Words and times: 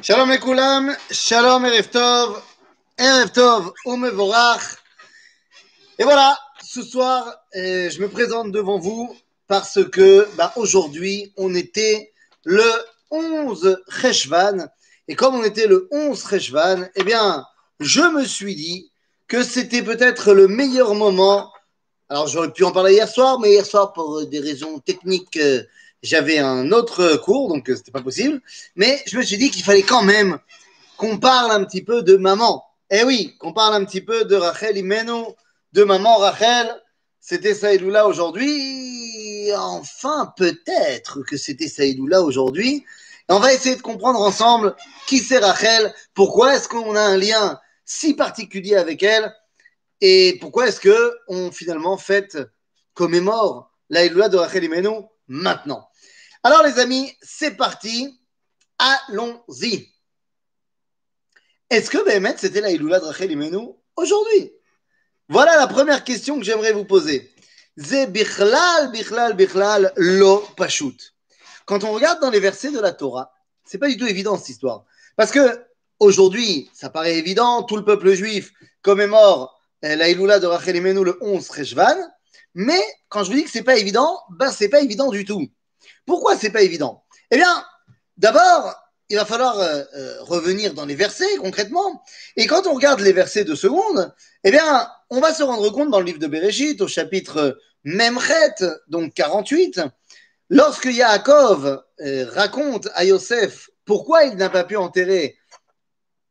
Shalom 0.00 0.30
Ekoulam, 0.30 0.96
Shalom 1.10 1.64
Erev 1.64 1.88
Tov, 1.90 2.40
Erev 2.96 3.32
Tov. 3.32 3.72
Et 5.98 6.04
voilà, 6.04 6.38
ce 6.62 6.82
soir, 6.82 7.34
euh, 7.56 7.90
je 7.90 8.00
me 8.00 8.08
présente 8.08 8.52
devant 8.52 8.78
vous 8.78 9.16
parce 9.48 9.84
que 9.90 10.28
bah, 10.36 10.52
aujourd'hui, 10.54 11.32
on 11.36 11.52
était 11.54 12.12
le 12.44 12.62
11 13.10 13.82
Cheshvan. 13.88 14.68
Et 15.08 15.16
comme 15.16 15.34
on 15.34 15.42
était 15.42 15.66
le 15.66 15.88
11 15.90 16.28
Cheshvan, 16.28 16.88
eh 16.94 17.02
bien, 17.02 17.44
je 17.80 18.02
me 18.02 18.24
suis 18.24 18.54
dit 18.54 18.92
que 19.26 19.42
c'était 19.42 19.82
peut-être 19.82 20.32
le 20.32 20.46
meilleur 20.46 20.94
moment. 20.94 21.52
Alors, 22.08 22.28
j'aurais 22.28 22.52
pu 22.52 22.62
en 22.64 22.70
parler 22.70 22.92
hier 22.92 23.08
soir, 23.08 23.40
mais 23.40 23.50
hier 23.50 23.66
soir, 23.66 23.92
pour 23.92 24.24
des 24.26 24.40
raisons 24.40 24.78
techniques, 24.78 25.36
euh, 25.38 25.64
j'avais 26.02 26.38
un 26.38 26.72
autre 26.72 27.16
cours, 27.16 27.48
donc 27.48 27.68
euh, 27.68 27.76
c'était 27.76 27.90
pas 27.90 28.02
possible. 28.02 28.40
Mais 28.76 29.02
je 29.06 29.16
me 29.18 29.22
suis 29.22 29.36
dit 29.36 29.50
qu'il 29.50 29.64
fallait 29.64 29.82
quand 29.82 30.02
même 30.02 30.38
qu'on 30.96 31.18
parle 31.18 31.50
un 31.52 31.64
petit 31.64 31.82
peu 31.82 32.02
de 32.02 32.16
maman. 32.16 32.64
Eh 32.90 33.04
oui, 33.04 33.36
qu'on 33.38 33.52
parle 33.52 33.74
un 33.74 33.84
petit 33.84 34.00
peu 34.00 34.24
de 34.24 34.34
Rachel 34.34 34.76
Imenu, 34.76 35.24
de 35.72 35.84
maman 35.84 36.16
Rachel. 36.16 36.74
C'était 37.20 37.54
Saïdoula 37.54 38.06
aujourd'hui. 38.06 39.52
Enfin, 39.54 40.32
peut-être 40.36 41.22
que 41.22 41.36
c'était 41.36 41.68
Saïdoula 41.68 42.22
aujourd'hui. 42.22 42.84
On 43.28 43.40
va 43.40 43.52
essayer 43.52 43.76
de 43.76 43.82
comprendre 43.82 44.20
ensemble 44.20 44.74
qui 45.06 45.18
c'est 45.18 45.38
Rachel, 45.38 45.92
pourquoi 46.14 46.56
est-ce 46.56 46.68
qu'on 46.68 46.96
a 46.96 47.00
un 47.00 47.18
lien 47.18 47.60
si 47.84 48.14
particulier 48.14 48.76
avec 48.76 49.02
elle, 49.02 49.34
et 50.00 50.38
pourquoi 50.40 50.68
est-ce 50.68 50.80
que 50.80 51.14
on 51.28 51.50
finalement 51.50 51.96
fête, 51.96 52.38
commémore 52.94 53.70
l'Aïdoula 53.90 54.28
de 54.28 54.36
Rachel 54.36 54.64
Imenu 54.64 55.04
maintenant. 55.26 55.87
Alors 56.42 56.62
les 56.62 56.78
amis, 56.78 57.12
c'est 57.22 57.56
parti. 57.56 58.18
Allons-y. 58.78 59.88
Est-ce 61.70 61.90
que 61.90 62.04
Béhémet, 62.04 62.36
c'était 62.38 62.60
la 62.60 62.70
Iloula 62.70 63.00
de 63.00 63.04
Rachel 63.04 63.36
aujourd'hui? 63.96 64.52
Voilà 65.28 65.56
la 65.56 65.66
première 65.66 66.04
question 66.04 66.38
que 66.38 66.44
j'aimerais 66.44 66.72
vous 66.72 66.84
poser. 66.84 67.30
Ze 67.76 68.06
bichlal, 68.06 68.90
bichlal, 68.90 69.34
bichlal, 69.34 69.92
lo 69.96 70.38
pashut. 70.56 71.14
Quand 71.66 71.84
on 71.84 71.92
regarde 71.92 72.20
dans 72.20 72.30
les 72.30 72.40
versets 72.40 72.70
de 72.70 72.80
la 72.80 72.92
Torah, 72.92 73.32
c'est 73.64 73.78
pas 73.78 73.88
du 73.88 73.96
tout 73.96 74.06
évident 74.06 74.38
cette 74.38 74.48
histoire. 74.48 74.84
Parce 75.16 75.30
que 75.30 75.62
aujourd'hui, 75.98 76.70
ça 76.72 76.88
paraît 76.88 77.18
évident, 77.18 77.62
tout 77.64 77.76
le 77.76 77.84
peuple 77.84 78.12
juif 78.14 78.52
commémore 78.80 79.60
euh, 79.84 79.94
la 79.96 80.08
Iloula 80.08 80.38
de 80.38 80.46
Rachel 80.46 80.76
Imenu 80.76 81.04
le 81.04 81.18
11 81.20 81.48
Rejvan, 81.50 81.96
mais 82.54 82.80
quand 83.08 83.22
je 83.24 83.30
vous 83.30 83.36
dis 83.36 83.44
que 83.44 83.50
c'est 83.50 83.62
pas 83.62 83.76
évident, 83.76 84.18
ben 84.30 84.50
c'est 84.50 84.68
pas 84.68 84.80
évident 84.80 85.10
du 85.10 85.24
tout. 85.24 85.48
Pourquoi 86.06 86.36
c'est 86.36 86.50
pas 86.50 86.62
évident? 86.62 87.04
Eh 87.30 87.36
bien, 87.36 87.64
d'abord, 88.16 88.74
il 89.10 89.16
va 89.16 89.24
falloir 89.24 89.58
euh, 89.58 89.82
euh, 89.94 90.22
revenir 90.22 90.74
dans 90.74 90.84
les 90.84 90.94
versets 90.94 91.36
concrètement. 91.36 92.02
Et 92.36 92.46
quand 92.46 92.66
on 92.66 92.74
regarde 92.74 93.00
les 93.00 93.12
versets 93.12 93.44
de 93.44 93.54
seconde, 93.54 94.12
eh 94.44 94.50
bien, 94.50 94.88
on 95.10 95.20
va 95.20 95.32
se 95.32 95.42
rendre 95.42 95.70
compte 95.70 95.90
dans 95.90 96.00
le 96.00 96.06
livre 96.06 96.18
de 96.18 96.26
Bereshit, 96.26 96.80
au 96.80 96.88
chapitre 96.88 97.58
Memchet, 97.84 98.54
donc 98.88 99.14
48, 99.14 99.80
lorsque 100.50 100.86
Yaakov 100.86 101.82
euh, 102.00 102.26
raconte 102.30 102.88
à 102.94 103.04
Yosef 103.04 103.70
pourquoi 103.84 104.24
il 104.24 104.36
n'a 104.36 104.50
pas 104.50 104.64
pu 104.64 104.76
enterrer 104.76 105.38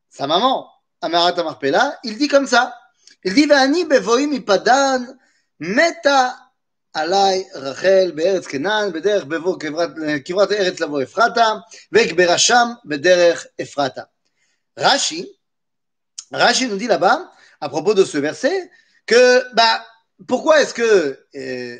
sa 0.09 0.27
maman, 0.27 0.69
Amarat 1.01 1.39
Amarpela, 1.39 1.99
il 2.03 2.17
dit 2.17 2.27
comme 2.27 2.47
ça. 2.47 2.75
Il 3.23 3.33
dit 3.33 3.45
Vani 3.45 3.85
bevoim 3.85 4.31
ipadan 4.31 5.05
meta 5.59 6.35
עליי 6.96 7.44
רחל 7.54 8.12
בארץ 8.14 8.46
כנען, 8.46 8.92
בדרך 8.92 9.24
בבוא 9.24 9.58
כברת 10.24 10.50
הארץ 10.50 10.80
לבוא 10.80 11.02
אפרתה, 11.02 11.52
ואקברה 11.92 12.38
שם 12.38 12.68
בדרך 12.84 13.46
אפרתה. 13.62 14.02
Rashi, 14.78 15.26
Rashi 16.32 16.66
nous 16.66 16.78
dit 16.78 16.86
là-bas, 16.86 17.30
à 17.60 17.68
propos 17.68 17.94
de 17.94 18.04
ce 18.04 18.18
verset, 18.18 18.70
que 19.06 19.54
bah, 19.54 19.84
pourquoi 20.26 20.62
est-ce 20.62 20.74
que 20.74 21.26
euh, 21.34 21.76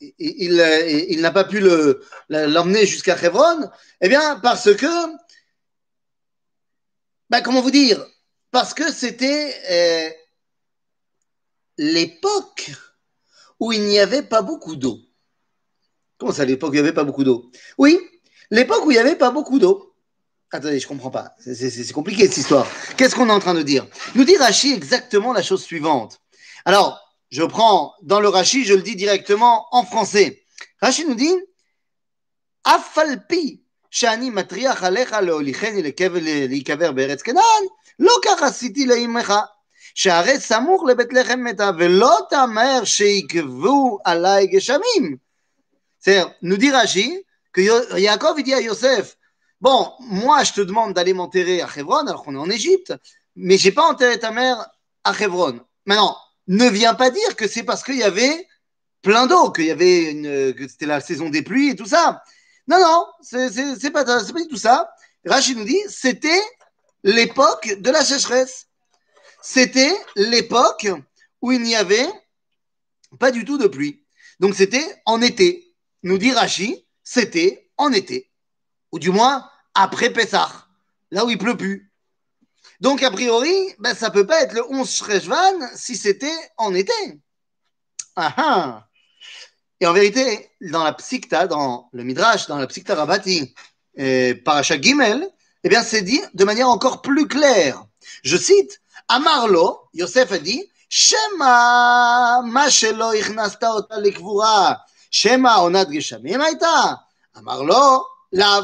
il, 0.00 0.14
il, 0.18 1.06
il 1.10 1.20
n'a 1.20 1.30
pas 1.30 1.44
pu 1.44 1.60
le, 1.60 2.04
l'emmener 2.28 2.86
jusqu'à 2.86 3.16
Hebron 3.22 3.70
Eh 4.00 4.08
bien, 4.08 4.40
parce 4.40 4.74
que, 4.74 4.86
bah, 7.30 7.42
comment 7.42 7.60
vous 7.60 7.70
dire 7.70 8.04
Parce 8.50 8.74
que 8.74 8.90
c'était 8.90 9.54
euh, 9.70 10.10
l'époque 11.78 12.70
où 13.59 13.71
il 13.71 13.83
n'y 13.83 13.99
avait 13.99 14.23
pas 14.23 14.41
beaucoup 14.41 14.75
d'eau. 14.75 14.99
Comment 16.17 16.31
ça, 16.31 16.45
l'époque 16.45 16.71
où 16.71 16.73
il 16.73 16.77
n'y 16.77 16.87
avait 16.87 16.93
pas 16.93 17.03
beaucoup 17.03 17.23
d'eau? 17.23 17.51
Oui, 17.77 17.99
l'époque 18.49 18.85
où 18.85 18.91
il 18.91 18.95
n'y 18.95 18.99
avait 18.99 19.15
pas 19.15 19.31
beaucoup 19.31 19.59
d'eau. 19.59 19.93
Attendez, 20.51 20.79
je 20.79 20.85
ne 20.85 20.89
comprends 20.89 21.11
pas. 21.11 21.35
C'est 21.39 21.91
compliqué 21.91 22.23
cette 22.27 22.37
histoire. 22.37 22.67
Qu'est-ce 22.95 23.15
qu'on 23.15 23.29
est 23.29 23.33
en 23.33 23.39
train 23.39 23.53
de 23.53 23.61
dire? 23.61 23.85
Nous 24.15 24.23
dit 24.23 24.37
Rachi 24.37 24.73
exactement 24.73 25.33
la 25.33 25.43
chose 25.43 25.61
suivante. 25.61 26.21
Alors, 26.63 26.99
je 27.29 27.43
prends 27.43 27.93
dans 28.01 28.21
le 28.21 28.29
Rachi, 28.29 28.63
je 28.63 28.73
le 28.73 28.81
dis 28.81 28.95
directement 28.95 29.67
en 29.71 29.83
français. 29.83 30.43
Rachi 30.81 31.05
nous 31.05 31.15
dit 31.15 31.35
Afalpi, 32.63 33.63
Shani 33.89 34.31
Matriach 34.31 34.81
Alecha, 34.83 35.21
Leolicheni, 35.21 35.81
Lekaver, 35.81 36.93
Beretz 36.93 37.23
Kenan, 37.23 37.41
Loka 37.99 38.35
Rassiti, 38.35 38.85
Leimecha. 38.85 39.53
שהרי 39.96 40.40
סמוך 40.40 40.84
לבית 40.88 41.12
לחם 41.12 41.44
מתה, 41.44 41.70
ולא 41.78 42.18
תמהר 42.30 42.84
שיקבו 42.84 43.98
עליי 44.04 44.46
גשמים. 44.46 45.16
C'est-à-dire, 46.00 46.34
nous 46.42 46.56
dit 46.56 46.70
Rashi 46.70 47.24
que 47.52 47.60
Yaakov 47.98 48.40
il 48.40 48.44
dit 48.44 48.54
à 48.54 48.60
Yosef, 48.60 49.16
bon, 49.60 49.92
moi 50.00 50.42
je 50.42 50.52
te 50.52 50.60
demande 50.60 50.94
d'aller 50.94 51.12
m'enterrer 51.12 51.62
à 51.62 51.68
Hebron, 51.76 52.06
alors 52.06 52.24
qu'on 52.24 52.34
est 52.34 52.38
en 52.38 52.50
Égypte, 52.50 52.92
mais 53.36 53.56
j'ai 53.56 53.72
pas 53.72 53.84
enterré 53.84 54.18
ta 54.18 54.30
mère 54.30 54.66
à 55.04 55.12
Hebron. 55.12 55.60
Maintenant, 55.86 56.16
ne 56.48 56.68
viens 56.68 56.94
pas 56.94 57.10
dire 57.10 57.36
que 57.36 57.46
c'est 57.46 57.62
parce 57.62 57.84
qu'il 57.84 57.96
y 57.96 58.02
avait 58.02 58.46
plein 59.02 59.26
d'eau, 59.26 59.52
qu'il 59.52 59.66
y 59.66 59.70
avait 59.70 60.10
une, 60.10 60.54
que 60.54 60.66
c'était 60.66 60.86
la 60.86 61.00
saison 61.00 61.28
des 61.28 61.42
pluies 61.42 61.70
et 61.70 61.76
tout 61.76 61.86
ça. 61.86 62.22
Non, 62.66 62.80
non, 62.80 63.06
c'est, 63.20 63.50
c'est, 63.50 63.76
c'est 63.76 63.90
pas, 63.90 64.04
c'est 64.20 64.32
pas 64.32 64.40
du 64.40 64.48
tout 64.48 64.56
ça. 64.56 64.90
Rashi 65.24 65.54
nous 65.54 65.64
dit, 65.64 65.80
c'était 65.88 66.42
l'époque 67.04 67.76
de 67.78 67.90
la 67.90 68.04
sécheresse 68.04 68.65
c'était 69.47 69.95
l'époque 70.17 70.87
où 71.41 71.53
il 71.53 71.61
n'y 71.61 71.73
avait 71.73 72.09
pas 73.17 73.31
du 73.31 73.45
tout 73.45 73.57
de 73.57 73.67
pluie. 73.67 74.03
Donc 74.41 74.55
c'était 74.55 74.85
en 75.05 75.21
été. 75.21 75.73
Nous 76.03 76.17
dit 76.17 76.33
Rashi, 76.33 76.85
c'était 77.01 77.71
en 77.77 77.93
été. 77.93 78.29
Ou 78.91 78.99
du 78.99 79.09
moins 79.09 79.49
après 79.73 80.09
Pessah, 80.11 80.67
là 81.11 81.23
où 81.23 81.29
il 81.29 81.37
pleut 81.37 81.55
plus. 81.55 81.93
Donc 82.81 83.01
a 83.03 83.09
priori, 83.09 83.55
ben, 83.79 83.95
ça 83.95 84.11
peut 84.11 84.27
pas 84.27 84.41
être 84.43 84.53
le 84.53 84.69
11 84.69 84.91
Shreshvan 84.91 85.69
si 85.75 85.95
c'était 85.95 86.39
en 86.57 86.75
été. 86.75 86.91
Ah, 88.17 88.33
ah. 88.35 88.87
Et 89.79 89.87
en 89.87 89.93
vérité, 89.93 90.51
dans 90.59 90.83
la 90.83 90.91
Psikta, 90.91 91.47
dans 91.47 91.87
le 91.93 92.03
Midrash, 92.03 92.47
dans 92.47 92.57
la 92.57 92.67
Psikta 92.67 92.95
Rabati, 92.95 93.55
euh, 93.97 94.35
Parashat 94.43 94.81
Gimel, 94.81 95.25
eh 95.63 95.69
bien 95.69 95.83
c'est 95.83 96.01
dit 96.01 96.19
de 96.33 96.43
manière 96.43 96.67
encore 96.67 97.01
plus 97.01 97.29
claire. 97.29 97.85
Je 98.23 98.35
cite, 98.35 98.81
אמר 99.15 99.45
לו, 99.45 99.83
יוסף 99.93 100.31
עדי, 100.31 100.65
שמא 100.89 102.39
מה 102.45 102.71
שלא 102.71 103.13
הכנסת 103.13 103.63
אותה 103.63 103.97
לקבורה, 103.97 104.73
שמא 105.11 105.57
עונת 105.59 105.89
גשמים 105.89 106.41
הייתה? 106.41 106.83
אמר 107.37 107.61
לו, 107.61 108.03
לאו. 108.33 108.63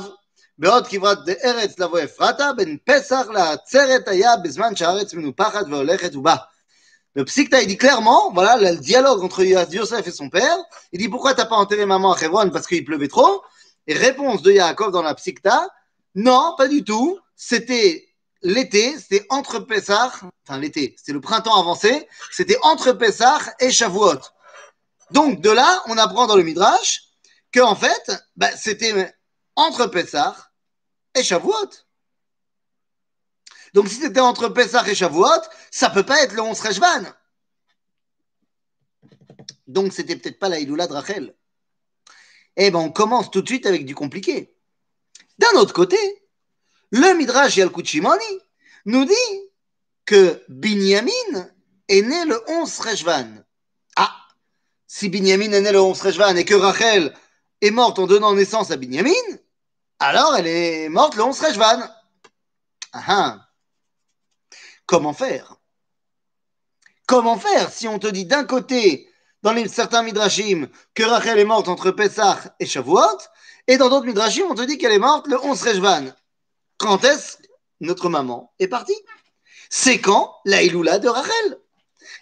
בעוד 0.58 0.88
כברת 0.88 1.18
ארץ 1.44 1.80
לבוא 1.80 2.00
אפרתה, 2.04 2.54
בין 2.54 2.78
פסח 2.86 3.28
לעצרת 3.34 4.08
היה 4.08 4.38
בזמן 4.38 4.76
שהארץ 4.76 5.14
מנופחת 5.14 5.66
והולכת 5.70 6.16
ובאה. 6.16 6.36
Le 7.16 7.26
Psikta, 7.26 7.62
il 7.62 7.68
dit 7.68 7.78
clairement, 7.78 8.32
voilà, 8.34 8.58
le 8.58 8.78
dialogue 8.78 9.24
entre 9.24 9.44
Yosef 9.44 10.08
et 10.08 10.12
son 10.12 10.30
père. 10.30 10.58
Il 10.92 11.00
dit 11.00 11.10
pourquoi 11.10 11.36
t'as 11.36 11.46
pas 11.46 11.56
enterré 11.56 11.86
maman 11.86 12.14
à 12.14 12.20
Hebron 12.20 12.50
parce 12.50 12.66
qu'il 12.66 12.84
pleuvait 12.84 13.08
trop. 13.08 13.44
Et 13.86 13.94
réponse 13.94 14.42
de 14.42 14.52
Yaakov 14.52 14.92
dans 14.92 15.04
la 15.04 15.14
Psikta, 15.14 15.70
non, 16.16 16.56
pas 16.58 16.68
du 16.68 16.84
tout. 16.84 17.20
C'était 17.36 18.08
l'été, 18.44 18.98
c'était 19.00 19.26
entre 19.30 19.60
Pessah, 19.60 20.12
enfin 20.46 20.60
l'été, 20.60 20.96
c'était 20.98 21.14
le 21.14 21.22
printemps 21.22 21.60
avancé, 21.60 22.08
c'était 22.32 22.58
entre 22.62 22.92
Pessah 22.92 23.40
et 23.60 23.72
Shavuot. 23.72 24.20
Donc 25.12 25.42
de 25.42 25.50
là, 25.50 25.82
on 25.88 25.98
apprend 25.98 26.28
dans 26.28 26.36
le 26.36 26.44
Midrash 26.44 27.10
que 27.52 27.60
en 27.60 27.76
fait, 27.76 28.12
bah, 28.36 28.56
c'était 28.56 29.14
entre 29.56 29.88
Pessah 29.88 30.36
et 31.16 31.24
Shavuot. 31.24 31.70
Donc 33.74 33.88
si 33.88 33.96
c'était 33.96 34.20
entre 34.20 34.50
Pessah 34.50 34.88
et 34.88 34.96
Shavuot, 34.96 35.42
ça 35.72 35.90
peut 35.90 36.06
pas 36.06 36.22
être 36.22 36.34
le 36.34 36.42
11 36.42 36.60
Rejvan. 36.60 37.04
Donc 39.68 39.94
c'était 39.94 40.16
peut-être 40.16 40.40
pas 40.40 40.50
la 40.50 40.60
Iloula 40.60 40.88
de 40.88 40.94
Rachel. 40.94 41.36
Eh 42.56 42.70
ben 42.70 42.80
on 42.80 42.92
commence 42.92 43.32
tout 43.32 43.42
de 43.42 43.48
suite 43.48 43.66
avec 43.66 43.86
du 43.86 43.96
compliqué. 43.96 44.56
D'un 45.40 45.60
autre 45.60 45.74
côté, 45.74 45.98
le 46.94 47.16
Midrash 47.16 47.58
Yalkut 47.58 47.86
Shimoni 47.86 48.40
nous 48.86 49.04
dit 49.04 49.42
que 50.06 50.44
Binyamin 50.48 51.50
est 51.88 52.04
né 52.04 52.26
le 52.26 52.40
11 52.48 52.80
Rejvan. 52.80 53.44
Ah, 53.96 54.16
si 54.86 55.10
Binyamin 55.10 55.52
est 55.54 55.62
né 55.62 55.72
le 55.72 55.82
11 55.82 56.00
Rejvan 56.00 56.36
et 56.36 56.46
que 56.46 56.54
Rachel 56.54 57.12
est 57.62 57.72
morte 57.72 57.98
en 57.98 58.06
donnant 58.06 58.36
naissance 58.36 58.70
à 58.70 58.76
Binyamin, 58.76 59.10
alors 59.98 60.36
elle 60.36 60.46
est 60.46 60.90
morte 60.90 61.16
le 61.16 61.24
11 61.24 61.40
Rejvan. 61.40 61.82
Ah 62.94 63.04
ah. 63.08 63.50
Comment 64.86 65.14
faire? 65.14 65.56
Comment 67.08 67.40
faire 67.40 67.72
si 67.72 67.88
on 67.88 67.98
te 67.98 68.08
dit 68.08 68.26
d'un 68.26 68.44
côté, 68.44 69.10
dans 69.42 69.56
certains 69.68 70.04
midrashim, 70.04 70.70
que 70.94 71.02
Rachel 71.02 71.40
est 71.40 71.46
morte 71.46 71.70
entre 71.70 71.90
Pessah 71.90 72.40
et 72.60 72.68
Shavuot, 72.68 73.18
et 73.66 73.78
dans 73.78 73.90
d'autres 73.90 74.06
midrashim, 74.06 74.46
on 74.48 74.54
te 74.54 74.62
dit 74.62 74.78
qu'elle 74.78 74.92
est 74.92 75.00
morte 75.00 75.28
le 75.28 75.44
11 75.44 75.60
Rejvan? 75.64 76.14
Quand 76.84 77.06
est-ce 77.06 77.38
notre 77.80 78.10
maman 78.10 78.54
est 78.60 78.68
partie? 78.68 79.00
C'est 79.70 80.02
quand 80.02 80.36
la 80.44 80.64
Iloula 80.64 81.00
de 81.00 81.08
Rachel? 81.08 81.58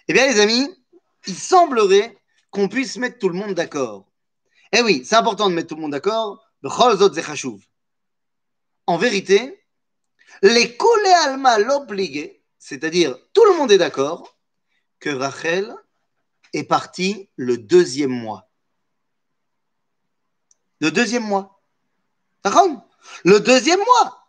Eh 0.06 0.12
bien, 0.12 0.28
les 0.28 0.38
amis, 0.38 0.72
il 1.26 1.34
semblerait 1.34 2.16
qu'on 2.52 2.68
puisse 2.68 2.96
mettre 2.96 3.18
tout 3.18 3.28
le 3.28 3.34
monde 3.34 3.54
d'accord. 3.54 4.06
Eh 4.70 4.80
oui, 4.82 5.02
c'est 5.04 5.16
important 5.16 5.50
de 5.50 5.54
mettre 5.56 5.70
tout 5.70 5.74
le 5.74 5.80
monde 5.80 5.90
d'accord. 5.90 6.48
En 8.86 8.98
vérité, 8.98 9.66
les 10.42 10.76
Kule 10.76 11.06
Alma 11.24 11.58
l'obligé, 11.58 12.44
c'est-à-dire 12.60 13.18
tout 13.32 13.44
le 13.46 13.56
monde 13.56 13.72
est 13.72 13.78
d'accord 13.78 14.38
que 15.00 15.10
Rachel 15.10 15.74
est 16.52 16.62
partie 16.62 17.28
le 17.34 17.58
deuxième 17.58 18.12
mois. 18.12 18.48
Le 20.78 20.92
deuxième 20.92 21.24
mois. 21.24 21.60
Le 23.24 23.40
deuxième 23.40 23.80
mois. 23.80 24.21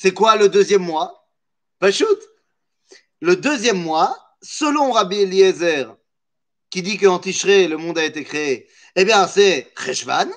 C'est 0.00 0.12
quoi 0.12 0.36
le 0.36 0.48
deuxième 0.48 0.82
mois? 0.82 1.28
Shoot. 1.90 2.20
Le 3.20 3.34
deuxième 3.34 3.82
mois, 3.82 4.16
selon 4.40 4.92
Rabbi 4.92 5.22
Eliezer, 5.22 5.92
qui 6.70 6.82
dit 6.82 6.98
qu'en 6.98 7.18
Tishré, 7.18 7.66
le 7.66 7.78
monde 7.78 7.98
a 7.98 8.04
été 8.04 8.22
créé, 8.22 8.68
eh 8.94 9.04
bien, 9.04 9.26
c'est 9.26 9.72
Cheshvan. 9.76 10.28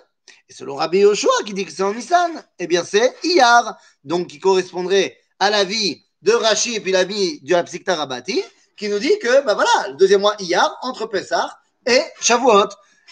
Et 0.50 0.54
selon 0.54 0.78
Rabbi 0.78 1.02
Yoshua, 1.02 1.44
qui 1.46 1.54
dit 1.54 1.64
que 1.64 1.72
c'est 1.72 1.84
en 1.84 1.94
Nissan, 1.94 2.44
eh 2.58 2.66
bien, 2.66 2.84
c'est 2.84 3.14
Iyar. 3.24 3.78
Donc, 4.04 4.30
qui 4.30 4.40
correspondrait 4.40 5.16
à 5.38 5.52
la 5.52 5.64
vie 5.64 6.04
de 6.24 6.32
Rashi 6.32 6.78
et 6.78 6.80
puis 6.80 6.92
la 6.92 7.04
vie 7.04 7.40
du 7.42 7.54
Hapsikta 7.54 7.96
Rabati, 7.96 8.42
qui 8.76 8.90
nous 8.90 8.98
dit 8.98 9.20
que, 9.20 9.46
ben 9.46 9.54
voilà, 9.54 9.90
le 9.90 9.96
deuxième 9.96 10.22
mois 10.22 10.36
Iyar, 10.40 10.76
entre 10.82 11.06
Pessah 11.06 11.56
et 11.86 12.02
Shavuot. 12.20 12.70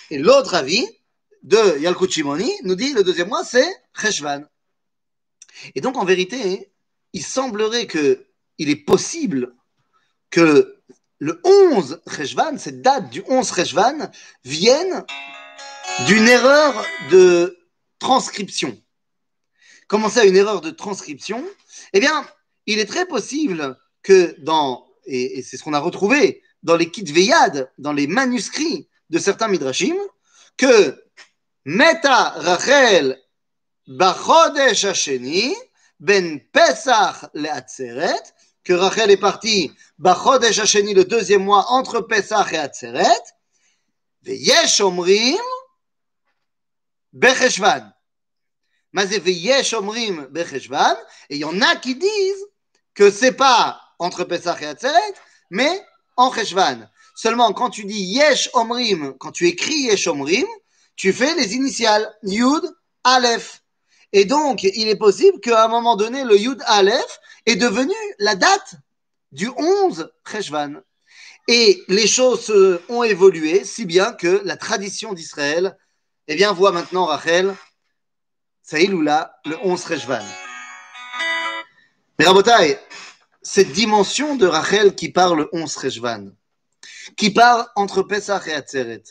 Et 0.09 0.17
l'autre 0.17 0.55
avis 0.55 0.83
de 1.43 1.77
Yalkut 1.77 2.09
Shimoni 2.09 2.51
nous 2.63 2.73
dit 2.73 2.93
le 2.93 3.03
deuxième 3.03 3.27
mois, 3.27 3.43
c'est 3.43 3.71
Cheshvan. 3.95 4.45
Et 5.75 5.81
donc, 5.81 5.97
en 5.97 6.05
vérité, 6.05 6.71
il 7.13 7.23
semblerait 7.23 7.87
que 7.87 8.25
il 8.57 8.69
est 8.69 8.75
possible 8.75 9.55
que 10.29 10.79
le 11.19 11.41
11 11.43 12.01
Rejvan, 12.05 12.57
cette 12.57 12.81
date 12.81 13.09
du 13.09 13.23
11 13.27 13.51
Rejvan, 13.51 14.11
vienne 14.43 15.05
d'une 16.07 16.27
erreur 16.27 16.85
de 17.11 17.57
transcription. 17.99 18.79
Comment 19.87 20.09
ça, 20.09 20.25
une 20.25 20.35
erreur 20.35 20.61
de 20.61 20.69
transcription? 20.69 21.43
Eh 21.93 21.99
bien, 21.99 22.25
il 22.67 22.79
est 22.79 22.85
très 22.85 23.05
possible 23.05 23.77
que 24.03 24.35
dans, 24.39 24.87
et, 25.05 25.41
c'est 25.41 25.57
ce 25.57 25.63
qu'on 25.63 25.73
a 25.73 25.79
retrouvé 25.79 26.43
dans 26.63 26.75
les 26.75 26.91
kits 26.91 27.03
Veyad, 27.03 27.71
dans 27.77 27.93
les 27.93 28.07
manuscrits 28.07 28.87
de 29.09 29.19
certains 29.19 29.47
Midrashim, 29.47 29.95
que 30.57 31.03
Meta 31.65 32.29
Rachel 32.37 33.19
Bachodesh 33.89 34.85
Ben 35.99 36.39
Pesach 36.51 37.25
Leatzeret, 37.33 38.21
que 38.63 38.73
Rachel 38.73 39.09
est 39.09 39.17
partie 39.17 39.71
Bachodesh 39.97 40.59
Hasheni 40.59 40.93
le 40.93 41.05
deuxième 41.05 41.43
mois 41.43 41.65
entre 41.69 42.01
Pesach 42.01 42.53
et 42.53 42.59
Atzeret, 42.59 43.19
Veyesh 44.21 44.83
Becheshvan. 47.13 47.91
Omrim 48.93 50.27
Becheshvan, 50.29 50.95
et 51.31 51.37
il 51.37 51.39
y 51.39 51.45
en 51.45 51.59
a 51.59 51.75
qui 51.75 51.95
disent 51.95 52.45
que 52.93 53.09
c'est 53.09 53.31
pas 53.31 53.81
entre 53.97 54.23
Pesach 54.23 54.61
et 54.61 54.67
Atzeret, 54.67 55.13
mais 55.49 55.83
en 56.15 56.31
Cheshvan. 56.31 56.87
Seulement, 57.15 57.53
quand 57.53 57.71
tu 57.71 57.85
dis 57.85 58.03
Yesh 58.03 58.51
Omrim, 58.53 59.15
quand 59.17 59.31
tu 59.31 59.47
écris 59.47 59.73
Yesh 59.73 60.05
Omrim, 60.05 60.45
tu 60.95 61.11
fais 61.11 61.33
les 61.33 61.55
initiales 61.55 62.07
Yud, 62.21 62.71
Aleph. 63.03 63.63
Et 64.11 64.25
donc, 64.25 64.63
il 64.63 64.87
est 64.87 64.95
possible 64.95 65.39
qu'à 65.39 65.65
un 65.65 65.67
moment 65.67 65.95
donné, 65.95 66.23
le 66.23 66.37
Yud 66.37 66.61
Aleph 66.65 67.19
est 67.45 67.55
devenu 67.55 67.93
la 68.17 68.35
date 68.35 68.75
du 69.31 69.49
11 69.55 70.11
Cheshvan. 70.29 70.81
Et 71.47 71.83
les 71.87 72.07
choses 72.07 72.51
ont 72.89 73.03
évolué, 73.03 73.63
si 73.63 73.85
bien 73.85 74.13
que 74.13 74.41
la 74.43 74.57
tradition 74.57 75.13
d'Israël, 75.13 75.77
eh 76.27 76.35
bien, 76.35 76.53
voit 76.53 76.71
maintenant 76.71 77.05
Rachel, 77.05 77.55
Saïloula, 78.63 79.35
le 79.45 79.57
11 79.63 79.87
Cheshvan. 79.87 80.25
Mais 82.17 82.25
Rabotai, 82.25 82.79
cette 83.41 83.71
dimension 83.71 84.35
de 84.35 84.45
Rachel 84.45 84.95
qui 84.95 85.09
parle 85.09 85.39
le 85.39 85.49
11 85.53 85.79
Cheshvan, 85.81 86.31
qui 87.15 87.31
parle 87.31 87.65
entre 87.75 88.03
Pesach 88.03 88.47
et 88.47 88.53
Atzeret, 88.53 89.03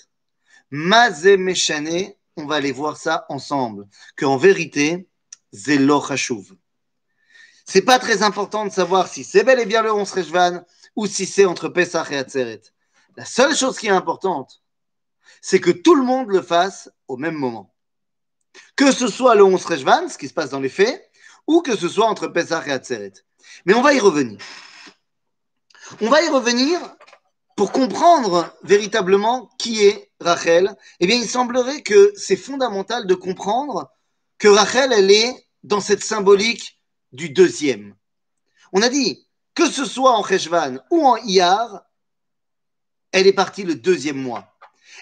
Mazé 0.71 1.37
Meshane, 1.37 2.13
on 2.39 2.47
va 2.47 2.57
aller 2.57 2.73
voir 2.73 2.97
ça 2.97 3.27
ensemble, 3.29 3.87
qu'en 4.17 4.37
vérité, 4.37 5.09
Zelo 5.53 6.03
Hashuv. 6.11 6.55
C'est 7.65 7.83
pas 7.83 7.99
très 7.99 8.23
important 8.23 8.65
de 8.65 8.71
savoir 8.71 9.09
si 9.09 9.25
c'est 9.25 9.45
bel 9.45 9.61
et 9.61 9.67
bien 9.67 9.83
le 9.83 9.93
11 9.93 10.11
Rejvan 10.11 10.65
ou 10.97 11.07
si 11.07 11.27
c'est 11.27 11.45
entre 11.45 11.69
Pesach 11.69 12.11
et 12.11 12.17
Atzeret. 12.17 12.63
La 13.17 13.25
seule 13.25 13.55
chose 13.55 13.79
qui 13.79 13.89
est 13.89 13.91
importante, 13.91 14.63
c'est 15.43 15.61
que 15.61 15.71
tout 15.71 15.95
le 15.95 16.03
monde 16.03 16.29
le 16.31 16.41
fasse 16.41 16.91
au 17.09 17.17
même 17.17 17.35
moment. 17.35 17.75
Que 18.77 18.91
ce 18.91 19.09
soit 19.09 19.35
le 19.35 19.45
11 19.45 19.65
Rejvan, 19.65 20.09
ce 20.09 20.17
qui 20.17 20.29
se 20.29 20.35
passe 20.35 20.51
dans 20.51 20.61
les 20.61 20.69
faits, 20.69 21.11
ou 21.47 21.61
que 21.61 21.77
ce 21.77 21.89
soit 21.89 22.07
entre 22.07 22.29
Pesach 22.29 22.67
et 22.69 22.73
Atzeret. 22.73 23.13
Mais 23.67 23.75
on 23.75 23.83
va 23.83 23.93
y 23.93 24.01
revenir. 24.01 24.39
On 26.01 26.09
va 26.09 26.23
y 26.23 26.29
revenir 26.29 26.81
pour 27.59 27.73
comprendre 27.73 28.57
véritablement 28.63 29.51
qui 29.59 29.85
est 29.85 30.13
Rachel. 30.21 30.77
Eh 31.01 31.09
bien, 31.09 31.17
il 31.17 31.29
semblerait 31.29 31.83
que 31.83 32.13
c'est 32.17 32.37
fondamental 32.37 33.05
de 33.09 33.15
comprendre 33.15 33.91
que 34.39 34.47
Rachel, 34.47 34.93
elle 34.93 35.11
est 35.11 35.35
dans 35.65 35.81
cette 35.81 36.05
symbolique 36.05 36.79
du 37.11 37.31
deuxième. 37.31 37.97
On 38.73 38.81
a 38.81 38.89
dit, 38.89 39.27
que 39.57 39.69
ce 39.69 39.85
soit 39.85 40.17
en 40.17 40.25
Cheshvan 40.25 40.79
ou 40.93 41.05
en 41.05 41.17
Iyar, 41.17 41.83
elle 43.11 43.27
est 43.27 43.33
partie 43.33 43.65
le 43.65 43.75
deuxième 43.75 44.23
mois. 44.23 44.57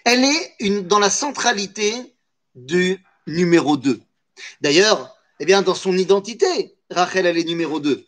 Elle 0.06 0.24
est 0.24 0.80
dans 0.80 0.98
la 0.98 1.10
centralité 1.10 2.16
du 2.54 3.04
numéro 3.26 3.76
2. 3.76 4.00
D'ailleurs, 4.62 5.14
eh 5.40 5.44
bien, 5.44 5.60
dans 5.60 5.74
son 5.74 5.94
identité, 5.94 6.74
Rachel, 6.90 7.26
elle 7.26 7.36
est 7.36 7.44
numéro 7.44 7.80
2. 7.80 8.06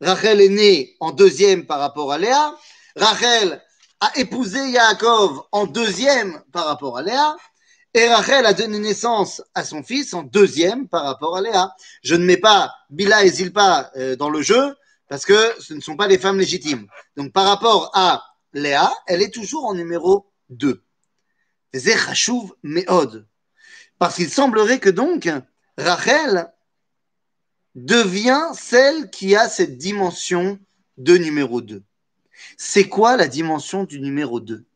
Rachel 0.00 0.40
est 0.40 0.48
née 0.48 0.96
en 1.00 1.10
deuxième 1.10 1.66
par 1.66 1.80
rapport 1.80 2.12
à 2.12 2.18
Léa. 2.18 2.56
Rachel 2.94 3.60
a 4.00 4.18
épousé 4.18 4.70
Yaakov 4.70 5.42
en 5.52 5.66
deuxième 5.66 6.42
par 6.52 6.66
rapport 6.66 6.98
à 6.98 7.02
Léa. 7.02 7.36
Et 7.92 8.08
Rachel 8.08 8.46
a 8.46 8.54
donné 8.54 8.78
naissance 8.78 9.42
à 9.54 9.64
son 9.64 9.82
fils 9.82 10.14
en 10.14 10.22
deuxième 10.22 10.88
par 10.88 11.04
rapport 11.04 11.36
à 11.36 11.42
Léa. 11.42 11.74
Je 12.02 12.14
ne 12.14 12.24
mets 12.24 12.36
pas 12.36 12.72
Bila 12.88 13.24
et 13.24 13.30
Zilpa 13.30 13.90
euh, 13.96 14.16
dans 14.16 14.30
le 14.30 14.42
jeu 14.42 14.76
parce 15.08 15.26
que 15.26 15.54
ce 15.58 15.74
ne 15.74 15.80
sont 15.80 15.96
pas 15.96 16.06
les 16.06 16.18
femmes 16.18 16.38
légitimes. 16.38 16.86
Donc 17.16 17.32
par 17.32 17.46
rapport 17.46 17.90
à 17.94 18.22
Léa, 18.52 18.92
elle 19.06 19.22
est 19.22 19.34
toujours 19.34 19.66
en 19.66 19.74
numéro 19.74 20.30
2. 20.50 20.82
Zechachouv 21.74 22.54
Meod. 22.62 23.26
Parce 23.98 24.16
qu'il 24.16 24.30
semblerait 24.30 24.78
que 24.78 24.88
donc 24.88 25.28
Rachel 25.76 26.50
devient 27.74 28.48
celle 28.54 29.10
qui 29.10 29.36
a 29.36 29.48
cette 29.48 29.78
dimension 29.78 30.58
de 30.96 31.16
numéro 31.16 31.60
2. 31.60 31.82
C'est 32.62 32.90
quoi 32.90 33.16
la 33.16 33.26
dimension 33.26 33.84
du 33.84 34.02
numéro 34.02 34.38
2 34.38 34.66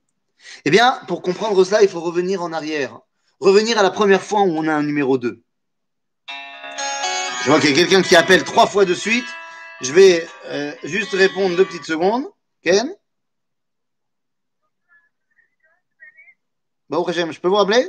eh 0.64 0.70
bien, 0.70 1.00
pour 1.06 1.20
comprendre 1.20 1.62
cela, 1.64 1.82
il 1.82 1.88
faut 1.88 2.00
revenir 2.00 2.42
en 2.42 2.52
arrière. 2.52 2.98
Revenir 3.40 3.78
à 3.78 3.82
la 3.82 3.90
première 3.90 4.22
fois 4.22 4.40
où 4.40 4.56
on 4.56 4.66
a 4.66 4.72
un 4.72 4.82
numéro 4.82 5.18
2. 5.18 5.42
Je 6.28 7.50
vois 7.50 7.60
qu'il 7.60 7.70
y 7.70 7.72
a 7.74 7.76
quelqu'un 7.76 8.00
qui 8.00 8.16
appelle 8.16 8.42
trois 8.42 8.66
fois 8.66 8.86
de 8.86 8.94
suite. 8.94 9.26
Je 9.82 9.92
vais 9.92 10.26
euh, 10.46 10.74
juste 10.84 11.12
répondre 11.12 11.56
deux 11.56 11.66
petites 11.66 11.84
secondes. 11.84 12.26
Ken? 12.62 12.94
Bon, 16.88 17.04
je 17.06 17.40
peux 17.40 17.48
vous 17.48 17.54
rappeler? 17.56 17.86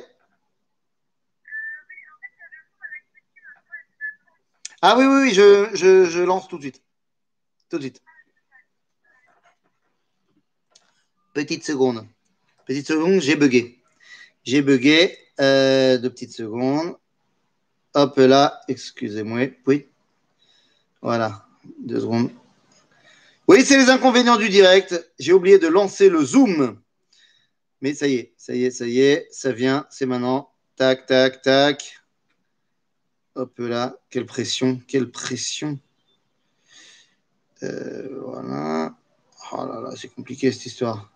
Ah 4.81 4.97
oui, 4.97 5.05
oui, 5.05 5.21
oui, 5.23 5.33
je, 5.33 6.23
lance 6.23 6.49
tout 6.49 6.57
de 6.57 6.63
suite. 6.63 6.83
Tout 7.69 7.77
de 7.77 7.83
suite. 7.83 8.01
Petite 11.35 11.65
seconde. 11.65 12.07
Petite 12.65 12.87
seconde, 12.87 13.19
j'ai 13.19 13.35
bugué. 13.35 13.83
J'ai 14.45 14.61
bugué. 14.61 15.17
Euh, 15.41 15.97
deux 15.97 16.09
petites 16.09 16.31
secondes. 16.31 16.95
Hop 17.93 18.15
là, 18.15 18.61
excusez-moi. 18.69 19.49
Oui. 19.67 19.85
Voilà. 21.01 21.45
Deux 21.79 21.99
secondes. 21.99 22.31
Oui, 23.49 23.65
c'est 23.65 23.77
les 23.77 23.89
inconvénients 23.89 24.37
du 24.37 24.47
direct. 24.47 25.11
J'ai 25.19 25.33
oublié 25.33 25.59
de 25.59 25.67
lancer 25.67 26.07
le 26.07 26.23
zoom. 26.23 26.79
Mais 27.81 27.93
ça 27.93 28.07
y 28.07 28.15
est, 28.15 28.33
ça 28.37 28.55
y 28.55 28.63
est, 28.63 28.71
ça 28.71 28.87
y 28.87 29.01
est, 29.01 29.27
ça 29.29 29.51
vient, 29.51 29.85
c'est 29.89 30.05
maintenant. 30.05 30.53
Tac, 30.77 31.05
tac, 31.05 31.41
tac. 31.41 31.99
Hop 33.35 33.59
là, 33.59 33.97
quelle 34.09 34.25
pression, 34.25 34.81
quelle 34.87 35.11
pression. 35.11 35.77
Euh, 37.61 38.21
voilà. 38.21 38.95
Oh 39.51 39.65
là 39.65 39.81
là, 39.81 39.89
c'est 39.97 40.07
compliqué 40.07 40.49
cette 40.53 40.67
histoire. 40.67 41.11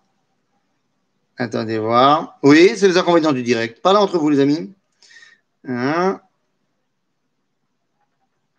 Attendez 1.39 1.79
voir. 1.79 2.37
Oui, 2.43 2.73
c'est 2.75 2.89
les 2.89 2.97
inconvénients 2.97 3.31
du 3.31 3.43
direct. 3.43 3.81
Parlez 3.81 3.99
entre 3.99 4.17
vous, 4.17 4.29
les 4.29 4.41
amis. 4.41 4.73
Hein. 5.65 6.19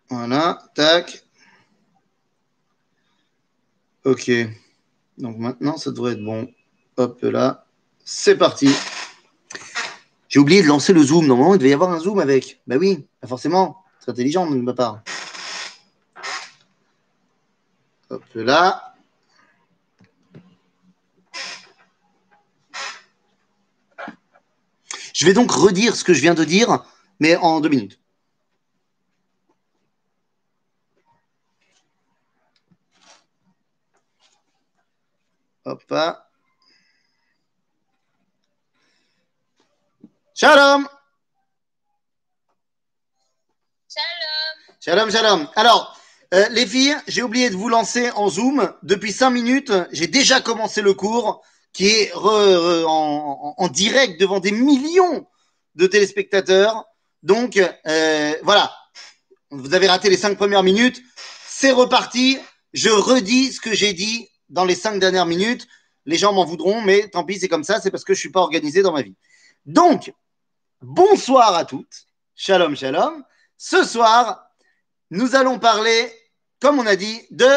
Voilà, 0.09 0.63
tac. 0.73 1.23
Ok. 4.03 4.31
Donc 5.19 5.37
maintenant, 5.37 5.77
ça 5.77 5.91
devrait 5.91 6.13
être 6.13 6.25
bon. 6.25 6.51
Hop 6.97 7.21
là. 7.21 7.65
C'est 8.03 8.35
parti. 8.35 8.71
J'ai 10.27 10.39
oublié 10.39 10.63
de 10.63 10.67
lancer 10.67 10.91
le 10.91 11.03
zoom. 11.03 11.27
Normalement, 11.27 11.53
il 11.53 11.59
devait 11.59 11.69
y 11.69 11.73
avoir 11.73 11.91
un 11.91 11.99
zoom 11.99 12.17
avec. 12.17 12.61
Bah 12.65 12.77
oui, 12.77 13.07
pas 13.19 13.27
forcément. 13.27 13.83
C'est 13.99 14.09
intelligent 14.09 14.49
de 14.49 14.55
ma 14.55 14.73
part. 14.73 15.03
Hop 18.09 18.23
là. 18.33 18.90
Je 25.21 25.27
vais 25.27 25.33
donc 25.33 25.51
redire 25.51 25.95
ce 25.95 26.03
que 26.03 26.15
je 26.15 26.21
viens 26.21 26.33
de 26.33 26.43
dire, 26.43 26.83
mais 27.19 27.35
en 27.35 27.59
deux 27.59 27.69
minutes. 27.69 27.99
Hop 35.63 35.83
là. 35.91 36.27
Shalom. 40.33 40.89
Shalom. 43.87 44.79
Shalom, 44.79 45.11
shalom. 45.11 45.47
Alors, 45.55 46.01
euh, 46.33 46.49
les 46.49 46.65
filles, 46.65 46.97
j'ai 47.05 47.21
oublié 47.21 47.51
de 47.51 47.55
vous 47.55 47.69
lancer 47.69 48.09
en 48.15 48.27
Zoom. 48.27 48.73
Depuis 48.81 49.13
cinq 49.13 49.29
minutes, 49.29 49.71
j'ai 49.91 50.07
déjà 50.07 50.41
commencé 50.41 50.81
le 50.81 50.95
cours 50.95 51.43
qui 51.73 51.87
est 51.87 52.11
en 52.13 53.67
direct 53.71 54.19
devant 54.19 54.39
des 54.39 54.51
millions 54.51 55.27
de 55.75 55.87
téléspectateurs. 55.87 56.85
Donc, 57.23 57.57
euh, 57.57 58.33
voilà. 58.43 58.73
Vous 59.51 59.73
avez 59.73 59.87
raté 59.87 60.09
les 60.09 60.17
cinq 60.17 60.37
premières 60.37 60.63
minutes. 60.63 61.01
C'est 61.45 61.71
reparti. 61.71 62.39
Je 62.73 62.89
redis 62.89 63.53
ce 63.53 63.59
que 63.59 63.73
j'ai 63.73 63.93
dit 63.93 64.29
dans 64.49 64.65
les 64.65 64.75
cinq 64.75 64.99
dernières 64.99 65.25
minutes. 65.25 65.67
Les 66.05 66.17
gens 66.17 66.33
m'en 66.33 66.45
voudront, 66.45 66.81
mais 66.81 67.09
tant 67.09 67.23
pis, 67.23 67.39
c'est 67.39 67.47
comme 67.47 67.63
ça. 67.63 67.79
C'est 67.79 67.91
parce 67.91 68.03
que 68.03 68.13
je 68.13 68.19
suis 68.19 68.31
pas 68.31 68.39
organisé 68.39 68.81
dans 68.81 68.91
ma 68.91 69.01
vie. 69.01 69.15
Donc, 69.65 70.13
bonsoir 70.81 71.55
à 71.55 71.65
toutes. 71.65 72.05
Shalom, 72.35 72.75
shalom. 72.75 73.23
Ce 73.57 73.83
soir, 73.83 74.47
nous 75.11 75.35
allons 75.35 75.59
parler, 75.59 76.11
comme 76.59 76.79
on 76.79 76.87
a 76.87 76.95
dit, 76.95 77.21
de 77.29 77.49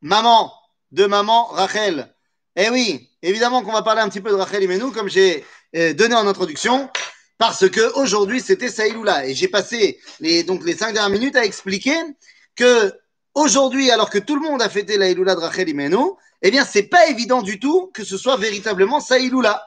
maman, 0.00 0.52
de 0.92 1.04
maman 1.04 1.46
Rachel. 1.46 2.14
Eh 2.54 2.68
oui, 2.68 3.08
évidemment 3.22 3.62
qu'on 3.62 3.72
va 3.72 3.82
parler 3.82 4.02
un 4.02 4.08
petit 4.10 4.20
peu 4.20 4.28
de 4.28 4.34
Rachel 4.34 4.62
Imenu, 4.62 4.92
comme 4.92 5.08
j'ai 5.08 5.42
euh, 5.74 5.94
donné 5.94 6.14
en 6.14 6.26
introduction, 6.26 6.90
parce 7.38 7.68
que 7.70 7.94
aujourd'hui 7.98 8.42
c'était 8.42 8.68
Saïloula. 8.68 9.26
Et 9.26 9.34
j'ai 9.34 9.48
passé 9.48 9.98
les 10.20 10.42
donc 10.42 10.62
les 10.64 10.76
cinq 10.76 10.92
dernières 10.92 11.10
minutes 11.10 11.36
à 11.36 11.46
expliquer 11.46 11.96
que 12.54 12.92
aujourd'hui, 13.34 13.90
alors 13.90 14.10
que 14.10 14.18
tout 14.18 14.34
le 14.34 14.42
monde 14.42 14.60
a 14.60 14.68
fêté 14.68 14.98
la 14.98 15.08
Iloula 15.08 15.34
de 15.34 15.40
Rachel 15.40 15.66
Imenu, 15.66 15.96
eh 16.42 16.50
bien 16.50 16.66
c'est 16.66 16.82
pas 16.82 17.06
évident 17.08 17.40
du 17.40 17.58
tout 17.58 17.90
que 17.94 18.04
ce 18.04 18.18
soit 18.18 18.36
véritablement 18.36 19.00
Saïloula. 19.00 19.62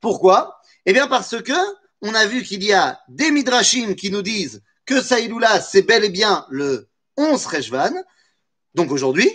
Pourquoi? 0.00 0.58
Eh 0.86 0.94
bien 0.94 1.08
parce 1.08 1.40
que 1.42 1.52
on 2.00 2.14
a 2.14 2.24
vu 2.24 2.42
qu'il 2.42 2.64
y 2.64 2.72
a 2.72 2.98
des 3.08 3.30
midrashim 3.30 3.94
qui 3.94 4.10
nous 4.10 4.22
disent 4.22 4.62
que 4.86 5.02
Saïloula, 5.02 5.60
c'est 5.60 5.82
bel 5.82 6.02
et 6.02 6.08
bien 6.08 6.46
le 6.48 6.88
11 7.18 7.44
Rejvan, 7.44 7.92
donc 8.74 8.90
aujourd'hui, 8.90 9.30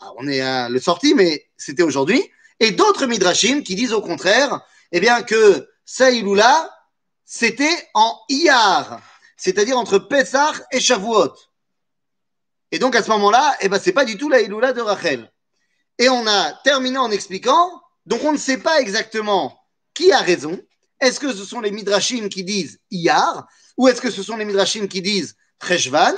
ah, 0.00 0.12
on 0.16 0.26
est 0.26 0.40
à 0.40 0.70
le 0.70 0.80
sorti, 0.80 1.14
mais 1.14 1.46
c'était 1.58 1.82
aujourd'hui, 1.82 2.22
et 2.60 2.72
d'autres 2.72 3.06
midrashim 3.06 3.62
qui 3.62 3.74
disent 3.74 3.92
au 3.92 4.02
contraire, 4.02 4.60
eh 4.92 5.00
bien 5.00 5.22
que 5.22 5.68
Saïloula, 5.84 6.70
c'était 7.24 7.88
en 7.94 8.18
Iyar, 8.28 9.00
c'est-à-dire 9.36 9.78
entre 9.78 9.98
Pessah 9.98 10.52
et 10.72 10.80
Shavuot. 10.80 11.34
Et 12.70 12.78
donc 12.78 12.96
à 12.96 13.02
ce 13.02 13.10
moment-là, 13.10 13.56
eh 13.60 13.68
ben 13.68 13.78
c'est 13.78 13.92
pas 13.92 14.04
du 14.04 14.16
tout 14.16 14.28
la 14.28 14.40
Iloula 14.40 14.72
de 14.72 14.80
Rachel. 14.80 15.30
Et 15.98 16.08
on 16.08 16.26
a 16.26 16.52
terminé 16.64 16.98
en 16.98 17.10
expliquant, 17.10 17.80
donc 18.06 18.22
on 18.24 18.32
ne 18.32 18.38
sait 18.38 18.58
pas 18.58 18.80
exactement 18.80 19.58
qui 19.94 20.12
a 20.12 20.18
raison. 20.18 20.60
Est-ce 21.00 21.20
que 21.20 21.32
ce 21.32 21.44
sont 21.44 21.60
les 21.60 21.70
midrashim 21.70 22.28
qui 22.28 22.44
disent 22.44 22.80
Iyar, 22.90 23.46
ou 23.76 23.88
est-ce 23.88 24.00
que 24.00 24.10
ce 24.10 24.22
sont 24.22 24.36
les 24.36 24.44
midrashim 24.44 24.86
qui 24.88 25.02
disent 25.02 25.36
Treshvan 25.58 26.14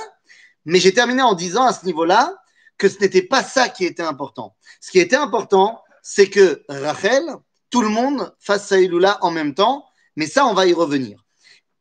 Mais 0.65 0.79
j'ai 0.79 0.93
terminé 0.93 1.21
en 1.21 1.33
disant 1.33 1.65
à 1.65 1.73
ce 1.73 1.85
niveau-là 1.85 2.35
que 2.77 2.89
ce 2.89 2.99
n'était 2.99 3.21
pas 3.21 3.43
ça 3.43 3.69
qui 3.69 3.85
était 3.85 4.03
important. 4.03 4.55
Ce 4.79 4.91
qui 4.91 4.99
était 4.99 5.15
important, 5.15 5.83
c'est 6.01 6.29
que 6.29 6.63
Rachel, 6.67 7.23
tout 7.69 7.81
le 7.81 7.89
monde 7.89 8.33
fasse 8.39 8.67
Saïloula 8.67 9.17
en 9.21 9.31
même 9.31 9.53
temps, 9.53 9.85
mais 10.15 10.27
ça, 10.27 10.45
on 10.45 10.53
va 10.53 10.65
y 10.67 10.73
revenir. 10.73 11.23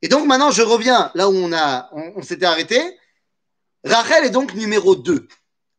Et 0.03 0.09
donc 0.09 0.27
maintenant, 0.27 0.51
je 0.51 0.63
reviens 0.63 1.11
là 1.15 1.29
où 1.29 1.35
on, 1.35 1.51
on 2.17 2.23
s'était 2.23 2.47
arrêté. 2.47 2.81
Rachel 3.85 4.25
est 4.25 4.31
donc 4.31 4.55
numéro 4.55 4.95
2. 4.95 5.29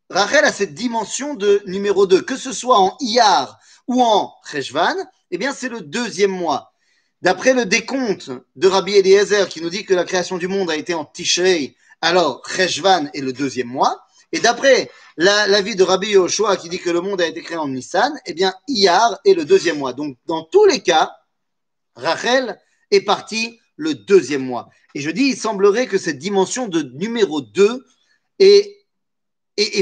Rachel 0.09 0.43
a 0.43 0.51
cette 0.51 0.73
dimension 0.73 1.35
de 1.35 1.63
numéro 1.65 2.05
2, 2.05 2.21
que 2.21 2.35
ce 2.35 2.51
soit 2.51 2.79
en 2.79 2.97
Iyar 2.99 3.59
ou 3.87 4.03
en 4.03 4.33
Cheshvan, 4.49 4.95
eh 5.31 5.37
bien 5.37 5.53
c'est 5.53 5.69
le 5.69 5.81
deuxième 5.81 6.31
mois. 6.31 6.73
D'après 7.21 7.53
le 7.53 7.65
décompte 7.65 8.31
de 8.55 8.67
Rabbi 8.67 8.95
Eliezer 8.95 9.47
qui 9.47 9.61
nous 9.61 9.69
dit 9.69 9.85
que 9.85 9.93
la 9.93 10.03
création 10.03 10.37
du 10.37 10.47
monde 10.47 10.69
a 10.69 10.75
été 10.75 10.93
en 10.93 11.05
Tishrei, 11.05 11.75
alors 12.01 12.41
Cheshvan 12.47 13.09
est 13.13 13.21
le 13.21 13.31
deuxième 13.31 13.67
mois. 13.67 14.03
Et 14.31 14.39
d'après 14.39 14.89
la, 15.17 15.47
l'avis 15.47 15.75
de 15.75 15.83
Rabbi 15.83 16.09
Yoshua 16.09 16.57
qui 16.57 16.69
dit 16.69 16.79
que 16.79 16.89
le 16.89 17.01
monde 17.01 17.21
a 17.21 17.27
été 17.27 17.41
créé 17.41 17.57
en 17.57 17.67
Nissan, 17.67 18.13
eh 18.25 18.33
bien 18.33 18.53
Iyar 18.67 19.19
est 19.25 19.33
le 19.33 19.45
deuxième 19.45 19.77
mois. 19.77 19.93
Donc 19.93 20.17
dans 20.25 20.43
tous 20.43 20.65
les 20.65 20.81
cas, 20.81 21.11
Rachel 21.95 22.59
est 22.91 23.01
partie 23.01 23.59
le 23.75 23.95
deuxième 23.95 24.43
mois. 24.43 24.69
Et 24.93 25.01
je 25.01 25.09
dis, 25.09 25.29
il 25.29 25.37
semblerait 25.37 25.87
que 25.87 25.97
cette 25.97 26.19
dimension 26.19 26.67
de 26.67 26.81
numéro 26.81 27.41
2 27.41 27.85
est, 28.39 28.77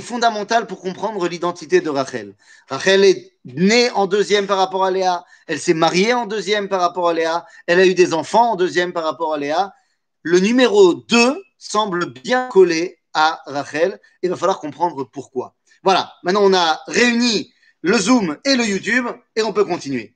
fondamentale 0.02 0.68
pour 0.68 0.82
comprendre 0.82 1.28
l'identité 1.28 1.82
de 1.82 1.90
Rachel. 1.90 2.36
Rachel 2.68 3.04
est 3.04 3.34
née 3.46 3.90
en 3.92 4.08
deuxième 4.08 4.48
par 4.48 4.58
rapport 4.58 4.84
à 4.84 4.92
Léa, 4.92 5.24
elle 5.48 5.60
s'est 5.60 5.74
mariée 5.74 6.14
en 6.14 6.26
deuxième 6.26 6.68
par 6.68 6.82
rapport 6.82 7.10
à 7.10 7.14
Léa, 7.14 7.46
elle 7.66 7.80
a 7.80 7.86
eu 7.86 7.94
des 7.94 8.14
enfants 8.14 8.52
en 8.52 8.56
deuxième 8.56 8.92
par 8.92 9.04
rapport 9.04 9.34
à 9.34 9.38
Léa. 9.38 9.74
Le 10.22 10.40
numéro 10.40 10.94
2 10.94 11.44
semble 11.58 12.12
bien 12.12 12.48
collé 12.50 12.99
à 13.14 13.42
Rachel. 13.46 14.00
Il 14.22 14.30
va 14.30 14.36
falloir 14.36 14.60
comprendre 14.60 15.04
pourquoi. 15.04 15.56
Voilà, 15.84 16.14
maintenant 16.24 16.44
on 16.44 16.54
a 16.54 16.82
réuni 16.88 17.54
le 17.82 17.98
Zoom 17.98 18.38
et 18.46 18.56
le 18.56 18.66
YouTube 18.66 19.08
et 19.36 19.42
on 19.42 19.54
peut 19.54 19.66
continuer. 19.66 20.16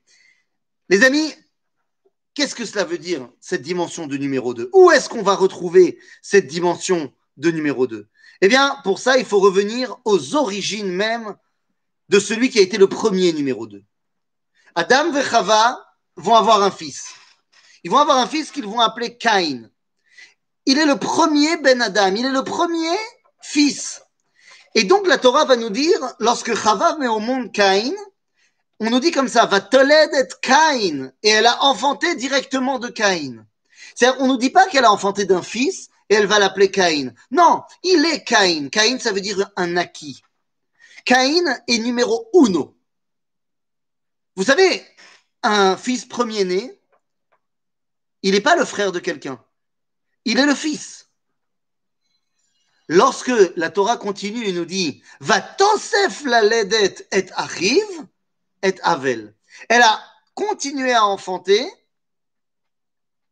Les 0.88 1.02
amis, 1.04 1.34
qu'est-ce 2.34 2.54
que 2.54 2.64
cela 2.64 2.84
veut 2.84 2.98
dire, 2.98 3.28
cette 3.40 3.62
dimension 3.62 4.06
de 4.06 4.16
numéro 4.16 4.52
2 4.52 4.70
Où 4.72 4.90
est-ce 4.90 5.08
qu'on 5.08 5.22
va 5.22 5.34
retrouver 5.34 5.98
cette 6.20 6.46
dimension 6.46 7.12
de 7.36 7.50
numéro 7.50 7.86
2 7.86 8.08
Eh 8.42 8.48
bien, 8.48 8.78
pour 8.84 8.98
ça, 8.98 9.16
il 9.16 9.24
faut 9.24 9.40
revenir 9.40 9.96
aux 10.04 10.34
origines 10.34 10.90
même 10.90 11.34
de 12.08 12.18
celui 12.18 12.50
qui 12.50 12.58
a 12.58 12.62
été 12.62 12.76
le 12.76 12.88
premier 12.88 13.32
numéro 13.32 13.66
2. 13.66 13.82
Adam 14.74 15.14
et 15.14 15.22
Chava 15.22 15.78
vont 16.16 16.34
avoir 16.34 16.62
un 16.62 16.70
fils. 16.70 17.14
Ils 17.82 17.90
vont 17.90 17.98
avoir 17.98 18.18
un 18.18 18.26
fils 18.26 18.50
qu'ils 18.50 18.66
vont 18.66 18.80
appeler 18.80 19.16
Caïn. 19.16 19.70
Il 20.66 20.78
est 20.78 20.86
le 20.86 20.98
premier 20.98 21.56
Ben 21.58 21.82
Adam, 21.82 22.14
il 22.14 22.26
est 22.26 22.30
le 22.30 22.44
premier 22.44 22.96
fils. 23.42 24.02
Et 24.74 24.84
donc 24.84 25.06
la 25.06 25.18
Torah 25.18 25.44
va 25.44 25.56
nous 25.56 25.70
dire, 25.70 25.98
lorsque 26.18 26.54
Chava 26.54 26.96
met 26.96 27.06
au 27.06 27.20
monde 27.20 27.52
Caïn, 27.52 27.94
on 28.80 28.90
nous 28.90 29.00
dit 29.00 29.12
comme 29.12 29.28
ça, 29.28 29.46
va 29.46 29.60
toled 29.60 30.10
et 30.14 30.28
Caïn, 30.42 31.12
et 31.22 31.28
elle 31.28 31.46
a 31.46 31.62
enfanté 31.64 32.16
directement 32.16 32.78
de 32.78 32.88
Caïn. 32.88 33.46
C'est-à-dire, 33.94 34.20
on 34.20 34.26
nous 34.26 34.36
dit 34.36 34.50
pas 34.50 34.66
qu'elle 34.66 34.84
a 34.84 34.92
enfanté 34.92 35.24
d'un 35.24 35.42
fils 35.42 35.88
et 36.08 36.14
elle 36.14 36.26
va 36.26 36.38
l'appeler 36.38 36.70
Caïn. 36.70 37.14
Non, 37.30 37.62
il 37.82 38.04
est 38.06 38.24
Caïn. 38.24 38.68
Caïn, 38.68 38.98
ça 38.98 39.12
veut 39.12 39.20
dire 39.20 39.50
un 39.56 39.76
acquis. 39.76 40.22
Caïn 41.04 41.44
est 41.68 41.78
numéro 41.78 42.28
uno. 42.34 42.76
Vous 44.36 44.44
savez, 44.44 44.84
un 45.42 45.76
fils 45.76 46.06
premier-né, 46.06 46.80
il 48.22 48.32
n'est 48.32 48.40
pas 48.40 48.56
le 48.56 48.64
frère 48.64 48.90
de 48.90 48.98
quelqu'un. 48.98 49.42
Il 50.24 50.38
est 50.38 50.46
le 50.46 50.54
fils. 50.54 51.08
Lorsque 52.88 53.32
la 53.56 53.70
Torah 53.70 53.96
continue 53.96 54.46
et 54.46 54.52
nous 54.52 54.64
dit 54.64 55.02
Va 55.20 55.40
tosef 55.40 56.24
la 56.24 56.42
ledet 56.42 57.06
et 57.12 57.26
achiv 57.34 57.84
et 58.62 58.74
avel. 58.82 59.34
Elle 59.68 59.82
a 59.82 60.00
continué 60.34 60.92
à 60.92 61.06
enfanter 61.06 61.66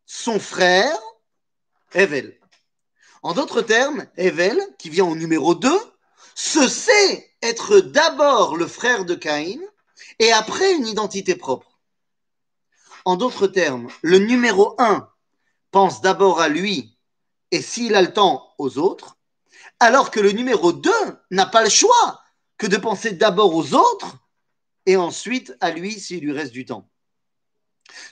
son 0.05 0.39
frère 0.39 0.97
Evel. 1.93 2.39
En 3.21 3.33
d'autres 3.33 3.61
termes, 3.61 4.05
Evel, 4.17 4.59
qui 4.79 4.89
vient 4.89 5.05
au 5.05 5.15
numéro 5.15 5.55
2, 5.55 5.69
se 6.35 6.67
sait 6.67 7.31
être 7.41 7.79
d'abord 7.79 8.57
le 8.57 8.67
frère 8.67 9.05
de 9.05 9.15
Caïn 9.15 9.61
et 10.19 10.31
après 10.31 10.73
une 10.73 10.87
identité 10.87 11.35
propre. 11.35 11.79
En 13.05 13.15
d'autres 13.15 13.47
termes, 13.47 13.89
le 14.01 14.17
numéro 14.19 14.75
1 14.79 15.07
pense 15.73 16.01
d'abord 16.01 16.39
à 16.39 16.47
lui 16.47 16.95
et 17.51 17.61
s'il 17.61 17.95
a 17.95 18.01
le 18.01 18.13
temps 18.13 18.53
aux 18.57 18.77
autres, 18.77 19.17
alors 19.79 20.11
que 20.11 20.21
le 20.21 20.31
numéro 20.31 20.71
2 20.71 20.91
n'a 21.31 21.47
pas 21.47 21.63
le 21.63 21.69
choix 21.69 22.21
que 22.57 22.67
de 22.67 22.77
penser 22.77 23.11
d'abord 23.11 23.53
aux 23.53 23.73
autres 23.73 24.15
et 24.85 24.95
ensuite 24.95 25.53
à 25.59 25.71
lui 25.71 25.99
s'il 25.99 26.23
lui 26.23 26.31
reste 26.31 26.53
du 26.53 26.65
temps. 26.65 26.87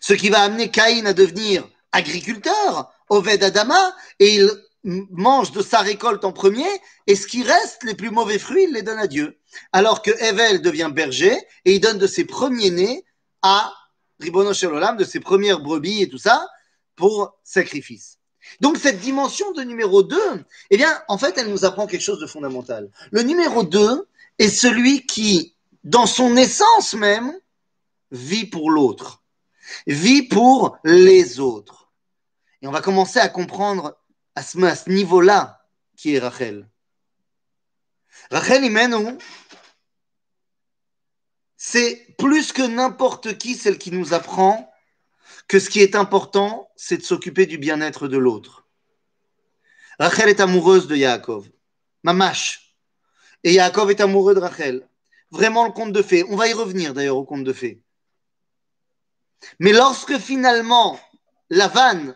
Ce 0.01 0.13
qui 0.13 0.29
va 0.29 0.41
amener 0.41 0.71
Caïn 0.71 1.05
à 1.05 1.13
devenir 1.13 1.69
agriculteur, 1.91 2.91
Oved 3.09 3.43
Adama, 3.43 3.95
et 4.19 4.35
il 4.35 4.49
mange 4.83 5.51
de 5.51 5.61
sa 5.61 5.79
récolte 5.79 6.25
en 6.25 6.31
premier, 6.31 6.67
et 7.05 7.15
ce 7.15 7.27
qui 7.27 7.43
reste, 7.43 7.83
les 7.83 7.93
plus 7.93 8.09
mauvais 8.09 8.39
fruits, 8.39 8.63
il 8.63 8.73
les 8.73 8.81
donne 8.81 8.97
à 8.97 9.07
Dieu. 9.07 9.39
Alors 9.71 10.01
que 10.01 10.11
Evel 10.11 10.61
devient 10.61 10.89
berger, 10.91 11.37
et 11.65 11.75
il 11.75 11.79
donne 11.79 11.99
de 11.99 12.07
ses 12.07 12.25
premiers-nés 12.25 13.05
à 13.41 13.73
Ribono 14.19 14.51
Olam, 14.63 14.97
de 14.97 15.03
ses 15.03 15.19
premières 15.19 15.59
brebis 15.59 16.01
et 16.01 16.09
tout 16.09 16.17
ça, 16.17 16.47
pour 16.95 17.37
sacrifice. 17.43 18.19
Donc 18.59 18.77
cette 18.77 18.99
dimension 18.99 19.51
de 19.51 19.61
numéro 19.61 20.03
2, 20.03 20.17
eh 20.71 20.77
bien, 20.77 21.01
en 21.07 21.17
fait, 21.17 21.37
elle 21.37 21.49
nous 21.49 21.65
apprend 21.65 21.87
quelque 21.87 22.01
chose 22.01 22.19
de 22.19 22.27
fondamental. 22.27 22.89
Le 23.11 23.21
numéro 23.21 23.63
2 23.63 24.07
est 24.39 24.49
celui 24.49 25.05
qui, 25.05 25.55
dans 25.83 26.05
son 26.05 26.35
essence 26.35 26.93
même, 26.93 27.33
vit 28.11 28.45
pour 28.45 28.71
l'autre, 28.71 29.23
vit 29.87 30.23
pour 30.23 30.77
les 30.83 31.39
autres. 31.39 31.91
Et 32.61 32.67
on 32.67 32.71
va 32.71 32.81
commencer 32.81 33.19
à 33.19 33.29
comprendre 33.29 33.97
à 34.35 34.43
ce, 34.43 34.89
niveau-là 34.89 35.65
qui 35.95 36.15
est 36.15 36.19
Rachel. 36.19 36.67
Rachel 38.29 38.63
Imenu, 38.63 39.17
c'est 41.57 42.15
plus 42.17 42.53
que 42.53 42.61
n'importe 42.61 43.37
qui 43.37 43.55
celle 43.55 43.77
qui 43.77 43.91
nous 43.91 44.13
apprend 44.13 44.70
que 45.51 45.59
ce 45.59 45.69
qui 45.69 45.81
est 45.81 45.95
important, 45.95 46.71
c'est 46.77 46.95
de 46.95 47.03
s'occuper 47.03 47.45
du 47.45 47.57
bien-être 47.57 48.07
de 48.07 48.17
l'autre. 48.17 48.65
Rachel 49.99 50.29
est 50.29 50.39
amoureuse 50.39 50.87
de 50.87 50.95
Yaakov, 50.95 51.49
Mamash. 52.03 52.73
Et 53.43 53.51
Yaakov 53.55 53.91
est 53.91 53.99
amoureux 53.99 54.33
de 54.33 54.39
Rachel. 54.39 54.87
Vraiment 55.29 55.65
le 55.65 55.73
conte 55.73 55.91
de 55.91 56.01
fées. 56.01 56.23
On 56.29 56.37
va 56.37 56.47
y 56.47 56.53
revenir 56.53 56.93
d'ailleurs 56.93 57.17
au 57.17 57.25
conte 57.25 57.43
de 57.43 57.51
fées. 57.51 57.83
Mais 59.59 59.73
lorsque 59.73 60.17
finalement 60.19 60.97
Lavan 61.49 62.15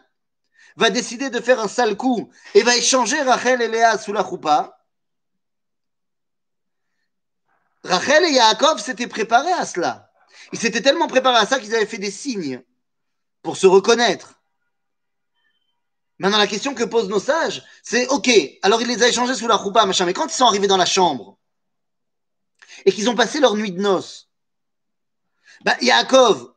va 0.77 0.89
décider 0.89 1.29
de 1.29 1.41
faire 1.41 1.59
un 1.59 1.67
sale 1.67 1.97
coup 1.97 2.31
et 2.53 2.63
va 2.63 2.77
échanger 2.77 3.21
Rachel 3.21 3.61
et 3.61 3.67
Léa 3.67 3.97
sous 3.97 4.13
la 4.13 4.23
choupa, 4.23 4.79
Rachel 7.83 8.23
et 8.23 8.31
Yaakov 8.31 8.79
s'étaient 8.79 9.07
préparés 9.07 9.51
à 9.51 9.65
cela. 9.65 10.09
Ils 10.53 10.59
s'étaient 10.59 10.81
tellement 10.81 11.07
préparés 11.07 11.39
à 11.39 11.45
ça 11.45 11.59
qu'ils 11.59 11.75
avaient 11.75 11.85
fait 11.85 11.97
des 11.97 12.11
signes 12.11 12.63
pour 13.45 13.57
se 13.57 13.67
reconnaître. 13.67 14.41
Maintenant, 16.17 16.39
la 16.39 16.47
question 16.47 16.73
que 16.73 16.83
posent 16.83 17.09
nos 17.09 17.19
sages, 17.19 17.63
c'est 17.83 18.07
OK, 18.07 18.29
alors 18.63 18.81
il 18.81 18.87
les 18.87 19.03
a 19.03 19.07
échangés 19.07 19.35
sous 19.35 19.47
la 19.47 19.59
choupa, 19.59 19.85
machin, 19.85 20.05
mais 20.05 20.13
quand 20.13 20.25
ils 20.25 20.35
sont 20.35 20.47
arrivés 20.47 20.67
dans 20.67 20.77
la 20.77 20.87
chambre 20.87 21.37
et 22.85 22.91
qu'ils 22.91 23.07
ont 23.07 23.15
passé 23.15 23.39
leur 23.39 23.55
nuit 23.55 23.71
de 23.71 23.79
noces, 23.79 24.29
bah, 25.63 25.77
Yaakov, 25.79 26.55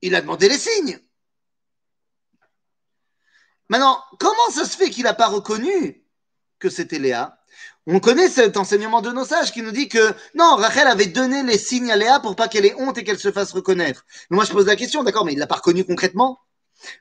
il 0.00 0.14
a 0.14 0.20
demandé 0.20 0.48
les 0.48 0.58
signes. 0.58 1.00
Maintenant, 3.68 4.00
comment 4.20 4.50
ça 4.50 4.64
se 4.64 4.76
fait 4.76 4.90
qu'il 4.90 5.04
n'a 5.04 5.14
pas 5.14 5.26
reconnu 5.26 6.06
que 6.60 6.70
c'était 6.70 7.00
Léa? 7.00 7.35
On 7.86 8.00
connaît 8.00 8.28
cet 8.28 8.56
enseignement 8.56 9.00
de 9.00 9.12
nos 9.12 9.24
sages 9.24 9.52
qui 9.52 9.62
nous 9.62 9.70
dit 9.70 9.88
que 9.88 10.12
non, 10.34 10.56
Rachel 10.56 10.88
avait 10.88 11.06
donné 11.06 11.42
les 11.44 11.58
signes 11.58 11.90
à 11.90 11.96
Léa 11.96 12.18
pour 12.18 12.34
pas 12.34 12.48
qu'elle 12.48 12.66
ait 12.66 12.74
honte 12.78 12.98
et 12.98 13.04
qu'elle 13.04 13.18
se 13.18 13.30
fasse 13.30 13.52
reconnaître. 13.52 14.04
Moi, 14.30 14.44
je 14.44 14.52
pose 14.52 14.66
la 14.66 14.76
question, 14.76 15.04
d'accord, 15.04 15.24
mais 15.24 15.34
il 15.34 15.38
l'a 15.38 15.46
pas 15.46 15.56
reconnu 15.56 15.84
concrètement? 15.84 16.40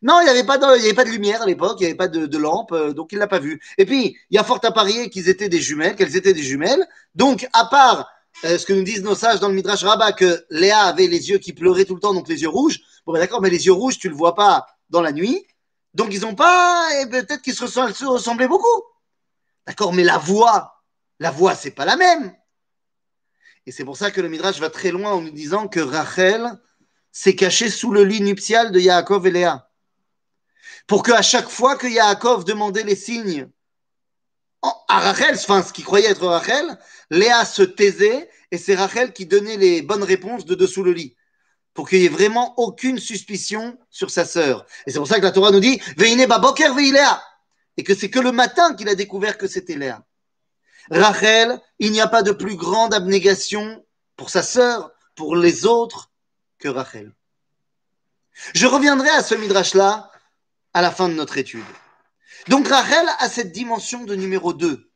Non, 0.01 0.21
il 0.21 0.25
n'y 0.25 0.29
avait, 0.29 0.43
pas 0.43 0.57
de, 0.57 0.65
avait 0.65 0.93
pas 0.93 1.03
de 1.03 1.09
lumière 1.09 1.41
à 1.41 1.45
l'époque, 1.45 1.77
il 1.79 1.83
n'y 1.83 1.87
avait 1.87 1.97
pas 1.97 2.07
de, 2.07 2.37
lampe, 2.37 2.71
euh, 2.71 2.93
donc 2.93 3.11
il 3.11 3.17
l'a 3.17 3.27
pas 3.27 3.39
vu. 3.39 3.59
Et 3.77 3.85
puis, 3.85 4.15
il 4.29 4.35
y 4.35 4.37
a 4.37 4.43
fort 4.43 4.59
à 4.63 4.71
parier 4.71 5.09
qu'ils 5.09 5.27
étaient 5.27 5.49
des 5.49 5.59
jumelles, 5.59 5.95
qu'elles 5.95 6.15
étaient 6.15 6.33
des 6.33 6.43
jumelles. 6.43 6.85
Donc, 7.15 7.47
à 7.53 7.65
part 7.65 8.07
euh, 8.43 8.57
ce 8.57 8.65
que 8.65 8.73
nous 8.73 8.83
disent 8.83 9.03
nos 9.03 9.15
sages 9.15 9.39
dans 9.39 9.49
le 9.49 9.53
Midrash 9.55 9.83
Rabbah, 9.83 10.13
que 10.13 10.45
Léa 10.49 10.81
avait 10.81 11.07
les 11.07 11.29
yeux 11.29 11.39
qui 11.39 11.53
pleuraient 11.53 11.85
tout 11.85 11.95
le 11.95 12.01
temps, 12.01 12.13
donc 12.13 12.27
les 12.27 12.41
yeux 12.41 12.49
rouges. 12.49 12.79
Bon, 13.05 13.13
ben 13.13 13.19
d'accord, 13.19 13.41
mais 13.41 13.49
les 13.49 13.65
yeux 13.65 13.73
rouges, 13.73 13.97
tu 13.97 14.09
le 14.09 14.15
vois 14.15 14.35
pas 14.35 14.67
dans 14.89 15.01
la 15.01 15.11
nuit. 15.11 15.45
Donc 15.93 16.09
ils 16.13 16.21
n'ont 16.21 16.35
pas, 16.35 16.89
et 17.01 17.09
peut-être 17.09 17.41
qu'ils 17.41 17.55
se 17.55 17.63
ressemblaient 18.05 18.47
beaucoup. 18.47 18.83
D'accord, 19.67 19.93
mais 19.93 20.03
la 20.03 20.17
voix, 20.17 20.83
la 21.19 21.31
voix, 21.31 21.55
c'est 21.55 21.71
pas 21.71 21.85
la 21.85 21.95
même. 21.95 22.35
Et 23.65 23.71
c'est 23.71 23.85
pour 23.85 23.97
ça 23.97 24.11
que 24.11 24.21
le 24.21 24.29
Midrash 24.29 24.59
va 24.59 24.69
très 24.69 24.91
loin 24.91 25.13
en 25.13 25.21
nous 25.21 25.31
disant 25.31 25.67
que 25.67 25.79
Rachel 25.79 26.45
s'est 27.11 27.35
cachée 27.35 27.69
sous 27.69 27.91
le 27.91 28.03
lit 28.03 28.21
nuptial 28.21 28.71
de 28.71 28.79
Yaakov 28.79 29.25
et 29.25 29.31
Léa. 29.31 29.69
Pour 30.87 31.01
qu'à 31.01 31.21
chaque 31.23 31.49
fois 31.49 31.75
que 31.75 31.87
Yaakov 31.87 32.45
demandait 32.45 32.83
les 32.83 32.95
signes 32.95 33.49
à 34.87 34.99
Rachel, 34.99 35.35
enfin 35.35 35.63
ce 35.63 35.73
qu'il 35.73 35.83
croyait 35.83 36.09
être 36.09 36.27
Rachel, 36.27 36.77
Léa 37.09 37.43
se 37.45 37.63
taisait 37.63 38.29
et 38.51 38.57
c'est 38.57 38.75
Rachel 38.75 39.13
qui 39.13 39.25
donnait 39.25 39.57
les 39.57 39.81
bonnes 39.81 40.03
réponses 40.03 40.45
de 40.45 40.53
dessous 40.53 40.83
le 40.83 40.93
lit 40.93 41.15
pour 41.73 41.89
qu'il 41.89 41.99
n'y 41.99 42.05
ait 42.05 42.09
vraiment 42.09 42.53
aucune 42.57 42.99
suspicion 42.99 43.77
sur 43.89 44.09
sa 44.09 44.25
sœur. 44.25 44.65
Et 44.85 44.91
c'est 44.91 44.99
pour 44.99 45.07
ça 45.07 45.17
que 45.17 45.23
la 45.23 45.31
Torah 45.31 45.51
nous 45.51 45.59
dit 45.59 45.81
Veine 45.97 46.25
baboker 46.25 46.73
veiléa 46.73 47.21
et 47.77 47.83
que 47.83 47.95
c'est 47.95 48.09
que 48.09 48.19
le 48.19 48.31
matin 48.31 48.73
qu'il 48.75 48.89
a 48.89 48.95
découvert 48.95 49.37
que 49.37 49.47
c'était 49.47 49.75
Léa. 49.75 50.03
Rachel, 50.91 51.59
il 51.79 51.91
n'y 51.91 52.01
a 52.01 52.07
pas 52.07 52.23
de 52.23 52.31
plus 52.31 52.55
grande 52.55 52.93
abnégation 52.93 53.85
pour 54.15 54.29
sa 54.29 54.43
sœur, 54.43 54.91
pour 55.15 55.35
les 55.35 55.65
autres, 55.65 56.11
que 56.59 56.67
Rachel. 56.67 57.13
Je 58.53 58.67
reviendrai 58.67 59.09
à 59.09 59.23
ce 59.23 59.35
midrash-là 59.35 60.11
à 60.73 60.81
la 60.81 60.91
fin 60.91 61.09
de 61.09 61.13
notre 61.13 61.37
étude. 61.37 61.65
Donc 62.47 62.67
Rachel 62.67 63.07
a 63.19 63.29
cette 63.29 63.51
dimension 63.51 64.03
de 64.03 64.15
numéro 64.15 64.53
2. 64.53 64.89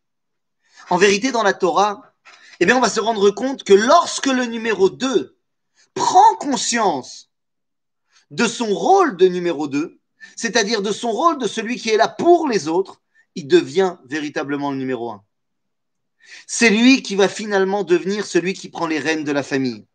En 0.89 0.97
vérité, 0.97 1.31
dans 1.31 1.43
la 1.43 1.53
Torah, 1.53 2.13
eh 2.59 2.65
bien, 2.65 2.77
on 2.77 2.81
va 2.81 2.89
se 2.89 2.99
rendre 2.99 3.31
compte 3.31 3.63
que 3.63 3.73
lorsque 3.73 4.27
le 4.27 4.45
numéro 4.45 4.89
2 4.89 5.37
prend 5.93 6.35
conscience 6.35 7.29
de 8.31 8.45
son 8.45 8.67
rôle 8.67 9.17
de 9.17 9.27
numéro 9.27 9.67
2, 9.67 9.98
c'est-à-dire 10.35 10.81
de 10.81 10.91
son 10.91 11.11
rôle 11.11 11.37
de 11.37 11.47
celui 11.47 11.77
qui 11.77 11.89
est 11.89 11.97
là 11.97 12.07
pour 12.07 12.47
les 12.47 12.67
autres, 12.67 13.01
il 13.35 13.47
devient 13.47 13.97
véritablement 14.05 14.71
le 14.71 14.77
numéro 14.77 15.11
1. 15.11 15.23
C'est 16.47 16.69
lui 16.69 17.01
qui 17.01 17.15
va 17.15 17.27
finalement 17.27 17.83
devenir 17.83 18.25
celui 18.25 18.53
qui 18.53 18.69
prend 18.69 18.87
les 18.87 18.99
rênes 18.99 19.23
de 19.23 19.31
la 19.31 19.43
famille. 19.43 19.85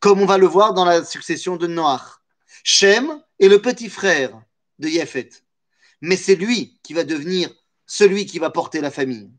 Comme 0.00 0.20
on 0.20 0.26
va 0.26 0.38
le 0.38 0.46
voir 0.46 0.74
dans 0.74 0.84
la 0.84 1.04
succession 1.04 1.56
de 1.56 1.66
Noach. 1.66 2.20
Shem 2.64 3.22
est 3.40 3.48
le 3.48 3.60
petit 3.60 3.88
frère 3.88 4.40
de 4.78 4.88
Yefet. 4.88 5.30
Mais 6.00 6.16
c'est 6.16 6.36
lui 6.36 6.78
qui 6.82 6.92
va 6.92 7.04
devenir 7.04 7.50
celui 7.86 8.26
qui 8.26 8.38
va 8.38 8.50
porter 8.50 8.80
la 8.80 8.90
famille. 8.90 9.30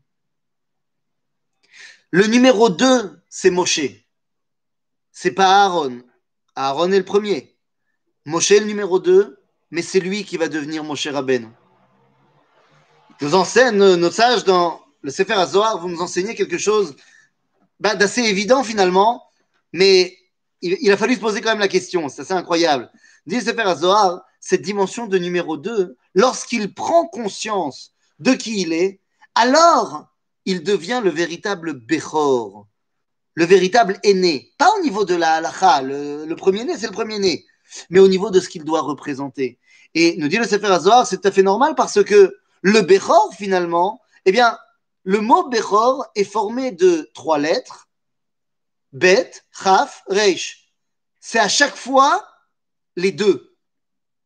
Le 2.10 2.26
numéro 2.26 2.68
2, 2.70 3.22
c'est 3.28 3.50
Moshe 3.50 4.04
c'est 5.14 5.30
pas 5.30 5.64
Aaron. 5.64 6.02
Aaron 6.56 6.92
est 6.92 6.98
le 6.98 7.04
premier. 7.04 7.53
Moshe 8.26 8.50
le 8.50 8.64
numéro 8.64 8.98
2, 8.98 9.38
mais 9.70 9.82
c'est 9.82 10.00
lui 10.00 10.24
qui 10.24 10.36
va 10.36 10.48
devenir 10.48 10.82
Moshe 10.82 11.06
Rabben. 11.06 11.50
Nous 13.20 13.34
enseigne, 13.34 13.76
nos 13.76 14.10
sages 14.10 14.44
dans 14.44 14.80
le 15.02 15.10
Sefer 15.10 15.34
HaZohar, 15.34 15.78
vous 15.78 15.88
nous 15.88 16.00
enseignez 16.00 16.34
quelque 16.34 16.58
chose 16.58 16.96
bah, 17.80 17.94
d'assez 17.94 18.22
évident 18.22 18.64
finalement, 18.64 19.24
mais 19.72 20.16
il, 20.62 20.90
a 20.90 20.96
fallu 20.96 21.14
se 21.14 21.20
poser 21.20 21.42
quand 21.42 21.50
même 21.50 21.58
la 21.58 21.68
question, 21.68 22.08
c'est 22.08 22.22
assez 22.22 22.32
incroyable. 22.32 22.90
Dit 23.26 23.36
le 23.36 23.42
Sefer 23.42 23.62
HaZohar, 23.62 24.22
cette 24.40 24.62
dimension 24.62 25.06
de 25.06 25.18
numéro 25.18 25.56
2, 25.56 25.96
lorsqu'il 26.14 26.72
prend 26.72 27.06
conscience 27.06 27.92
de 28.18 28.32
qui 28.32 28.62
il 28.62 28.72
est, 28.72 29.00
alors 29.34 30.06
il 30.46 30.62
devient 30.62 31.00
le 31.02 31.10
véritable 31.10 31.74
Bechor, 31.74 32.66
le 33.34 33.44
véritable 33.44 33.98
aîné. 34.02 34.52
Pas 34.58 34.70
au 34.78 34.82
niveau 34.82 35.04
de 35.04 35.14
la 35.14 35.34
halakha, 35.34 35.82
le, 35.82 36.34
premier-né, 36.34 36.76
c'est 36.78 36.86
le 36.86 36.92
premier-né, 36.92 37.44
mais 37.90 38.00
au 38.00 38.08
niveau 38.08 38.30
de 38.30 38.40
ce 38.40 38.48
qu'il 38.48 38.64
doit 38.64 38.82
représenter. 38.82 39.58
Et 39.94 40.16
nous 40.16 40.28
dit 40.28 40.38
le 40.38 40.44
Sefer 40.44 40.66
Azor, 40.66 41.06
c'est 41.06 41.18
tout 41.18 41.28
à 41.28 41.32
fait 41.32 41.42
normal 41.42 41.74
parce 41.74 42.02
que 42.02 42.36
le 42.62 42.80
Bechor, 42.80 43.32
finalement, 43.36 44.00
eh 44.24 44.32
bien, 44.32 44.58
le 45.04 45.20
mot 45.20 45.48
Bechor 45.48 46.06
est 46.14 46.24
formé 46.24 46.72
de 46.72 47.10
trois 47.14 47.38
lettres, 47.38 47.88
Bet, 48.92 49.32
Chaf, 49.52 50.02
Reish. 50.06 50.72
C'est 51.20 51.38
à 51.38 51.48
chaque 51.48 51.76
fois 51.76 52.26
les 52.96 53.12
deux. 53.12 53.54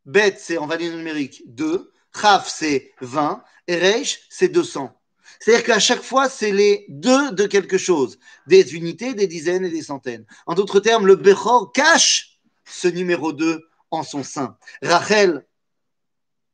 Bet, 0.04 0.36
c'est 0.38 0.58
en 0.58 0.66
valeur 0.66 0.96
numérique 0.96 1.42
2, 1.46 1.92
Chaf, 2.18 2.48
c'est 2.48 2.92
20, 3.00 3.42
et 3.66 3.76
Reish, 3.76 4.20
c'est 4.30 4.48
200. 4.48 4.94
C'est-à-dire 5.40 5.64
qu'à 5.64 5.78
chaque 5.78 6.02
fois, 6.02 6.28
c'est 6.28 6.52
les 6.52 6.86
deux 6.88 7.32
de 7.32 7.46
quelque 7.46 7.78
chose. 7.78 8.18
Des 8.46 8.74
unités, 8.74 9.14
des 9.14 9.26
dizaines 9.26 9.64
et 9.64 9.70
des 9.70 9.82
centaines. 9.82 10.26
En 10.46 10.54
d'autres 10.54 10.80
termes, 10.80 11.06
le 11.06 11.16
Bechor 11.16 11.72
cache 11.72 12.27
ce 12.70 12.88
numéro 12.88 13.32
2 13.32 13.68
en 13.90 14.02
son 14.02 14.22
sein. 14.22 14.56
Rachel 14.82 15.46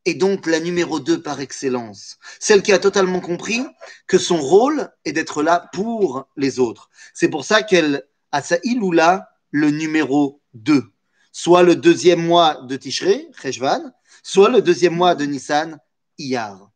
est 0.04 0.14
donc 0.14 0.46
la 0.46 0.60
numéro 0.60 1.00
2 1.00 1.22
par 1.22 1.40
excellence. 1.40 2.18
Celle 2.38 2.62
qui 2.62 2.72
a 2.72 2.78
totalement 2.78 3.20
compris 3.20 3.64
que 4.06 4.18
son 4.18 4.36
rôle 4.36 4.90
est 5.04 5.12
d'être 5.12 5.42
là 5.42 5.68
pour 5.72 6.28
les 6.36 6.58
autres. 6.58 6.90
C'est 7.14 7.28
pour 7.28 7.44
ça 7.44 7.62
qu'elle 7.62 8.06
a 8.32 8.42
sa 8.42 8.58
iloula 8.64 9.30
le 9.50 9.70
numéro 9.70 10.40
2. 10.54 10.84
Soit 11.32 11.62
le 11.62 11.76
deuxième 11.76 12.24
mois 12.24 12.62
de 12.62 12.76
Tishrei, 12.76 13.28
Cheshvan, 13.40 13.92
soit 14.22 14.50
le 14.50 14.62
deuxième 14.62 14.94
mois 14.94 15.14
de 15.14 15.24
Nissan, 15.24 15.78
Iyar. 16.18 16.70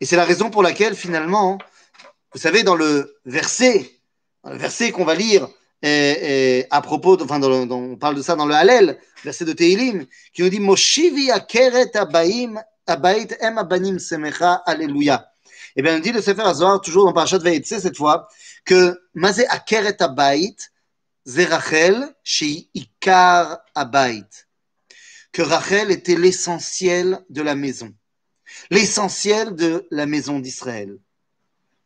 Et 0.00 0.06
c'est 0.06 0.16
la 0.16 0.24
raison 0.24 0.50
pour 0.50 0.62
laquelle, 0.62 0.94
finalement, 0.94 1.58
vous 2.32 2.40
savez, 2.40 2.62
dans 2.62 2.74
le 2.74 3.18
verset, 3.24 3.90
le 4.44 4.56
verset 4.56 4.92
qu'on 4.92 5.04
va 5.04 5.14
lire 5.14 5.48
et, 5.82 6.58
et 6.58 6.66
à 6.70 6.82
propos, 6.82 7.16
de, 7.16 7.24
enfin, 7.24 7.40
on 7.42 7.96
parle 7.96 8.16
de 8.16 8.22
ça 8.22 8.36
dans 8.36 8.46
le 8.46 8.54
Hallel, 8.54 8.98
verset 9.24 9.44
de 9.44 9.52
Teilim, 9.52 10.06
qui 10.32 10.42
nous 10.42 10.48
dit 10.48 10.60
Moshivi 10.60 11.30
akeret 11.30 11.96
abaim 11.96 12.60
abait 12.86 13.28
em 13.40 13.56
abanim 13.56 13.98
semecha, 13.98 14.62
alléluia. 14.66 15.26
Et 15.76 15.82
bien, 15.82 15.96
on 15.96 16.00
dit 16.00 16.12
le 16.12 16.20
Sefer 16.20 16.42
Azor, 16.42 16.80
toujours 16.80 17.04
dans 17.04 17.12
Parashat 17.12 17.38
Ve'etze 17.38 17.78
cette 17.78 17.96
fois, 17.96 18.28
que 18.64 19.00
Mazé 19.14 19.46
akeret 19.48 20.02
abait, 20.02 20.56
c'est 21.24 21.44
Rachel 21.44 22.14
chez 22.24 22.68
Ikar 22.74 23.60
abait. 23.74 24.24
Que 25.32 25.42
Rachel 25.42 25.90
était 25.90 26.16
l'essentiel 26.16 27.24
de 27.30 27.42
la 27.42 27.54
maison. 27.54 27.94
L'essentiel 28.70 29.54
de 29.54 29.86
la 29.90 30.06
maison 30.06 30.40
d'Israël. 30.40 30.98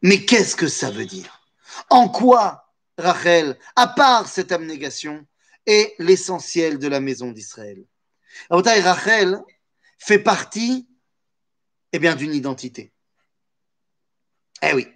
Mais 0.01 0.25
qu'est-ce 0.25 0.57
que 0.57 0.69
ça 0.69 0.91
veut 0.91 1.05
dire? 1.05 1.43
En 1.91 2.09
quoi 2.09 2.64
Rachel, 2.99 3.59
à 3.77 3.89
part 3.89 4.29
cette 4.29 4.53
abnégation, 4.53 5.27
est 5.67 5.95
l'essentiel 5.99 6.79
de 6.79 6.89
la 6.89 7.01
maison 7.01 7.33
d'Israël 7.33 7.85
Rachel 8.51 9.41
fait 9.99 10.19
partie 10.19 10.89
eh 11.93 11.99
bien, 11.99 12.17
d'une 12.17 12.35
identité. 12.35 12.93
Eh 14.63 14.73
oui. 14.73 14.89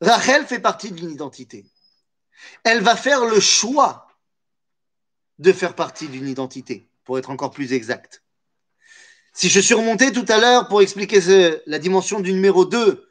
Rachel 0.00 0.46
fait 0.46 0.58
partie 0.58 0.92
d'une 0.92 1.10
identité. 1.10 1.64
Elle 2.64 2.82
va 2.82 2.96
faire 2.96 3.24
le 3.24 3.40
choix 3.40 4.08
de 5.38 5.52
faire 5.52 5.74
partie 5.74 6.08
d'une 6.08 6.28
identité, 6.28 6.90
pour 7.04 7.18
être 7.18 7.30
encore 7.30 7.50
plus 7.50 7.72
exact. 7.72 8.22
Si 9.32 9.48
je 9.48 9.60
suis 9.60 9.74
remonté 9.74 10.12
tout 10.12 10.26
à 10.28 10.38
l'heure 10.38 10.68
pour 10.68 10.82
expliquer 10.82 11.20
la 11.66 11.78
dimension 11.78 12.20
du 12.20 12.32
numéro 12.32 12.66
2 12.66 13.08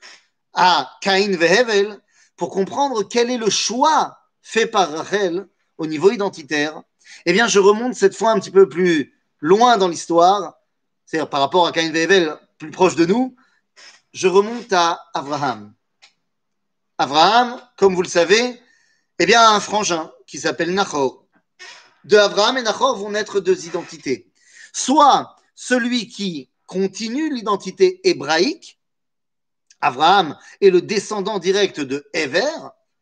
à 0.54 0.98
Cain 1.02 1.32
Vehevel, 1.32 2.00
pour 2.42 2.50
comprendre 2.50 3.04
quel 3.04 3.30
est 3.30 3.38
le 3.38 3.52
choix 3.52 4.18
fait 4.42 4.66
par 4.66 4.90
Rachel 4.90 5.48
au 5.78 5.86
niveau 5.86 6.10
identitaire, 6.10 6.82
eh 7.28 7.34
bien, 7.34 7.46
je 7.46 7.60
remonte 7.60 7.94
cette 7.94 8.16
fois 8.16 8.32
un 8.32 8.40
petit 8.40 8.50
peu 8.50 8.68
plus 8.68 9.14
loin 9.42 9.78
dans 9.78 9.88
l'histoire, 9.88 10.56
c'est-à-dire 11.06 11.30
par 11.30 11.40
rapport 11.40 11.68
à 11.68 11.72
Cain 11.72 11.92
Vehevel, 11.92 12.36
plus 12.58 12.72
proche 12.72 12.96
de 12.96 13.06
nous, 13.06 13.36
je 14.14 14.28
remonte 14.28 14.74
à 14.74 15.00
Abraham. 15.14 15.72
Abraham, 16.98 17.62
comme 17.78 17.94
vous 17.94 18.02
le 18.02 18.08
savez, 18.08 18.60
eh 19.20 19.26
bien, 19.28 19.40
a 19.40 19.52
un 19.52 19.60
frangin 19.60 20.12
qui 20.26 20.40
s'appelle 20.40 20.74
Nachor. 20.74 21.28
De 22.06 22.18
Abraham 22.18 22.58
et 22.58 22.64
Nachor 22.64 22.98
vont 22.98 23.12
naître 23.12 23.40
deux 23.40 23.68
identités. 23.68 24.32
Soit 24.74 25.36
celui 25.54 26.08
qui 26.08 26.50
continue 26.66 27.32
l'identité 27.32 28.02
hébraïque, 28.04 28.81
Abraham 29.82 30.38
est 30.62 30.70
le 30.70 30.82
descendant 30.82 31.40
direct 31.40 31.80
de 31.80 32.08
Ever, 32.14 32.52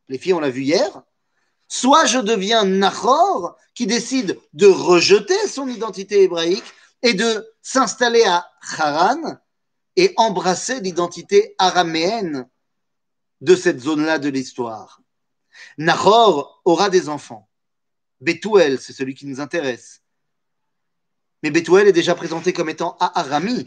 les 0.07 0.17
filles 0.17 0.33
on 0.33 0.39
l'a 0.39 0.49
vu 0.49 0.63
hier, 0.63 1.03
soit 1.67 2.05
je 2.05 2.19
deviens 2.19 2.65
Nachor 2.65 3.57
qui 3.75 3.85
décide 3.85 4.39
de 4.53 4.67
rejeter 4.67 5.47
son 5.47 5.67
identité 5.67 6.23
hébraïque 6.23 6.73
et 7.03 7.13
de 7.13 7.47
s'installer 7.61 8.23
à 8.25 8.49
Haran 8.77 9.37
et 9.95 10.13
embrasser 10.17 10.79
l'identité 10.79 11.55
araméenne 11.57 12.47
de 13.41 13.55
cette 13.55 13.79
zone-là 13.79 14.19
de 14.19 14.29
l'histoire. 14.29 15.01
Nahor 15.77 16.61
aura 16.65 16.89
des 16.89 17.09
enfants. 17.09 17.49
Bethuel, 18.21 18.79
c'est 18.79 18.93
celui 18.93 19.15
qui 19.15 19.25
nous 19.25 19.39
intéresse. 19.39 20.01
Mais 21.43 21.51
Bethuel 21.51 21.87
est 21.87 21.93
déjà 21.93 22.15
présenté 22.15 22.51
comme 22.51 22.69
étant 22.69 22.97
Arami, 22.99 23.65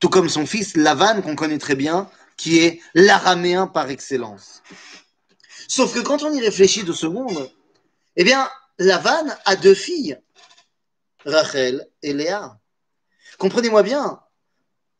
tout 0.00 0.08
comme 0.08 0.28
son 0.28 0.46
fils 0.46 0.76
Lavan, 0.76 1.22
qu'on 1.22 1.36
connaît 1.36 1.58
très 1.58 1.76
bien, 1.76 2.10
qui 2.36 2.58
est 2.58 2.80
l'araméen 2.94 3.66
par 3.66 3.90
excellence. 3.90 4.62
Sauf 5.68 5.94
que 5.94 6.00
quand 6.00 6.22
on 6.22 6.32
y 6.32 6.40
réfléchit 6.40 6.84
deux 6.84 6.94
secondes, 6.94 7.50
eh 8.16 8.24
bien, 8.24 8.48
Lavan 8.78 9.26
a 9.44 9.56
deux 9.56 9.74
filles, 9.74 10.18
Rachel 11.24 11.88
et 12.02 12.12
Léa. 12.12 12.58
Comprenez-moi 13.38 13.82
bien, 13.82 14.20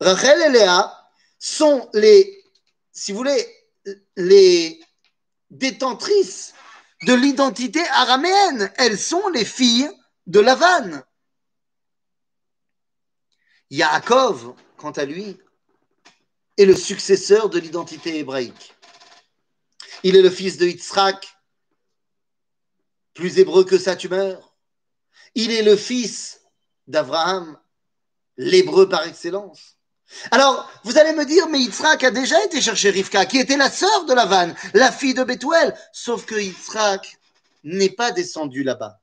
Rachel 0.01 0.41
et 0.43 0.51
Léa 0.51 0.93
sont 1.39 1.89
les, 1.93 2.45
si 2.93 3.13
vous 3.13 3.19
voulez, 3.19 3.47
les 4.17 4.81
détentrices 5.51 6.55
de 7.03 7.15
l'identité 7.15 7.81
araméenne. 7.89 8.73
Elles 8.77 8.99
sont 8.99 9.29
les 9.29 9.45
filles 9.45 9.91
de 10.27 10.41
Lavan. 10.41 11.03
Yaakov, 13.71 14.55
quant 14.77 14.93
à 14.93 15.05
lui, 15.05 15.39
est 16.57 16.65
le 16.65 16.77
successeur 16.77 17.49
de 17.49 17.59
l'identité 17.59 18.19
hébraïque. 18.19 18.75
Il 20.03 20.17
est 20.17 20.23
le 20.23 20.31
fils 20.31 20.57
de 20.57 20.67
Yitzhak, 20.67 21.27
plus 23.15 23.39
hébreu 23.39 23.65
que 23.65 23.79
sa 23.79 23.97
tumeur. 23.97 24.55
Il 25.35 25.51
est 25.51 25.63
le 25.63 25.77
fils 25.77 26.43
d'Abraham, 26.87 27.59
l'hébreu 28.37 28.89
par 28.89 29.07
excellence. 29.07 29.79
Alors, 30.31 30.71
vous 30.85 30.99
allez 30.99 31.13
me 31.13 31.25
dire, 31.25 31.49
mais 31.49 31.59
Yitzhak 31.61 32.05
a 32.05 32.11
déjà 32.11 32.43
été 32.45 32.61
chercher 32.61 32.91
Rivka, 32.91 33.27
qui 33.27 33.39
était 33.39 33.57
la 33.57 33.71
sœur 33.71 34.05
de 34.05 34.13
Lavan, 34.13 34.55
la 34.75 34.93
fille 34.93 35.15
de 35.15 35.25
Bethuel. 35.25 35.75
Sauf 35.93 36.25
que 36.27 36.35
Yitzhak 36.35 37.19
n'est 37.65 37.91
pas 37.91 38.13
descendu 38.13 38.63
là-bas. 38.63 39.01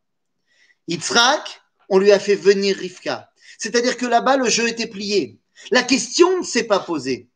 Yitzhak, 0.87 1.61
on 1.89 1.97
lui 1.97 2.11
a 2.11 2.19
fait 2.19 2.35
venir 2.35 2.77
Rivka. 2.77 3.31
C'est-à-dire 3.57 3.97
que 3.97 4.05
là-bas, 4.05 4.37
le 4.37 4.49
jeu 4.49 4.67
était 4.67 4.87
plié. 4.87 5.39
La 5.71 5.83
question 5.83 6.39
ne 6.39 6.43
s'est 6.43 6.63
pas 6.63 6.79
posée. 6.79 7.30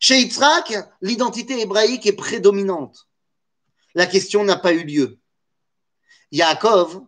Chez 0.00 0.18
Yitzhak, 0.20 0.74
l'identité 1.00 1.60
hébraïque 1.60 2.06
est 2.06 2.12
prédominante. 2.12 3.06
La 3.94 4.06
question 4.06 4.44
n'a 4.44 4.56
pas 4.56 4.72
eu 4.72 4.84
lieu. 4.84 5.18
Yaakov, 6.32 7.02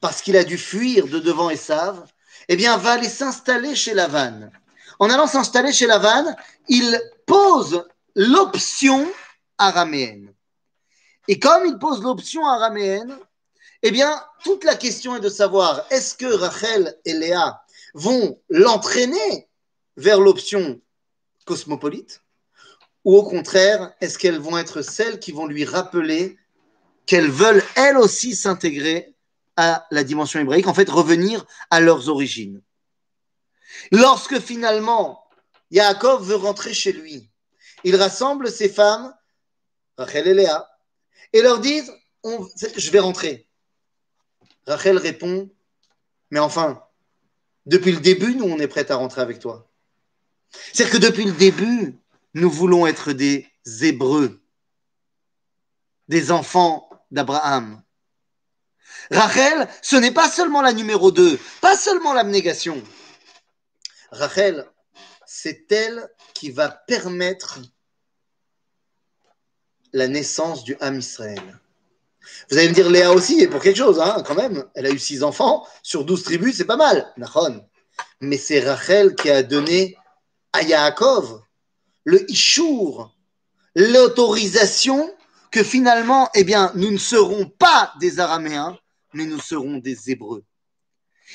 parce 0.00 0.22
qu'il 0.22 0.36
a 0.36 0.44
dû 0.44 0.58
fuir 0.58 1.06
de 1.08 1.18
devant 1.18 1.50
Esav, 1.50 2.06
eh 2.48 2.56
bien, 2.56 2.76
va 2.76 2.92
aller 2.92 3.08
s'installer 3.08 3.74
chez 3.74 3.94
Lavan. 3.94 4.50
En 4.98 5.10
allant 5.10 5.26
s'installer 5.26 5.72
chez 5.72 5.86
Lavan, 5.86 6.34
il 6.68 7.00
pose 7.26 7.84
l'option 8.14 9.06
araméenne. 9.58 10.32
Et 11.26 11.38
comme 11.38 11.66
il 11.66 11.78
pose 11.78 12.02
l'option 12.02 12.46
araméenne, 12.46 13.18
eh 13.82 13.90
bien, 13.90 14.22
toute 14.44 14.64
la 14.64 14.76
question 14.76 15.16
est 15.16 15.20
de 15.20 15.28
savoir 15.28 15.84
est-ce 15.90 16.14
que 16.14 16.26
Rachel 16.26 16.96
et 17.04 17.12
Léa 17.12 17.62
vont 17.94 18.40
l'entraîner 18.48 19.48
vers 19.96 20.20
l'option 20.20 20.80
cosmopolite 21.48 22.22
ou 23.04 23.16
au 23.16 23.22
contraire, 23.22 23.94
est-ce 24.02 24.18
qu'elles 24.18 24.38
vont 24.38 24.58
être 24.58 24.82
celles 24.82 25.18
qui 25.18 25.32
vont 25.32 25.46
lui 25.46 25.64
rappeler 25.64 26.36
qu'elles 27.06 27.30
veulent 27.30 27.64
elles 27.74 27.96
aussi 27.96 28.36
s'intégrer 28.36 29.14
à 29.56 29.86
la 29.90 30.04
dimension 30.04 30.40
hébraïque, 30.40 30.66
en 30.66 30.74
fait 30.74 30.90
revenir 30.90 31.46
à 31.70 31.80
leurs 31.80 32.10
origines? 32.10 32.60
Lorsque 33.92 34.38
finalement 34.40 35.24
Yaakov 35.70 36.28
veut 36.28 36.36
rentrer 36.36 36.74
chez 36.74 36.92
lui, 36.92 37.30
il 37.82 37.96
rassemble 37.96 38.50
ses 38.50 38.68
femmes, 38.68 39.14
Rachel 39.96 40.28
et 40.28 40.34
Léa, 40.34 40.68
et 41.32 41.40
leur 41.40 41.60
disent 41.60 41.92
Je 42.24 42.90
vais 42.90 42.98
rentrer. 42.98 43.48
Rachel 44.66 44.98
répond 44.98 45.48
Mais 46.30 46.40
enfin, 46.40 46.82
depuis 47.64 47.92
le 47.92 48.00
début, 48.00 48.34
nous, 48.34 48.44
on 48.44 48.58
est 48.58 48.68
prêts 48.68 48.90
à 48.90 48.96
rentrer 48.96 49.22
avec 49.22 49.38
toi. 49.38 49.67
C'est-à-dire 50.50 50.92
que 50.92 51.06
depuis 51.06 51.24
le 51.24 51.32
début, 51.32 51.98
nous 52.34 52.50
voulons 52.50 52.86
être 52.86 53.12
des 53.12 53.46
Hébreux, 53.82 54.40
des 56.08 56.30
enfants 56.30 56.88
d'Abraham. 57.10 57.82
Rachel, 59.10 59.68
ce 59.82 59.96
n'est 59.96 60.12
pas 60.12 60.30
seulement 60.30 60.62
la 60.62 60.72
numéro 60.72 61.10
2, 61.10 61.38
pas 61.60 61.76
seulement 61.76 62.12
l'abnégation. 62.12 62.82
Rachel, 64.10 64.66
c'est 65.26 65.70
elle 65.72 66.08
qui 66.34 66.50
va 66.50 66.68
permettre 66.68 67.60
la 69.92 70.08
naissance 70.08 70.64
du 70.64 70.76
Ham 70.80 70.98
Israël. 70.98 71.42
Vous 72.50 72.58
allez 72.58 72.68
me 72.68 72.74
dire 72.74 72.90
Léa 72.90 73.12
aussi, 73.12 73.40
et 73.40 73.48
pour 73.48 73.62
quelque 73.62 73.76
chose, 73.76 74.00
hein, 74.00 74.22
quand 74.26 74.34
même. 74.34 74.64
Elle 74.74 74.86
a 74.86 74.90
eu 74.90 74.98
six 74.98 75.22
enfants 75.22 75.66
sur 75.82 76.04
douze 76.04 76.24
tribus, 76.24 76.56
c'est 76.56 76.64
pas 76.64 76.76
mal, 76.76 77.10
Nachon. 77.16 77.66
Mais 78.20 78.36
c'est 78.36 78.60
Rachel 78.60 79.14
qui 79.14 79.30
a 79.30 79.42
donné 79.42 79.96
à 80.52 80.62
Yaakov 80.62 81.42
le 82.04 82.30
Ishour, 82.30 83.14
l'autorisation 83.74 85.14
que 85.50 85.62
finalement, 85.62 86.30
eh 86.34 86.44
bien, 86.44 86.72
nous 86.74 86.90
ne 86.90 86.98
serons 86.98 87.46
pas 87.46 87.92
des 88.00 88.18
Araméens, 88.18 88.78
mais 89.12 89.26
nous 89.26 89.40
serons 89.40 89.76
des 89.76 90.10
Hébreux. 90.10 90.44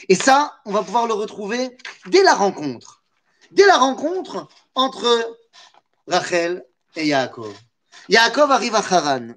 Et 0.10 0.16
ça, 0.16 0.60
on 0.66 0.72
va 0.72 0.84
pouvoir 0.84 1.06
le 1.06 1.14
retrouver 1.14 1.78
dès 2.08 2.24
la 2.24 2.34
rencontre. 2.34 3.04
Dès 3.52 3.66
la 3.68 3.78
rencontre 3.78 4.48
entre 4.74 5.38
Rachel 6.08 6.66
et 6.96 7.06
Yaakov. 7.06 7.56
Yaakov 8.10 8.52
arrive 8.52 8.76
à 8.76 8.80
Haran. 8.80 9.36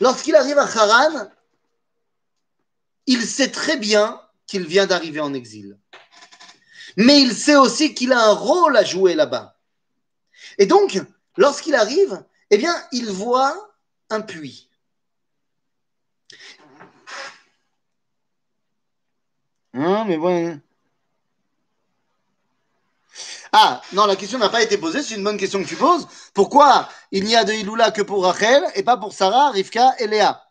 Lorsqu'il 0.00 0.34
arrive 0.34 0.58
à 0.58 0.64
Haran, 0.64 1.30
il 3.06 3.22
sait 3.22 3.50
très 3.50 3.76
bien 3.76 4.20
qu'il 4.46 4.66
vient 4.66 4.86
d'arriver 4.86 5.20
en 5.20 5.32
exil. 5.32 5.78
Mais 6.96 7.20
il 7.20 7.34
sait 7.34 7.56
aussi 7.56 7.94
qu'il 7.94 8.12
a 8.12 8.20
un 8.20 8.32
rôle 8.32 8.76
à 8.76 8.84
jouer 8.84 9.14
là-bas. 9.14 9.56
Et 10.58 10.66
donc, 10.66 11.00
lorsqu'il 11.36 11.74
arrive, 11.74 12.24
eh 12.50 12.58
bien, 12.58 12.74
il 12.92 13.10
voit 13.10 13.54
un 14.10 14.20
puits. 14.20 14.70
Hein, 19.74 20.04
mais 20.06 20.16
bon. 20.16 20.58
Ah, 23.52 23.80
non, 23.92 24.06
la 24.06 24.16
question 24.16 24.38
n'a 24.38 24.48
pas 24.48 24.62
été 24.62 24.78
posée, 24.78 25.02
c'est 25.02 25.14
une 25.14 25.24
bonne 25.24 25.38
question 25.38 25.62
que 25.62 25.68
tu 25.68 25.76
poses. 25.76 26.06
Pourquoi 26.34 26.88
il 27.10 27.24
n'y 27.24 27.36
a 27.36 27.44
de 27.44 27.52
Iloula 27.52 27.90
que 27.90 28.02
pour 28.02 28.24
Rachel 28.24 28.64
et 28.74 28.82
pas 28.82 28.96
pour 28.96 29.12
Sarah, 29.12 29.50
Rivka 29.50 29.94
et 29.98 30.06
Léa? 30.06 30.42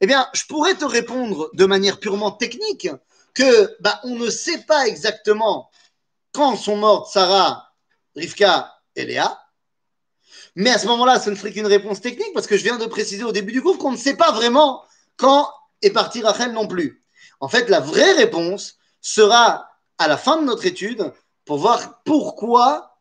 Eh 0.00 0.06
bien, 0.06 0.28
je 0.32 0.44
pourrais 0.46 0.74
te 0.74 0.84
répondre 0.84 1.50
de 1.54 1.64
manière 1.64 2.00
purement 2.00 2.32
technique 2.32 2.88
que 3.34 3.76
bah, 3.80 4.00
on 4.04 4.16
ne 4.16 4.30
sait 4.30 4.62
pas 4.62 4.86
exactement 4.86 5.70
quand 6.32 6.56
sont 6.56 6.76
mortes 6.76 7.12
Sarah, 7.12 7.72
Rivka 8.16 8.74
et 8.96 9.04
Léa. 9.04 9.38
Mais 10.54 10.70
à 10.70 10.78
ce 10.78 10.86
moment-là, 10.86 11.18
ce 11.18 11.30
ne 11.30 11.34
serait 11.34 11.52
qu'une 11.52 11.66
réponse 11.66 12.00
technique 12.00 12.32
parce 12.34 12.46
que 12.46 12.56
je 12.56 12.62
viens 12.62 12.78
de 12.78 12.86
préciser 12.86 13.24
au 13.24 13.32
début 13.32 13.52
du 13.52 13.62
cours 13.62 13.78
qu'on 13.78 13.92
ne 13.92 13.96
sait 13.96 14.16
pas 14.16 14.32
vraiment 14.32 14.84
quand 15.16 15.48
est 15.80 15.90
partie 15.90 16.22
Rachel 16.22 16.52
non 16.52 16.66
plus. 16.66 17.04
En 17.40 17.48
fait, 17.48 17.68
la 17.68 17.80
vraie 17.80 18.12
réponse 18.12 18.76
sera 19.00 19.68
à 19.98 20.08
la 20.08 20.16
fin 20.16 20.36
de 20.36 20.44
notre 20.44 20.66
étude 20.66 21.12
pour 21.44 21.58
voir 21.58 22.02
pourquoi 22.04 22.98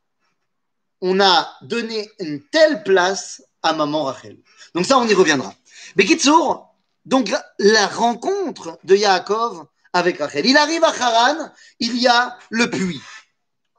on 1.01 1.19
a 1.19 1.49
donné 1.61 2.09
une 2.19 2.41
telle 2.49 2.83
place 2.83 3.43
à 3.63 3.73
maman 3.73 4.03
Rachel. 4.03 4.37
Donc 4.73 4.85
ça, 4.85 4.97
on 4.97 5.07
y 5.07 5.13
reviendra. 5.13 5.53
Mais 5.95 6.05
Kitsour, 6.05 6.73
donc 7.05 7.31
la 7.59 7.87
rencontre 7.87 8.77
de 8.83 8.95
Yaakov 8.95 9.65
avec 9.93 10.19
Rachel. 10.19 10.45
Il 10.45 10.57
arrive 10.57 10.83
à 10.83 10.89
Haran, 10.89 11.49
il 11.79 11.97
y 11.97 12.07
a 12.07 12.37
le 12.49 12.69
puits. 12.69 13.01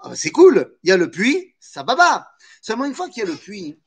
Ah 0.02 0.08
bah, 0.08 0.16
c'est 0.16 0.30
cool, 0.30 0.76
il 0.82 0.90
y 0.90 0.92
a 0.92 0.96
le 0.96 1.10
puits, 1.10 1.54
ça 1.60 1.84
va. 1.84 2.28
Seulement 2.60 2.84
une 2.84 2.94
fois 2.94 3.08
qu'il 3.08 3.22
y 3.22 3.26
a 3.26 3.28
le 3.28 3.36
puits, 3.36 3.78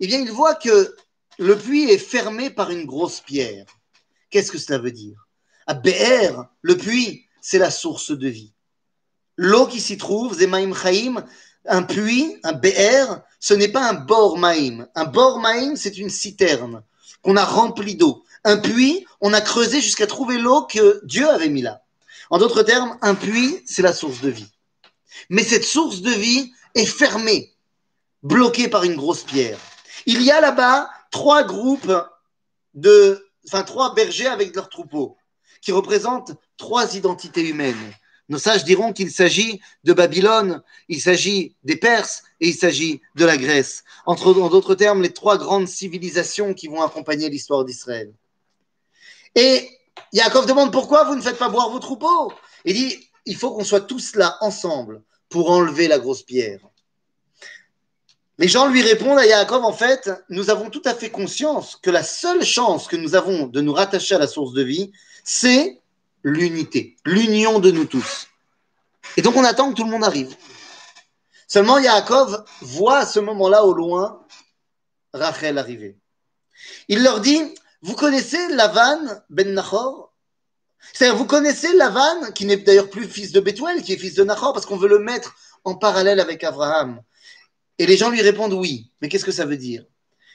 eh 0.00 0.06
bien, 0.06 0.20
il 0.20 0.30
voit 0.30 0.54
que 0.54 0.94
le 1.38 1.56
puits 1.56 1.90
est 1.90 1.98
fermé 1.98 2.50
par 2.50 2.70
une 2.70 2.84
grosse 2.84 3.20
pierre. 3.20 3.64
Qu'est-ce 4.30 4.52
que 4.52 4.58
cela 4.58 4.78
veut 4.78 4.92
dire? 4.92 5.26
À 5.66 5.74
BR, 5.74 6.44
le 6.60 6.76
puits, 6.76 7.26
c'est 7.40 7.58
la 7.58 7.70
source 7.70 8.10
de 8.10 8.28
vie. 8.28 8.52
L'eau 9.36 9.66
qui 9.66 9.80
s'y 9.80 9.96
trouve, 9.96 10.38
Zemaim 10.38 10.74
Chaim, 10.74 11.24
un 11.66 11.82
puits, 11.84 12.36
un 12.42 12.52
BR, 12.52 13.20
ce 13.40 13.54
n'est 13.54 13.68
pas 13.68 13.88
un 13.88 13.94
bor 13.94 14.36
maïm. 14.36 14.86
Un 14.94 15.04
bor 15.04 15.38
maïm, 15.40 15.76
c'est 15.76 15.96
une 15.96 16.10
citerne 16.10 16.82
qu'on 17.22 17.36
a 17.36 17.44
remplie 17.44 17.96
d'eau. 17.96 18.24
Un 18.44 18.58
puits, 18.58 19.06
on 19.22 19.32
a 19.32 19.40
creusé 19.40 19.80
jusqu'à 19.80 20.06
trouver 20.06 20.36
l'eau 20.36 20.66
que 20.66 21.00
Dieu 21.06 21.28
avait 21.28 21.48
mis 21.48 21.62
là. 21.62 21.82
En 22.28 22.38
d'autres 22.38 22.62
termes, 22.62 22.98
un 23.00 23.14
puits, 23.14 23.62
c'est 23.64 23.82
la 23.82 23.94
source 23.94 24.20
de 24.20 24.28
vie. 24.28 24.51
Mais 25.28 25.44
cette 25.44 25.64
source 25.64 26.00
de 26.00 26.10
vie 26.10 26.52
est 26.74 26.86
fermée, 26.86 27.52
bloquée 28.22 28.68
par 28.68 28.84
une 28.84 28.96
grosse 28.96 29.22
pierre. 29.24 29.58
Il 30.06 30.22
y 30.22 30.30
a 30.30 30.40
là-bas 30.40 30.90
trois 31.10 31.44
groupes 31.44 31.92
de, 32.74 33.28
enfin 33.46 33.62
trois 33.62 33.94
bergers 33.94 34.26
avec 34.26 34.54
leurs 34.54 34.68
troupeaux, 34.68 35.16
qui 35.60 35.72
représentent 35.72 36.32
trois 36.56 36.96
identités 36.96 37.48
humaines. 37.48 37.92
Nos 38.28 38.38
sages 38.38 38.64
diront 38.64 38.92
qu'il 38.92 39.10
s'agit 39.10 39.60
de 39.84 39.92
Babylone, 39.92 40.62
il 40.88 41.00
s'agit 41.00 41.54
des 41.64 41.76
Perses 41.76 42.22
et 42.40 42.48
il 42.48 42.54
s'agit 42.54 43.02
de 43.14 43.24
la 43.24 43.36
Grèce. 43.36 43.84
Entre, 44.06 44.32
en 44.40 44.48
d'autres 44.48 44.74
termes, 44.74 45.02
les 45.02 45.12
trois 45.12 45.36
grandes 45.36 45.68
civilisations 45.68 46.54
qui 46.54 46.68
vont 46.68 46.82
accompagner 46.82 47.28
l'histoire 47.28 47.64
d'Israël. 47.64 48.12
Et 49.34 49.68
Yaakov 50.12 50.46
demande 50.46 50.72
pourquoi 50.72 51.04
vous 51.04 51.14
ne 51.14 51.20
faites 51.20 51.38
pas 51.38 51.48
boire 51.48 51.70
vos 51.70 51.78
troupeaux? 51.78 52.32
Il 52.64 52.74
dit 52.74 53.08
il 53.26 53.36
faut 53.36 53.52
qu'on 53.54 53.64
soit 53.64 53.82
tous 53.82 54.16
là 54.16 54.36
ensemble 54.40 55.02
pour 55.28 55.50
enlever 55.50 55.88
la 55.88 55.98
grosse 55.98 56.22
pierre. 56.22 56.60
Les 58.38 58.48
gens 58.48 58.68
lui 58.68 58.82
répondent 58.82 59.18
à 59.18 59.26
Yaakov 59.26 59.64
en 59.64 59.72
fait, 59.72 60.10
nous 60.28 60.50
avons 60.50 60.70
tout 60.70 60.82
à 60.84 60.94
fait 60.94 61.10
conscience 61.10 61.76
que 61.76 61.90
la 61.90 62.02
seule 62.02 62.44
chance 62.44 62.88
que 62.88 62.96
nous 62.96 63.14
avons 63.14 63.46
de 63.46 63.60
nous 63.60 63.72
rattacher 63.72 64.14
à 64.14 64.18
la 64.18 64.26
source 64.26 64.52
de 64.52 64.62
vie, 64.62 64.92
c'est 65.22 65.80
l'unité, 66.22 66.96
l'union 67.04 67.58
de 67.58 67.70
nous 67.70 67.84
tous. 67.84 68.28
Et 69.16 69.22
donc 69.22 69.36
on 69.36 69.44
attend 69.44 69.70
que 69.70 69.76
tout 69.76 69.84
le 69.84 69.90
monde 69.90 70.04
arrive. 70.04 70.34
Seulement 71.46 71.78
Yaakov 71.78 72.44
voit 72.62 72.98
à 72.98 73.06
ce 73.06 73.20
moment-là 73.20 73.64
au 73.64 73.74
loin 73.74 74.26
Rachel 75.12 75.58
arriver. 75.58 75.98
Il 76.88 77.02
leur 77.02 77.20
dit 77.20 77.42
vous 77.82 77.94
connaissez 77.94 78.48
Lavan 78.48 79.22
ben 79.28 79.52
Nachor? 79.54 80.11
C'est-à-dire, 80.92 81.16
vous 81.16 81.26
connaissez 81.26 81.72
Lavan, 81.74 82.32
qui 82.34 82.44
n'est 82.44 82.56
d'ailleurs 82.56 82.90
plus 82.90 83.06
fils 83.06 83.32
de 83.32 83.40
Bethuel, 83.40 83.82
qui 83.82 83.92
est 83.92 83.96
fils 83.96 84.14
de 84.14 84.24
Nachor, 84.24 84.52
parce 84.52 84.66
qu'on 84.66 84.76
veut 84.76 84.88
le 84.88 84.98
mettre 84.98 85.34
en 85.64 85.74
parallèle 85.74 86.20
avec 86.20 86.44
Abraham. 86.44 87.02
Et 87.78 87.86
les 87.86 87.96
gens 87.96 88.10
lui 88.10 88.20
répondent 88.20 88.52
oui. 88.52 88.90
Mais 89.00 89.08
qu'est-ce 89.08 89.24
que 89.24 89.32
ça 89.32 89.46
veut 89.46 89.56
dire? 89.56 89.84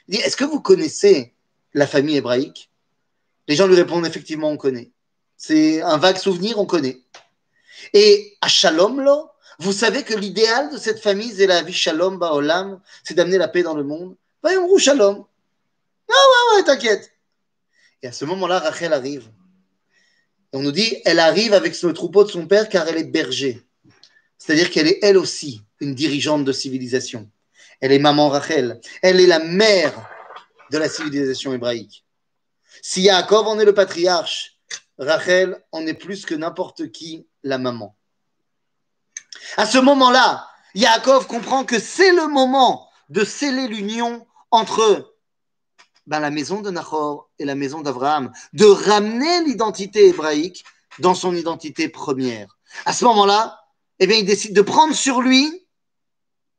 Il 0.08 0.16
dit, 0.16 0.20
est-ce 0.22 0.36
que 0.36 0.44
vous 0.44 0.60
connaissez 0.60 1.34
la 1.74 1.86
famille 1.86 2.16
hébraïque? 2.16 2.70
Les 3.46 3.56
gens 3.56 3.66
lui 3.66 3.76
répondent 3.76 4.06
effectivement, 4.06 4.50
on 4.50 4.56
connaît. 4.56 4.90
C'est 5.36 5.82
un 5.82 5.98
vague 5.98 6.18
souvenir, 6.18 6.58
on 6.58 6.66
connaît. 6.66 7.00
Et 7.92 8.36
à 8.40 8.48
Shalom, 8.48 9.00
là, 9.00 9.32
vous 9.58 9.72
savez 9.72 10.02
que 10.02 10.14
l'idéal 10.14 10.70
de 10.70 10.78
cette 10.78 11.00
famille, 11.00 11.32
c'est 11.36 11.46
la 11.46 11.62
vie 11.62 11.72
Shalom 11.72 12.18
Baolam, 12.18 12.80
c'est 13.04 13.14
d'amener 13.14 13.38
la 13.38 13.48
paix 13.48 13.62
dans 13.62 13.74
le 13.74 13.84
monde. 13.84 14.16
Voyons, 14.42 14.76
Shalom. 14.78 15.24
Ah 16.10 16.12
ouais, 16.12 16.56
ouais, 16.56 16.64
t'inquiète. 16.64 17.12
Et 18.02 18.08
à 18.08 18.12
ce 18.12 18.24
moment-là, 18.24 18.60
Rachel 18.60 18.92
arrive. 18.92 19.28
On 20.52 20.60
nous 20.60 20.72
dit, 20.72 20.96
elle 21.04 21.18
arrive 21.18 21.52
avec 21.52 21.80
le 21.82 21.92
troupeau 21.92 22.24
de 22.24 22.30
son 22.30 22.46
père 22.46 22.68
car 22.68 22.88
elle 22.88 22.96
est 22.96 23.04
berger. 23.04 23.62
C'est-à-dire 24.38 24.70
qu'elle 24.70 24.88
est 24.88 24.98
elle 25.02 25.18
aussi 25.18 25.62
une 25.80 25.94
dirigeante 25.94 26.44
de 26.44 26.52
civilisation. 26.52 27.30
Elle 27.80 27.92
est 27.92 27.98
maman 27.98 28.28
Rachel. 28.28 28.80
Elle 29.02 29.20
est 29.20 29.26
la 29.26 29.40
mère 29.40 30.08
de 30.70 30.78
la 30.78 30.88
civilisation 30.88 31.52
hébraïque. 31.52 32.04
Si 32.82 33.02
Yaakov 33.02 33.46
en 33.46 33.58
est 33.58 33.64
le 33.64 33.74
patriarche, 33.74 34.58
Rachel 34.98 35.62
en 35.72 35.86
est 35.86 35.94
plus 35.94 36.24
que 36.24 36.34
n'importe 36.34 36.90
qui 36.90 37.26
la 37.42 37.58
maman. 37.58 37.96
À 39.56 39.66
ce 39.66 39.78
moment-là, 39.78 40.48
Yaakov 40.74 41.26
comprend 41.26 41.64
que 41.64 41.78
c'est 41.78 42.12
le 42.12 42.26
moment 42.28 42.88
de 43.08 43.24
sceller 43.24 43.68
l'union 43.68 44.26
entre 44.50 45.14
ben, 46.08 46.20
la 46.20 46.30
maison 46.30 46.62
de 46.62 46.70
Nahor 46.70 47.30
et 47.38 47.44
la 47.44 47.54
maison 47.54 47.82
d'Abraham, 47.82 48.32
de 48.54 48.64
ramener 48.64 49.44
l'identité 49.44 50.08
hébraïque 50.08 50.64
dans 50.98 51.14
son 51.14 51.34
identité 51.34 51.90
première. 51.90 52.56
À 52.86 52.94
ce 52.94 53.04
moment-là, 53.04 53.60
eh 53.98 54.06
bien, 54.06 54.16
il 54.16 54.24
décide 54.24 54.54
de 54.54 54.62
prendre 54.62 54.94
sur 54.94 55.20
lui 55.20 55.66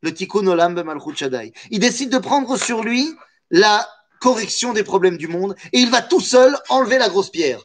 le 0.01 0.13
tikkun 0.13 0.45
olam 0.45 0.75
b'malchut 0.75 1.15
shaddai. 1.15 1.51
Il 1.71 1.79
décide 1.79 2.11
de 2.11 2.19
prendre 2.19 2.57
sur 2.57 2.83
lui 2.83 3.11
la 3.49 3.89
correction 4.21 4.71
des 4.71 4.83
problèmes 4.83 5.17
du 5.17 5.27
monde 5.27 5.55
et 5.73 5.79
il 5.79 5.89
va 5.89 6.03
tout 6.03 6.21
seul 6.21 6.55
enlever 6.69 6.99
la 6.99 7.09
grosse 7.09 7.31
pierre. 7.31 7.63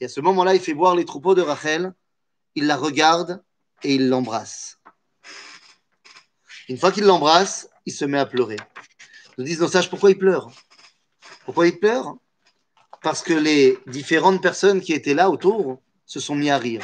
Et 0.00 0.06
à 0.06 0.08
ce 0.08 0.20
moment-là, 0.20 0.54
il 0.54 0.60
fait 0.60 0.74
boire 0.74 0.96
les 0.96 1.04
troupeaux 1.04 1.36
de 1.36 1.40
Rachel, 1.40 1.94
il 2.56 2.66
la 2.66 2.76
regarde 2.76 3.42
et 3.84 3.94
il 3.94 4.08
l'embrasse. 4.08 4.78
Une 6.68 6.78
fois 6.78 6.90
qu'il 6.90 7.04
l'embrasse, 7.04 7.68
il 7.86 7.92
se 7.92 8.04
met 8.04 8.18
à 8.18 8.26
pleurer. 8.26 8.56
Nous 9.38 9.44
disent 9.44 9.60
nos 9.60 9.68
sages 9.68 9.88
pourquoi 9.88 10.10
il 10.10 10.18
pleure? 10.18 10.50
Pourquoi 11.46 11.68
il 11.68 11.78
pleure 11.78 12.16
Parce 13.02 13.22
que 13.22 13.32
les 13.32 13.78
différentes 13.86 14.42
personnes 14.42 14.80
qui 14.80 14.92
étaient 14.92 15.14
là 15.14 15.30
autour 15.30 15.80
se 16.04 16.18
sont 16.18 16.34
mis 16.34 16.50
à 16.50 16.58
rire. 16.58 16.82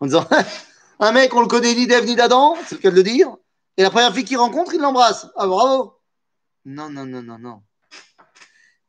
En 0.00 0.06
disant 0.06 0.26
Un 1.00 1.12
mec, 1.12 1.34
on 1.34 1.42
le 1.42 1.46
connaît 1.46 1.74
ni 1.74 1.86
d'Ève 1.86 2.06
ni 2.06 2.16
d'Adam, 2.16 2.56
c'est 2.66 2.76
le 2.76 2.80
cas 2.80 2.90
de 2.90 2.96
le 2.96 3.02
dire. 3.02 3.36
Et 3.76 3.82
la 3.82 3.90
première 3.90 4.12
fille 4.14 4.24
qu'il 4.24 4.38
rencontre, 4.38 4.72
il 4.74 4.80
l'embrasse. 4.80 5.26
Ah 5.36 5.46
bravo 5.46 6.00
Non, 6.64 6.88
non, 6.88 7.04
non, 7.04 7.22
non, 7.22 7.38
non. 7.38 7.62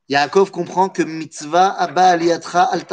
Yaakov 0.08 0.52
comprend 0.52 0.88
que 0.88 1.04
mitzvah 1.04 1.70
abba 1.74 2.12
aliyatra 2.12 2.64
al. 2.64 2.86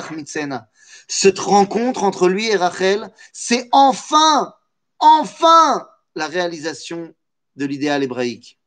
Cette 1.07 1.39
rencontre 1.39 2.03
entre 2.03 2.29
lui 2.29 2.49
et 2.49 2.57
Rachel, 2.57 3.09
c'est 3.33 3.69
enfin, 3.71 4.53
enfin 4.99 5.89
la 6.17 6.27
réalisation 6.27 7.15
de 7.55 7.65
l'idéal 7.65 8.03
hébraïque. 8.03 8.59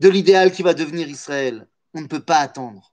De 0.00 0.08
l'idéal 0.08 0.50
qui 0.50 0.64
va 0.64 0.74
devenir 0.74 1.08
Israël 1.08 1.68
on 1.94 2.02
ne 2.02 2.06
peut 2.06 2.22
pas 2.22 2.38
attendre. 2.38 2.92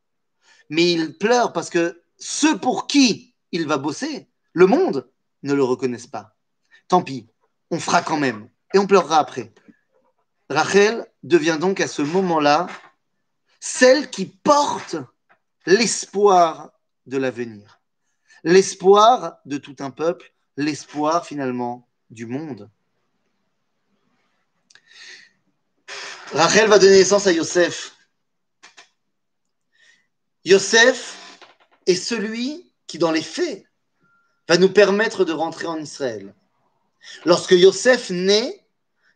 Mais 0.69 0.91
il 0.93 1.17
pleure 1.17 1.51
parce 1.53 1.69
que 1.69 2.01
ceux 2.17 2.57
pour 2.57 2.87
qui 2.87 3.35
il 3.51 3.67
va 3.67 3.77
bosser, 3.77 4.29
le 4.53 4.67
monde, 4.67 5.11
ne 5.43 5.53
le 5.53 5.63
reconnaissent 5.63 6.07
pas. 6.07 6.35
Tant 6.87 7.01
pis, 7.01 7.27
on 7.71 7.79
fera 7.79 8.01
quand 8.01 8.17
même 8.17 8.49
et 8.73 8.77
on 8.77 8.87
pleurera 8.87 9.19
après. 9.19 9.51
Rachel 10.49 11.05
devient 11.23 11.57
donc 11.59 11.79
à 11.79 11.87
ce 11.87 12.01
moment-là 12.01 12.67
celle 13.59 14.09
qui 14.09 14.25
porte 14.25 14.95
l'espoir 15.65 16.71
de 17.05 17.17
l'avenir, 17.17 17.79
l'espoir 18.43 19.37
de 19.45 19.57
tout 19.57 19.75
un 19.79 19.91
peuple, 19.91 20.33
l'espoir 20.57 21.25
finalement 21.25 21.87
du 22.09 22.25
monde. 22.25 22.69
Rachel 26.33 26.69
va 26.69 26.79
donner 26.79 26.97
naissance 26.97 27.27
à 27.27 27.33
Yosef. 27.33 27.95
Yosef 30.43 31.17
est 31.85 31.95
celui 31.95 32.71
qui, 32.87 32.97
dans 32.97 33.11
les 33.11 33.21
faits, 33.21 33.63
va 34.47 34.57
nous 34.57 34.69
permettre 34.69 35.23
de 35.23 35.33
rentrer 35.33 35.67
en 35.67 35.77
Israël. 35.77 36.33
Lorsque 37.25 37.51
Yosef 37.51 38.09
naît, 38.09 38.65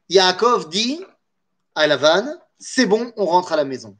Yaakov 0.10 0.70
dit 0.70 1.02
à 1.74 1.88
Lavan, 1.88 2.26
c'est 2.60 2.86
bon, 2.86 3.12
on 3.18 3.26
rentre 3.26 3.54
à 3.54 3.56
la 3.56 3.66
maison. 3.66 3.98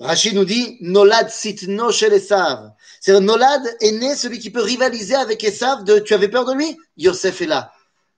Rachid 0.00 0.34
nous 0.34 0.44
dit 0.44 0.76
Nolad 0.80 1.30
sitno 1.30 1.92
shel 1.92 2.12
Esav. 2.12 2.72
C'est-à-dire, 3.00 3.22
Nolad 3.22 3.76
est 3.80 3.92
né 3.92 4.16
celui 4.16 4.40
qui 4.40 4.50
peut 4.50 4.62
rivaliser 4.62 5.14
avec 5.14 5.44
Esav 5.44 5.84
de 5.84 6.00
Tu 6.00 6.14
avais 6.14 6.28
peur 6.28 6.44
de 6.44 6.52
lui? 6.52 6.76
Yosef 6.96 7.40
est 7.40 7.46
là. 7.46 7.72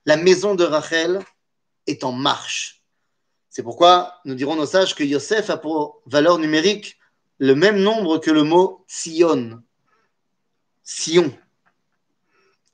La 0.05 0.17
maison 0.17 0.55
de 0.55 0.63
Rachel 0.63 1.21
est 1.85 2.03
en 2.03 2.11
marche. 2.11 2.81
C'est 3.49 3.63
pourquoi 3.63 4.19
nous 4.25 4.35
dirons 4.35 4.55
nos 4.55 4.65
sages 4.65 4.95
que 4.95 5.03
Yosef 5.03 5.49
a 5.49 5.57
pour 5.57 6.01
valeur 6.07 6.39
numérique 6.39 6.97
le 7.39 7.55
même 7.55 7.77
nombre 7.77 8.19
que 8.19 8.31
le 8.31 8.43
mot 8.43 8.83
Sion. 8.87 9.61
Sion. 10.83 11.37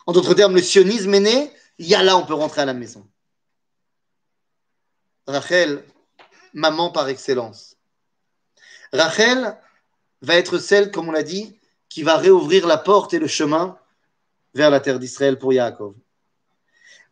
En 0.06 0.14
d'autres 0.14 0.34
termes, 0.34 0.56
le 0.56 0.62
sionisme 0.62 1.14
est 1.14 1.20
né, 1.20 1.52
il 1.78 1.88
y 1.88 1.96
a 1.96 2.04
là, 2.04 2.18
on 2.18 2.26
peut 2.26 2.34
rentrer 2.34 2.62
à 2.62 2.66
la 2.66 2.74
maison. 2.74 3.08
Rachel, 5.28 5.84
maman 6.54 6.92
par 6.92 7.08
excellence. 7.08 7.78
Rachel 8.92 9.58
va 10.22 10.36
être 10.36 10.58
celle, 10.58 10.92
comme 10.92 11.10
on 11.10 11.14
l'a 11.14 11.24
dit, 11.24 11.58
qui 11.90 12.04
va 12.04 12.18
réouvrir 12.18 12.68
la 12.68 12.78
porte 12.78 13.14
et 13.14 13.20
le 13.20 13.28
chemin 13.28 13.78
vers 14.54 14.70
la 14.70 14.80
terre 14.80 15.00
d'Israël 15.00 15.40
pour 15.40 15.54
Yaakov. 15.54 15.96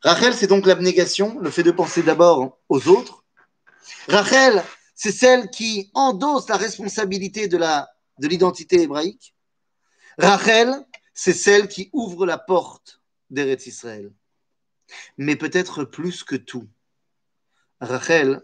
Rachel, 0.03 0.33
c'est 0.33 0.47
donc 0.47 0.65
l'abnégation, 0.65 1.39
le 1.39 1.49
fait 1.49 1.63
de 1.63 1.71
penser 1.71 2.03
d'abord 2.03 2.57
aux 2.69 2.87
autres. 2.87 3.23
Rachel, 4.07 4.63
c'est 5.01 5.11
celle 5.11 5.49
qui 5.49 5.89
endosse 5.95 6.47
la 6.47 6.57
responsabilité 6.57 7.47
de 7.47 7.57
l'identité 8.19 8.83
hébraïque. 8.83 9.33
Rachel, 10.19 10.75
c'est 11.15 11.33
celle 11.33 11.67
qui 11.67 11.89
ouvre 11.91 12.27
la 12.27 12.37
porte 12.37 13.01
d'Eretz 13.31 13.65
Israël. 13.65 14.13
Mais 15.17 15.35
peut-être 15.35 15.85
plus 15.85 16.23
que 16.23 16.35
tout, 16.35 16.67
Rachel, 17.79 18.43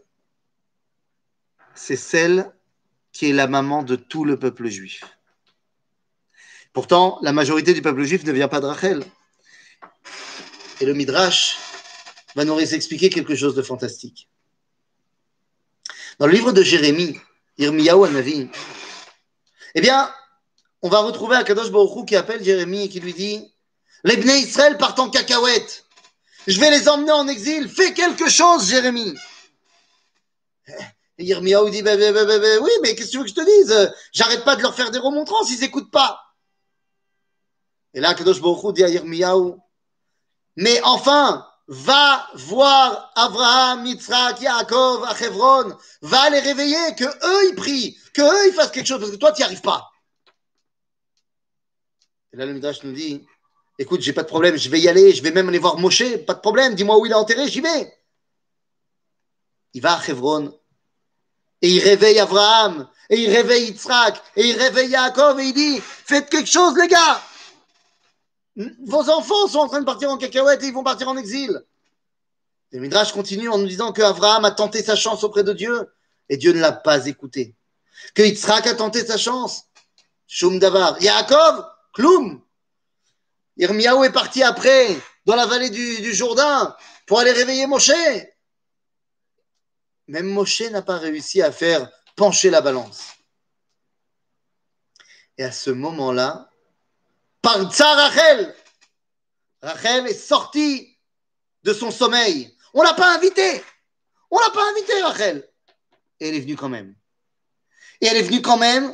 c'est 1.76 1.96
celle 1.96 2.52
qui 3.12 3.30
est 3.30 3.34
la 3.34 3.46
maman 3.46 3.84
de 3.84 3.96
tout 3.96 4.26
le 4.26 4.40
peuple 4.40 4.68
juif. 4.68 5.04
Pourtant, 6.74 7.20
la 7.22 7.34
majorité 7.34 7.76
du 7.76 7.84
peuple 7.84 8.02
juif 8.02 8.24
ne 8.24 8.32
vient 8.32 8.48
pas 8.48 8.62
de 8.62 8.66
Rachel. 8.66 9.04
Et 10.82 10.88
le 10.88 10.96
Midrash 10.96 11.60
va 12.34 12.46
nous 12.46 12.58
expliquer 12.58 13.12
quelque 13.12 13.36
chose 13.36 13.54
de 13.54 13.62
fantastique. 13.62 14.27
Dans 16.20 16.26
le 16.26 16.34
livre 16.34 16.52
de 16.52 16.64
Jérémie, 16.64 17.20
Irmiyahu 17.58 18.06
Anavi, 18.06 18.50
eh 19.76 19.82
bien, 19.82 20.12
on 20.82 20.90
va 20.90 21.00
retrouver 21.00 21.36
un 21.36 21.44
Kadosh 21.44 21.72
Baruch 21.72 22.08
qui 22.08 22.16
appelle 22.16 22.44
Jérémie 22.44 22.86
et 22.86 22.90
qui 22.90 23.00
lui 23.00 23.14
dit 23.14 23.54
Les 24.04 24.18
Bnei 24.18 24.40
Israël 24.40 24.78
partent 24.78 25.00
en 25.00 25.10
cacahuète. 25.10 25.86
Je 26.48 26.60
vais 26.60 26.72
les 26.72 26.88
emmener 26.88 27.12
en 27.12 27.28
exil. 27.28 27.70
Fais 27.70 27.94
quelque 27.94 28.30
chose, 28.30 28.70
Jérémie. 28.70 29.14
Et 31.20 31.26
Yirmiyahu 31.26 31.72
dit, 31.72 31.82
bah, 31.82 31.98
bah, 31.98 32.12
bah, 32.12 32.36
oui, 32.62 32.72
mais 32.84 32.96
qu'est-ce 32.96 33.08
que 33.08 33.12
tu 33.12 33.18
veux 33.18 33.24
que 33.24 33.30
je 33.30 33.36
te 33.36 33.42
dise? 33.42 33.94
J'arrête 34.12 34.44
pas 34.44 34.56
de 34.56 34.62
leur 34.62 34.76
faire 34.76 34.92
des 34.92 35.00
remontrances, 35.00 35.50
ils 35.50 35.60
n'écoutent 35.60 35.92
pas. 35.92 36.22
Et 37.94 38.00
là, 38.00 38.14
Kadosh 38.14 38.42
Baruch 38.42 38.76
dit 38.76 38.84
à 38.84 38.90
Yirmiyahu, 38.90 39.54
mais 40.56 40.80
enfin, 40.84 41.47
va 41.68 42.28
voir 42.34 43.12
Abraham, 43.16 43.86
Yitzhak, 43.86 44.42
Yaakov, 44.42 45.04
à 45.04 45.14
va 46.02 46.30
les 46.30 46.40
réveiller, 46.40 46.96
que 46.98 47.04
eux 47.04 47.50
ils 47.50 47.56
prient, 47.56 47.98
que 48.14 48.22
eux 48.22 48.50
ils 48.50 48.54
fassent 48.54 48.72
quelque 48.72 48.88
chose, 48.88 49.00
parce 49.00 49.12
que 49.12 49.18
toi 49.18 49.32
tu 49.32 49.42
n'y 49.42 49.46
arrives 49.46 49.62
pas. 49.62 49.92
Et 52.34 52.38
là, 52.38 52.46
le 52.46 52.54
Midrash 52.54 52.84
nous 52.84 52.94
dit, 52.94 53.26
écoute, 53.80 54.02
j'ai 54.02 54.14
pas 54.14 54.24
de 54.24 54.28
problème, 54.28 54.58
je 54.58 54.70
vais 54.70 54.80
y 54.80 54.88
aller, 54.88 55.14
je 55.14 55.22
vais 55.24 55.32
même 55.32 55.50
aller 55.50 55.60
voir 55.60 55.78
Moshe, 55.78 56.18
pas 56.26 56.34
de 56.34 56.40
problème, 56.40 56.76
dis-moi 56.76 56.98
où 56.98 57.06
il 57.06 57.12
est 57.12 57.16
enterré, 57.16 57.48
j'y 57.48 57.62
vais. 57.62 57.94
Il 59.74 59.82
va 59.82 59.94
à 59.94 60.08
Hebron, 60.08 60.58
et 61.62 61.70
il 61.70 61.80
réveille 61.80 62.20
Abraham, 62.20 62.88
et 63.10 63.20
il 63.20 63.30
réveille 63.30 63.68
Yitzhak, 63.68 64.22
et 64.36 64.48
il 64.48 64.58
réveille 64.58 64.90
Yaakov, 64.90 65.40
et 65.40 65.48
il 65.48 65.54
dit 65.54 65.82
Faites 65.82 66.30
quelque 66.30 66.50
chose, 66.50 66.78
les 66.78 66.88
gars 66.88 67.22
Vos 68.58 69.10
enfants 69.10 69.48
sont 69.48 69.60
en 69.60 69.68
train 69.68 69.80
de 69.80 69.86
partir 69.86 70.10
en 70.10 70.18
cacahuète 70.18 70.64
et 70.64 70.68
ils 70.68 70.74
vont 70.74 70.84
partir 70.84 71.08
en 71.08 71.18
exil. 71.18 71.64
Et 72.72 72.80
Midrash 72.80 73.12
continue 73.12 73.50
en 73.50 73.60
nous 73.60 73.68
disant 73.68 73.94
que 73.94 74.02
Abraham 74.02 74.46
a 74.46 74.52
tenté 74.52 74.84
sa 74.84 74.96
chance 74.96 75.24
auprès 75.24 75.44
de 75.44 75.54
Dieu, 75.54 75.90
et 76.28 76.38
Dieu 76.38 76.52
ne 76.52 76.60
l'a 76.60 76.72
pas 76.72 77.06
écouté. 77.06 77.56
Que 78.14 78.24
Yitzhak 78.24 78.68
a 78.68 78.76
tenté 78.76 79.06
sa 79.06 79.18
chance. 79.18 79.66
Shum 80.28 80.60
Davar. 80.60 81.02
Yaakov, 81.02 81.66
Kloum. 81.94 82.42
Irmiaou 83.58 84.04
est 84.04 84.12
parti 84.12 84.44
après, 84.44 84.88
dans 85.26 85.36
la 85.36 85.46
vallée 85.46 85.70
du, 85.70 86.02
du 86.02 86.14
Jourdain, 86.14 86.76
pour 87.06 87.20
aller 87.20 87.32
réveiller 87.32 87.68
Moshe. 87.68 87.92
Même 90.08 90.28
Moshe 90.28 90.62
n'a 90.62 90.82
pas 90.82 90.98
réussi 90.98 91.42
à 91.42 91.52
faire 91.52 91.90
pencher 92.16 92.50
la 92.50 92.62
balance. 92.62 93.14
Et 95.38 95.44
à 95.44 95.52
ce 95.52 95.70
moment-là, 95.70 96.50
par 97.48 97.96
Rachel, 97.96 98.54
Rachel 99.62 100.08
est 100.08 100.14
sortie 100.14 100.98
de 101.64 101.72
son 101.72 101.92
sommeil. 101.92 102.54
On 102.74 102.82
l'a 102.82 102.94
pas 102.94 103.16
invitée. 103.16 103.64
On 104.30 104.38
l'a 104.38 104.50
pas 104.50 104.70
invitée, 104.72 105.02
Rachel. 105.02 105.50
Et 106.20 106.28
elle 106.28 106.36
est 106.36 106.42
venue 106.42 106.58
quand 106.58 106.68
même. 106.68 106.94
Et 108.02 108.08
elle 108.08 108.18
est 108.18 108.24
venue 108.24 108.42
quand 108.42 108.58
même. 108.58 108.94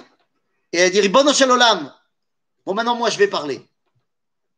Et 0.72 0.78
elle 0.78 0.92
dit 0.92 1.10
Bon 1.10 1.28
Olam. 1.28 1.94
Bon, 2.66 2.76
maintenant, 2.76 2.96
moi, 2.96 3.10
je 3.10 3.18
vais 3.18 3.28
parler. 3.28 3.68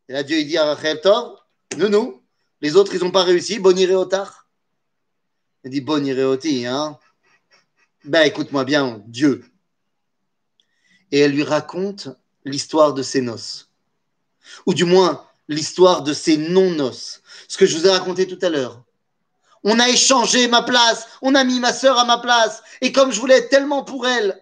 Et 0.10 0.14
là, 0.14 0.24
Dieu 0.24 0.40
il 0.40 0.48
dit 0.48 0.58
à 0.58 0.66
Rachel 0.66 1.00
Tov, 1.00 1.38
nous, 1.78 1.88
nous, 1.88 2.22
les 2.60 2.76
autres, 2.76 2.94
ils 2.94 3.02
n'ont 3.02 3.12
pas 3.12 3.24
réussi. 3.24 3.60
Bon 3.60 3.78
otar. 3.96 4.50
Elle 5.64 5.72
dit 5.72 5.82
Bon 5.82 6.06
Iréoti, 6.06 6.66
hein 6.66 7.00
Ben 8.04 8.24
écoute-moi 8.24 8.66
bien, 8.66 9.02
Dieu. 9.08 9.46
Et 11.12 11.20
elle 11.20 11.32
lui 11.32 11.44
raconte 11.44 12.10
l'histoire 12.44 12.94
de 12.94 13.02
ses 13.02 13.22
noces. 13.22 13.72
Ou 14.66 14.74
du 14.74 14.86
moins, 14.86 15.26
l'histoire 15.48 16.02
de 16.04 16.14
ses 16.14 16.38
non-noces. 16.38 17.22
Ce 17.48 17.58
que 17.58 17.66
je 17.66 17.78
vous 17.78 17.86
ai 17.86 17.92
raconté 17.92 18.28
tout 18.28 18.40
à 18.42 18.50
l'heure. 18.50 18.84
On 19.64 19.80
a 19.80 19.90
échangé 19.90 20.48
ma 20.48 20.62
place, 20.62 21.08
on 21.22 21.36
a 21.36 21.44
mis 21.44 21.60
ma 21.60 21.74
sœur 21.74 21.98
à 21.98 22.06
ma 22.06 22.20
place. 22.20 22.62
Et 22.82 22.92
comme 22.92 23.12
je 23.12 23.20
voulais 23.20 23.48
tellement 23.48 23.84
pour 23.84 24.08
elle, 24.08 24.42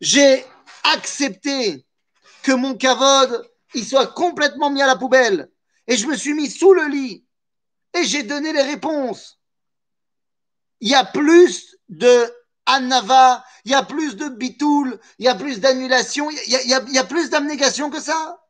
j'ai 0.00 0.44
accepté 0.84 1.84
que 2.42 2.52
mon 2.52 2.74
kavod, 2.74 3.48
il 3.74 3.86
soit 3.86 4.08
complètement 4.08 4.70
mis 4.70 4.82
à 4.82 4.86
la 4.86 4.96
poubelle. 4.96 5.50
Et 5.86 5.96
je 5.96 6.06
me 6.06 6.16
suis 6.16 6.34
mis 6.34 6.50
sous 6.50 6.74
le 6.74 6.86
lit. 6.88 7.24
Et 7.94 8.04
j'ai 8.04 8.22
donné 8.22 8.52
les 8.52 8.62
réponses 8.62 9.38
il 10.80 10.88
y 10.88 10.94
a 10.94 11.04
plus 11.04 11.76
de 11.88 12.32
anava, 12.66 13.44
il 13.64 13.72
y 13.72 13.74
a 13.74 13.82
plus 13.82 14.16
de 14.16 14.28
bitoul, 14.28 14.98
il 15.18 15.24
y 15.24 15.28
a 15.28 15.34
plus 15.34 15.60
d'annulation, 15.60 16.30
il 16.30 16.68
y 16.68 16.98
a 16.98 17.04
plus 17.04 17.30
d'abnégation 17.30 17.90
que 17.90 18.00
ça. 18.00 18.40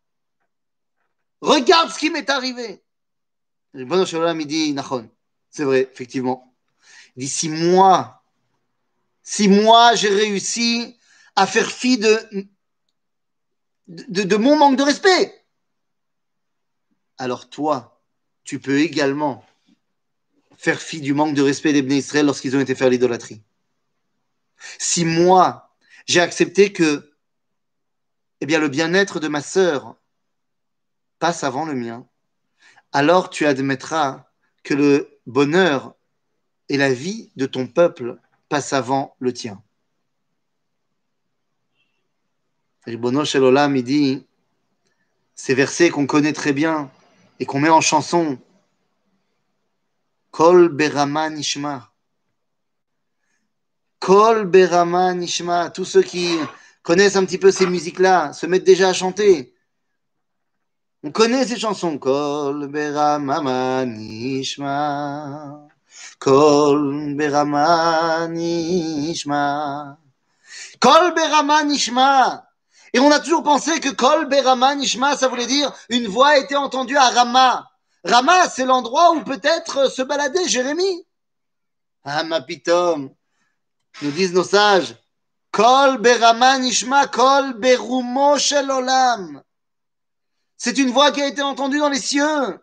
Regarde 1.40 1.90
ce 1.90 1.98
qui 1.98 2.11
m'est 2.11 2.29
arrivé. 2.31 2.83
Bon 3.74 4.05
il 4.05 4.46
dit, 4.46 4.74
c'est 5.51 5.64
vrai, 5.64 5.88
effectivement. 5.92 6.55
Il 7.16 7.20
dit, 7.20 7.29
si 7.29 7.48
moi, 7.48 8.22
si 9.22 9.48
moi 9.48 9.94
j'ai 9.94 10.09
réussi 10.09 10.96
à 11.37 11.46
faire 11.46 11.70
fi 11.70 11.98
de, 11.98 12.46
mon 14.37 14.57
manque 14.57 14.77
de 14.77 14.83
respect, 14.83 15.44
alors 17.18 17.48
toi, 17.51 18.03
tu 18.44 18.59
peux 18.59 18.81
également 18.81 19.44
faire 20.57 20.81
fi 20.81 21.01
du 21.01 21.14
manque 21.14 21.35
de 21.35 21.42
respect 21.42 21.72
des 21.72 21.83
Bnei 21.83 21.98
Israël 21.98 22.27
lorsqu'ils 22.27 22.57
ont 22.57 22.61
été 22.61 22.74
faire 22.74 22.90
l'idolâtrie. 22.90 23.42
Si 24.78 25.05
moi, 25.05 25.76
j'ai 26.07 26.20
accepté 26.20 26.72
que 26.72 27.12
eh 28.41 28.47
bien, 28.47 28.59
le 28.59 28.68
bien-être 28.68 29.20
de 29.20 29.28
ma 29.28 29.43
sœur 29.43 29.97
passe 31.19 31.45
avant 31.45 31.64
le 31.64 31.75
mien, 31.75 32.07
alors 32.93 33.31
tu 33.31 33.47
admettras 33.47 34.27
que 34.62 34.75
le 34.75 35.21
bonheur 35.27 35.95
et 36.69 36.77
la 36.77 36.93
vie 36.93 37.31
de 37.37 37.47
ton 37.47 37.66
peuple 37.66 38.19
passent 38.49 38.73
avant 38.73 39.16
le 39.19 39.33
tien. 39.33 39.62
Ribono 42.85 43.25
Shelolam, 43.25 43.77
il 43.77 43.85
dit, 43.85 44.27
ces 45.35 45.55
versets 45.55 45.91
qu'on 45.91 46.07
connaît 46.07 46.33
très 46.33 46.53
bien 46.53 46.91
et 47.39 47.47
qu'on 47.47 47.61
met 47.61 47.69
en 47.69 47.81
chanson, 47.81 48.39
Kol 50.31 50.69
Berama 50.69 51.31
Nishma. 51.31 51.93
Kol 53.99 54.47
Berama 54.47 55.14
Nishma. 55.14 55.71
Tous 55.71 55.85
ceux 55.85 56.03
qui 56.03 56.39
connaissent 56.83 57.16
un 57.16 57.25
petit 57.25 57.39
peu 57.39 57.51
ces 57.51 57.66
musiques-là 57.66 58.33
se 58.33 58.47
mettent 58.47 58.64
déjà 58.64 58.91
à 58.91 58.93
chanter. 58.93 59.55
On 61.05 61.12
connaît 61.12 61.46
ces 61.46 61.59
chansons. 61.59 61.96
Kol 61.99 62.66
Berama 62.68 63.84
Nishma. 63.86 65.68
Kol 66.18 67.14
Berama 67.14 68.26
Nishma. 68.28 69.99
Kol 70.80 71.14
Berama 71.14 71.62
Nishma. 71.64 72.44
Et 72.92 72.99
on 73.01 73.11
a 73.11 73.20
toujours 73.20 73.42
pensé 73.42 73.78
que 73.80 73.90
Kol 73.90 74.28
Berama 74.28 74.74
Nishma, 74.74 75.16
ça 75.16 75.28
voulait 75.28 75.46
dire 75.46 75.72
une 75.88 76.09
voix 76.09 76.28
a 76.28 76.38
été 76.38 76.57
entendue 76.57 76.96
à 76.96 77.11
Rama. 77.11 77.68
Rama, 78.05 78.49
c'est 78.49 78.64
l'endroit 78.64 79.12
où 79.12 79.22
peut-être 79.22 79.90
se 79.90 80.03
balader 80.03 80.49
Jérémie. 80.49 81.07
Ah, 82.05 82.24
ma 82.24 82.40
pitom. 82.40 83.14
nous 84.03 84.11
disent 84.11 84.32
nos 84.32 84.44
sages, 84.44 84.96
Kol 85.51 85.99
beraman 85.99 86.64
ishma 86.64 87.07
kol 87.07 87.55
berumo 87.55 88.38
shel 88.38 88.70
olam. 88.70 89.42
C'est 90.59 90.77
une 90.77 90.91
voix 90.91 91.13
qui 91.13 91.23
a 91.23 91.29
été 91.29 91.41
entendue 91.41 91.79
dans 91.79 91.89
les 91.89 92.01
cieux. 92.01 92.61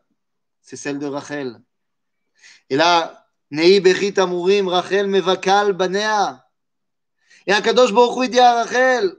C'est 0.62 0.76
celle 0.76 1.00
de 1.00 1.06
Rachel. 1.06 1.60
Et 2.70 2.76
là, 2.76 3.26
Nei 3.52 3.80
berit 3.80 4.14
amurim, 4.18 4.68
Rachel 4.68 5.08
mevakal 5.08 5.72
banea. 5.74 6.46
Et 7.48 7.54
Akadosh 7.54 7.93
Baruch 7.93 8.30
dit 8.30 8.39
Rachel, 8.39 9.16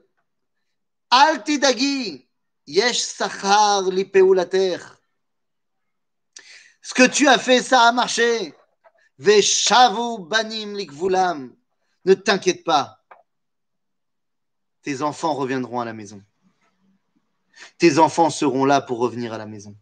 Al 1.10 1.42
tidagi, 1.42 2.28
yesh 2.66 2.98
sachar 2.98 3.82
li. 3.82 4.10
Ce 6.82 6.94
que 6.94 7.06
tu 7.06 7.28
as 7.28 7.38
fait, 7.38 7.62
ça 7.62 7.82
a 7.82 7.92
marché. 7.92 8.54
Veshavu 9.18 10.26
banim 10.28 10.76
likvulam. 10.76 11.56
Ne 12.04 12.14
t'inquiète 12.14 12.62
pas. 12.62 13.00
Tes 14.82 15.00
enfants 15.02 15.34
reviendront 15.34 15.80
à 15.80 15.84
la 15.84 15.94
maison. 15.94 16.22
Tes 17.78 17.98
enfants 17.98 18.30
seront 18.30 18.64
là 18.64 18.80
pour 18.80 18.98
revenir 18.98 19.32
à 19.32 19.38
la 19.38 19.46
maison. 19.46 19.76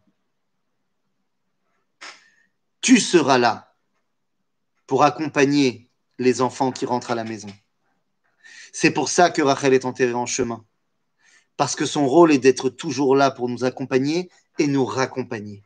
Tu 2.81 3.01
seras 3.01 3.39
là 3.39 3.75
pour 4.87 5.05
accompagner 5.05 5.89
les 6.19 6.41
enfants 6.41 6.73
qui 6.73 6.87
rentrent 6.87 7.11
à 7.11 7.15
la 7.15 7.25
maison. 7.25 7.49
C'est 8.73 8.91
pour 8.91 9.09
ça 9.09 9.31
que 9.31 9.43
Rachel 9.43 9.73
est 9.73 9.85
enterrée 9.85 10.15
en 10.15 10.27
chemin. 10.27 10.65
Parce 11.57 11.77
que 11.77 11.87
son 11.87 12.07
rôle 12.09 12.33
est 12.33 12.39
d'être 12.39 12.69
toujours 12.69 13.15
là 13.17 13.31
pour 13.31 13.49
nous 13.49 13.65
accompagner 13.65 14.31
et 14.59 14.67
nous 14.67 14.85
raccompagner. 14.85 15.63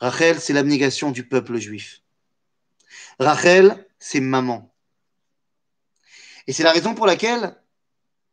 Rachel, 0.00 0.40
c'est 0.40 0.52
l'abnégation 0.52 1.10
du 1.10 1.26
peuple 1.26 1.56
juif. 1.56 2.02
Rachel, 3.18 3.88
c'est 3.98 4.20
maman. 4.20 4.74
Et 6.46 6.52
c'est 6.52 6.62
la 6.62 6.72
raison 6.72 6.94
pour 6.94 7.06
laquelle, 7.06 7.56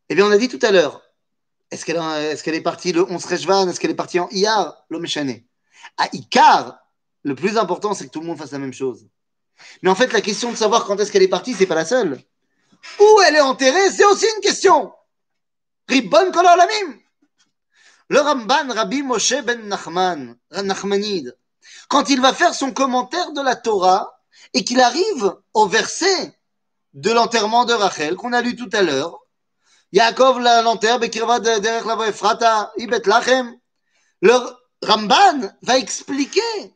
eh 0.10 0.16
bien, 0.16 0.26
on 0.26 0.32
a 0.32 0.38
dit 0.38 0.50
tout 0.50 0.60
à 0.62 0.72
l'heure, 0.72 1.02
est-ce 1.72 1.86
qu'elle 1.86 1.98
est, 1.98 2.58
est, 2.58 2.62
partie 2.62 2.92
le 2.92 3.10
11 3.10 3.26
Rejvan? 3.26 3.70
Est-ce 3.70 3.80
qu'elle 3.80 3.92
est 3.92 3.96
partie 3.96 4.20
en 4.20 4.30
Iyar 4.30 4.86
L'Omeshane. 4.90 5.42
À 5.98 6.08
Ikar, 6.14 6.78
le 7.24 7.34
plus 7.34 7.58
important, 7.58 7.94
c'est 7.94 8.06
que 8.06 8.12
tout 8.12 8.20
le 8.20 8.28
monde 8.28 8.38
fasse 8.38 8.52
la 8.52 8.60
même 8.60 8.74
chose. 8.74 9.08
Mais 9.82 9.90
en 9.90 9.96
fait, 9.96 10.12
la 10.12 10.22
question 10.22 10.52
de 10.52 10.58
savoir 10.58 10.86
quand 10.86 11.00
est-ce 11.00 11.12
qu'elle 11.12 11.24
est 11.24 11.30
partie, 11.30 11.54
c'est 11.54 11.66
pas 11.66 11.76
la 11.76 11.86
seule. 11.86 12.20
Où 13.00 13.22
elle 13.26 13.36
est 13.36 13.42
enterrée, 13.42 13.90
c'est 13.92 14.06
aussi 14.06 14.26
une 14.36 14.42
question. 14.42 14.92
Ribbon 15.88 16.32
Kolor 16.32 16.56
Lamim. 16.58 16.98
Le 18.10 18.20
Ramban 18.20 18.74
Rabbi 18.74 19.04
Moshe 19.04 19.42
ben 19.44 19.68
Nachman, 19.68 20.36
Nachmanide, 20.52 21.38
quand 21.88 22.10
il 22.10 22.20
va 22.20 22.34
faire 22.34 22.54
son 22.54 22.72
commentaire 22.72 23.32
de 23.32 23.42
la 23.42 23.56
Torah 23.56 24.20
et 24.54 24.66
qu'il 24.66 24.82
arrive 24.82 25.34
au 25.54 25.68
verset 25.68 26.38
de 26.94 27.12
l'enterrement 27.12 27.64
de 27.64 27.74
Rachel 27.74 28.16
qu'on 28.16 28.34
a 28.34 28.42
lu 28.42 28.58
tout 28.58 28.70
à 28.74 28.82
l'heure, 28.82 29.21
Yaakov 29.94 30.40
l'enterre, 30.40 31.00
derrière 31.00 31.86
la 31.86 32.08
Efrata, 32.08 32.72
Ibet 32.78 33.02
Lachem, 33.06 33.58
le 34.22 34.34
Ramban 34.82 35.54
va 35.62 35.78
expliquer 35.78 36.76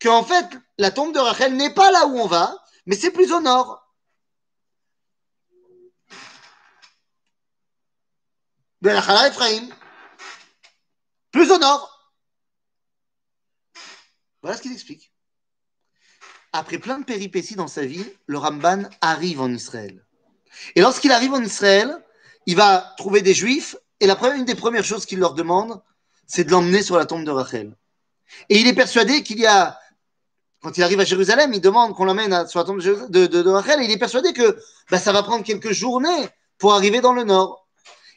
qu'en 0.00 0.24
fait, 0.24 0.46
la 0.78 0.90
tombe 0.90 1.14
de 1.14 1.18
Rachel 1.18 1.54
n'est 1.56 1.72
pas 1.72 1.90
là 1.90 2.06
où 2.06 2.18
on 2.18 2.26
va, 2.26 2.54
mais 2.84 2.96
c'est 2.96 3.10
plus 3.10 3.32
au 3.32 3.40
nord. 3.40 3.82
Plus 11.32 11.50
au 11.50 11.58
nord. 11.58 12.12
Voilà 14.42 14.56
ce 14.56 14.62
qu'il 14.62 14.72
explique. 14.72 15.12
Après 16.52 16.78
plein 16.78 16.98
de 16.98 17.04
péripéties 17.04 17.56
dans 17.56 17.68
sa 17.68 17.84
vie, 17.84 18.06
le 18.26 18.38
Ramban 18.38 18.84
arrive 19.00 19.40
en 19.40 19.50
Israël. 19.52 20.06
Et 20.74 20.80
lorsqu'il 20.80 21.12
arrive 21.12 21.32
en 21.32 21.42
Israël, 21.42 22.02
il 22.46 22.56
va 22.56 22.94
trouver 22.96 23.22
des 23.22 23.34
juifs, 23.34 23.76
et 24.00 24.06
la 24.06 24.16
première, 24.16 24.36
une 24.36 24.44
des 24.44 24.54
premières 24.54 24.84
choses 24.84 25.06
qu'il 25.06 25.18
leur 25.18 25.34
demande, 25.34 25.80
c'est 26.26 26.44
de 26.44 26.50
l'emmener 26.50 26.82
sur 26.82 26.96
la 26.96 27.06
tombe 27.06 27.24
de 27.24 27.30
Rachel. 27.30 27.76
Et 28.48 28.58
il 28.60 28.66
est 28.66 28.74
persuadé 28.74 29.22
qu'il 29.22 29.38
y 29.38 29.46
a 29.46 29.78
quand 30.66 30.76
il 30.76 30.82
arrive 30.82 30.98
à 30.98 31.04
Jérusalem, 31.04 31.52
il 31.54 31.60
demande 31.60 31.94
qu'on 31.94 32.04
l'emmène 32.04 32.48
sur 32.48 32.58
la 32.58 32.64
tombe 32.64 32.80
de, 32.80 33.48
Rachel 33.48 33.80
et 33.80 33.84
il 33.84 33.90
est 33.92 33.98
persuadé 33.98 34.32
que 34.32 34.58
bah, 34.90 34.98
ça 34.98 35.12
va 35.12 35.22
prendre 35.22 35.44
quelques 35.44 35.70
journées 35.70 36.28
pour 36.58 36.74
arriver 36.74 37.00
dans 37.00 37.12
le 37.12 37.22
nord. 37.22 37.68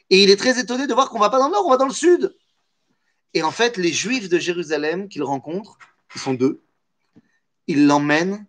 Et 0.08 0.24
il 0.24 0.30
est 0.30 0.36
très 0.36 0.58
étonné 0.58 0.88
de 0.88 0.94
voir 0.94 1.10
qu'on 1.10 1.20
va 1.20 1.30
pas 1.30 1.38
dans 1.38 1.46
le 1.46 1.52
nord, 1.52 1.64
on 1.66 1.70
va 1.70 1.76
dans 1.76 1.86
le 1.86 1.94
sud. 1.94 2.36
Et 3.34 3.44
en 3.44 3.52
fait, 3.52 3.76
les 3.76 3.92
juifs 3.92 4.28
de 4.28 4.38
Jérusalem 4.38 5.08
qu'il 5.08 5.22
rencontre, 5.22 5.78
ils 6.16 6.20
sont 6.20 6.34
deux, 6.34 6.64
ils 7.68 7.86
l'emmènent 7.86 8.44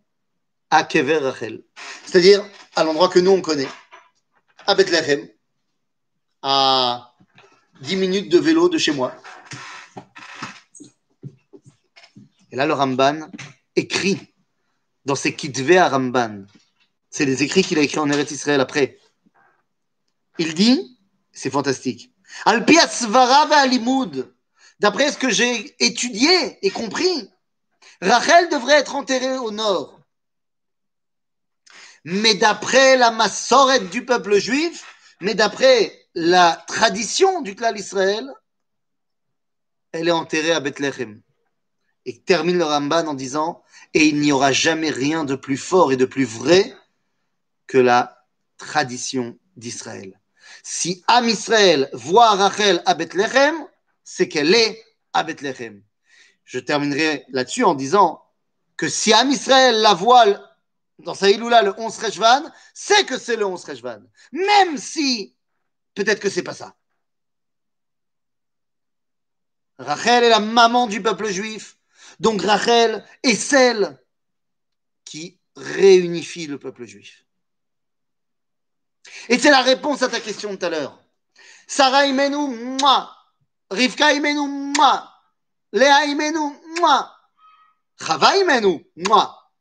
à 0.71 0.84
Kever 0.84 1.17
Rachel, 1.17 1.61
c'est-à-dire 2.05 2.43
à 2.75 2.84
l'endroit 2.84 3.09
que 3.09 3.19
nous 3.19 3.29
on 3.29 3.41
connaît, 3.41 3.69
à 4.65 4.73
Bethléem, 4.73 5.27
à 6.42 7.14
10 7.82 7.96
minutes 7.96 8.30
de 8.30 8.39
vélo 8.39 8.70
de 8.70 8.78
chez 8.78 8.92
moi. 8.92 9.16
Et 12.52 12.56
là, 12.56 12.66
le 12.66 12.74
Ramban, 12.74 13.30
écrit 13.76 14.20
dans 15.06 15.16
ses 15.16 15.36
Kitve 15.36 15.78
à 15.78 15.89
Ramban. 15.89 16.46
C'est 17.10 17.26
les 17.26 17.44
écrits 17.44 17.64
qu'il 17.64 17.80
a 17.80 17.82
écrits 17.82 18.00
en 18.00 18.10
Eretz 18.10 18.32
Israël 18.32 18.62
après. 18.62 18.98
Il 20.38 20.54
dit, 20.54 20.98
c'est 21.32 21.50
fantastique, 21.50 22.14
Alpi 22.46 22.78
Alimud, 22.78 24.34
d'après 24.80 25.12
ce 25.12 25.18
que 25.18 25.30
j'ai 25.30 25.76
étudié 25.84 26.58
et 26.66 26.72
compris, 26.72 27.30
Rachel 28.02 28.50
devrait 28.50 28.80
être 28.80 28.96
enterrée 28.96 29.38
au 29.38 29.52
nord. 29.52 30.00
Mais 32.04 32.34
d'après 32.34 32.98
la 32.98 33.12
massorette 33.12 33.89
du 33.92 34.06
peuple 34.06 34.39
juif, 34.39 34.86
mais 35.20 35.36
d'après 35.36 36.01
la 36.14 36.64
tradition 36.68 37.41
du 37.41 37.55
clan 37.55 37.74
Israël, 37.74 38.32
elle 39.91 40.07
est 40.07 40.12
enterrée 40.12 40.51
à 40.51 40.59
Bethléem. 40.59 41.22
Et 42.05 42.20
termine 42.20 42.57
le 42.57 42.64
Ramban 42.64 43.07
en 43.07 43.14
disant 43.14 43.64
Et 43.93 44.07
il 44.07 44.20
n'y 44.20 44.32
aura 44.32 44.51
jamais 44.51 44.89
rien 44.89 45.24
de 45.24 45.36
plus 45.36 45.57
fort 45.57 45.91
et 45.91 45.97
de 45.97 46.05
plus 46.05 46.26
vrai 46.26 46.76
que 47.68 47.78
la 47.78 48.26
tradition 48.57 49.38
d'Israël. 49.55 50.20
Si 50.64 51.03
Am 51.07 51.28
Israël 51.28 51.89
voit 51.93 52.32
Rachel 52.32 52.82
à 52.86 52.93
Bethléem, 52.95 53.55
c'est 54.03 54.28
qu'elle 54.28 54.53
est 54.55 54.84
à 55.14 55.24
Bethléem. 55.24 55.84
Je 56.43 56.59
terminerai 56.59 57.26
là-dessus 57.30 57.64
en 57.64 57.76
disant 57.76 58.24
que 58.78 58.89
si 58.89 59.14
Am 59.14 59.30
Israël 59.30 59.80
la 59.82 59.93
voit 59.93 60.26
dans 60.99 61.14
sa 61.14 61.30
Iloula 61.30 61.62
le 61.62 61.74
11 61.78 61.97
Rejvan, 61.97 62.43
c'est 62.74 63.05
que 63.05 63.18
c'est 63.18 63.36
le 63.36 63.45
11 63.45 63.64
Rejvan. 63.64 64.01
Même 64.32 64.78
si 64.78 65.36
peut-être 65.94 66.20
que 66.20 66.30
c'est 66.30 66.44
pas 66.44 66.54
ça. 66.54 66.76
Rachel 69.78 70.24
est 70.24 70.30
la 70.30 70.39
maman 70.39 70.88
du 70.88 71.02
peuple 71.02 71.28
juif. 71.28 71.78
Donc 72.20 72.42
Rachel 72.42 73.04
est 73.24 73.36
celle 73.36 74.00
qui 75.06 75.39
réunifie 75.56 76.48
le 76.48 76.60
peuple 76.60 76.86
juif. 76.86 77.26
Et 79.30 79.39
c'est 79.39 79.50
la 79.50 79.62
réponse 79.62 80.04
à 80.04 80.10
ta 80.10 80.20
question 80.20 80.56
tout 80.56 80.66
à 80.66 80.70
l'heure. 80.70 81.02
Sarah 81.68 82.06
imenu, 82.06 82.78
moi. 82.80 83.16
Rivka 83.70 84.14
imenu, 84.14 84.74
moi. 84.78 85.12
Léa 85.72 86.06
imenu, 86.06 86.54
moi. 86.80 87.12
Chava 88.00 88.34
moi. 89.08 89.52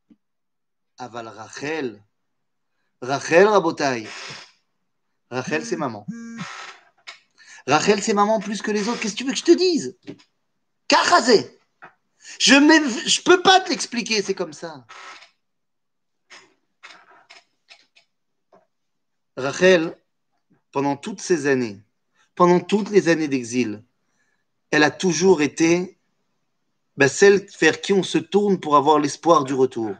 Aval 0.99 1.29
Rachel. 1.29 2.03
Rachel 3.01 3.47
Rabotai. 3.47 4.07
Rachel, 5.31 5.65
c'est 5.65 5.77
maman. 5.77 6.07
Rachel, 7.67 8.03
c'est 8.03 8.15
maman 8.15 8.41
plus 8.41 8.63
que 8.63 8.71
les 8.71 8.89
autres. 8.89 9.01
Qu'est-ce 9.01 9.15
que 9.15 9.19
tu 9.19 9.25
veux 9.25 9.33
que 9.33 9.39
je 9.39 9.45
te 9.45 9.53
dise? 9.53 9.97
Kachazé. 10.89 11.59
Je 12.41 12.55
ne 12.55 13.23
peux 13.23 13.43
pas 13.43 13.61
te 13.61 13.71
l'expliquer, 13.71 14.23
c'est 14.23 14.35
comme 14.35 14.53
ça. 14.53 14.85
Rachel, 19.37 19.97
pendant 20.73 20.97
toutes 20.97 21.21
ces 21.21 21.47
années, 21.47 21.81
pendant 22.35 22.61
toutes 22.61 22.91
les 22.91 23.09
années 23.09 23.29
d'exil, 23.29 23.85
elle 24.71 24.83
a 24.83 24.91
toujours 24.91 25.43
été 25.43 25.99
ben, 26.97 27.09
celle 27.09 27.47
vers 27.61 27.81
qui 27.81 27.93
on 27.93 28.03
se 28.03 28.19
tourne 28.19 28.61
pour 28.61 28.77
avoir 28.77 28.99
l'espoir 28.99 29.45
du 29.45 29.55
retour. 29.55 29.95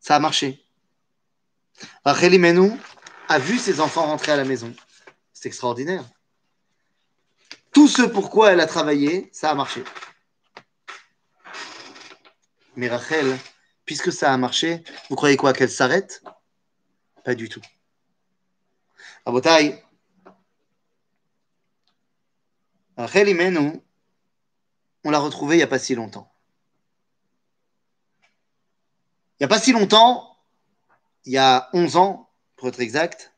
Ça 0.00 0.16
a 0.16 0.18
marché. 0.18 0.65
Rachel 2.04 2.34
Imenou 2.34 2.78
a 3.28 3.38
vu 3.38 3.58
ses 3.58 3.80
enfants 3.80 4.06
rentrer 4.06 4.32
à 4.32 4.36
la 4.36 4.44
maison. 4.44 4.74
C'est 5.32 5.48
extraordinaire. 5.48 6.04
Tout 7.72 7.88
ce 7.88 8.02
pourquoi 8.02 8.52
elle 8.52 8.60
a 8.60 8.66
travaillé, 8.66 9.28
ça 9.32 9.50
a 9.50 9.54
marché. 9.54 9.84
Mais 12.74 12.88
Rachel, 12.88 13.38
puisque 13.84 14.12
ça 14.12 14.32
a 14.32 14.36
marché, 14.36 14.82
vous 15.10 15.16
croyez 15.16 15.36
quoi 15.36 15.52
Qu'elle 15.52 15.70
s'arrête? 15.70 16.22
Pas 17.24 17.34
du 17.34 17.48
tout. 17.48 17.60
Abotai, 19.26 19.82
Rachel 22.96 23.28
Imenu, 23.28 23.80
on 25.04 25.10
l'a 25.10 25.18
retrouvée 25.18 25.56
il 25.56 25.58
n'y 25.58 25.64
a 25.64 25.68
pas 25.68 25.78
si 25.78 25.94
longtemps. 25.94 26.32
Il 29.38 29.42
n'y 29.42 29.44
a 29.44 29.48
pas 29.48 29.60
si 29.60 29.72
longtemps, 29.72 30.25
il 31.26 31.32
y 31.32 31.38
a 31.38 31.68
11 31.72 31.96
ans, 31.96 32.30
pour 32.54 32.68
être 32.68 32.80
exact, 32.80 33.34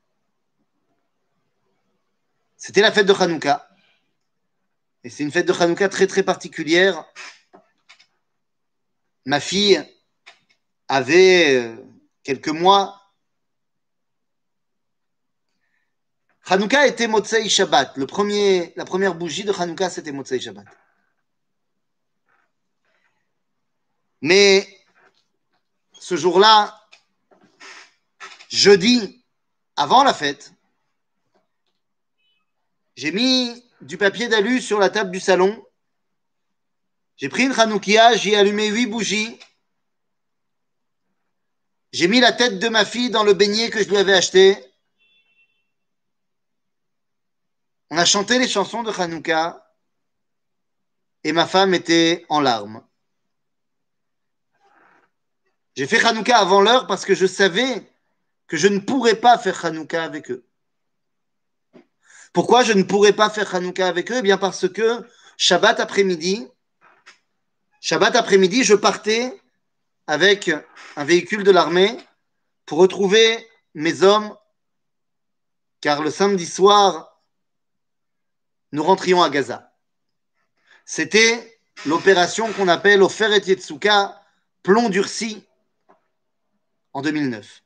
c'était 2.56 2.82
la 2.82 2.92
fête 2.92 3.06
de 3.06 3.14
Hanouka. 3.14 3.68
Et 5.04 5.10
c'est 5.10 5.22
une 5.22 5.32
fête 5.32 5.46
de 5.46 5.52
Hanouka 5.52 5.88
très 5.88 6.06
très 6.06 6.22
particulière. 6.22 7.04
Ma 9.24 9.40
fille 9.40 9.82
avait 10.88 11.56
euh, 11.56 11.76
quelques 12.22 12.48
mois. 12.48 13.00
Hanouka 16.46 16.86
était 16.86 17.06
Motsei 17.06 17.48
Shabbat. 17.48 17.96
Le 17.96 18.06
premier, 18.06 18.72
la 18.76 18.84
première 18.84 19.14
bougie 19.14 19.44
de 19.44 19.52
Hanouka, 19.52 19.88
c'était 19.88 20.12
Motsei 20.12 20.40
Shabbat. 20.40 20.66
Mais 24.20 24.66
ce 25.92 26.16
jour-là, 26.16 26.77
jeudi, 28.48 29.24
avant 29.76 30.02
la 30.02 30.12
fête, 30.12 30.52
j'ai 32.96 33.12
mis 33.12 33.64
du 33.80 33.96
papier 33.96 34.28
d'alu 34.28 34.60
sur 34.60 34.78
la 34.78 34.90
table 34.90 35.10
du 35.10 35.20
salon. 35.20 35.64
J'ai 37.16 37.28
pris 37.28 37.44
une 37.44 37.52
Hanoukia, 37.52 38.16
j'ai 38.16 38.36
allumé 38.36 38.66
huit 38.68 38.86
bougies. 38.86 39.38
J'ai 41.92 42.08
mis 42.08 42.20
la 42.20 42.32
tête 42.32 42.58
de 42.58 42.68
ma 42.68 42.84
fille 42.84 43.10
dans 43.10 43.22
le 43.22 43.34
beignet 43.34 43.70
que 43.70 43.82
je 43.82 43.88
lui 43.88 43.96
avais 43.96 44.14
acheté. 44.14 44.56
On 47.90 47.96
a 47.96 48.04
chanté 48.04 48.38
les 48.38 48.48
chansons 48.48 48.82
de 48.82 48.90
Hanouka 48.90 49.64
et 51.24 51.32
ma 51.32 51.46
femme 51.46 51.72
était 51.72 52.26
en 52.28 52.40
larmes. 52.40 52.84
J'ai 55.76 55.86
fait 55.86 56.04
Hanouka 56.04 56.36
avant 56.36 56.60
l'heure 56.60 56.86
parce 56.86 57.04
que 57.04 57.14
je 57.14 57.26
savais 57.26 57.88
que 58.48 58.56
je 58.56 58.66
ne 58.66 58.80
pourrais 58.80 59.14
pas 59.14 59.38
faire 59.38 59.64
Hanouka 59.64 60.02
avec 60.02 60.30
eux. 60.30 60.44
Pourquoi 62.32 62.64
je 62.64 62.72
ne 62.72 62.82
pourrais 62.82 63.12
pas 63.12 63.30
faire 63.30 63.54
Hanouka 63.54 63.86
avec 63.86 64.10
eux? 64.10 64.16
Eh 64.18 64.22
bien 64.22 64.38
parce 64.38 64.68
que 64.68 65.06
Shabbat 65.36 65.78
après-midi, 65.78 66.48
Shabbat 67.80 68.16
après-midi, 68.16 68.64
je 68.64 68.74
partais 68.74 69.40
avec 70.06 70.50
un 70.96 71.04
véhicule 71.04 71.44
de 71.44 71.50
l'armée 71.50 71.96
pour 72.64 72.78
retrouver 72.78 73.46
mes 73.74 74.02
hommes, 74.02 74.36
car 75.80 76.02
le 76.02 76.10
samedi 76.10 76.46
soir, 76.46 77.20
nous 78.72 78.82
rentrions 78.82 79.22
à 79.22 79.30
Gaza. 79.30 79.72
C'était 80.84 81.60
l'opération 81.86 82.52
qu'on 82.52 82.68
appelle 82.68 83.02
Ofer 83.02 83.36
et 83.36 83.46
Yetsuka, 83.46 84.20
plomb 84.62 84.88
durci, 84.88 85.44
en 86.94 87.02
2009. 87.02 87.62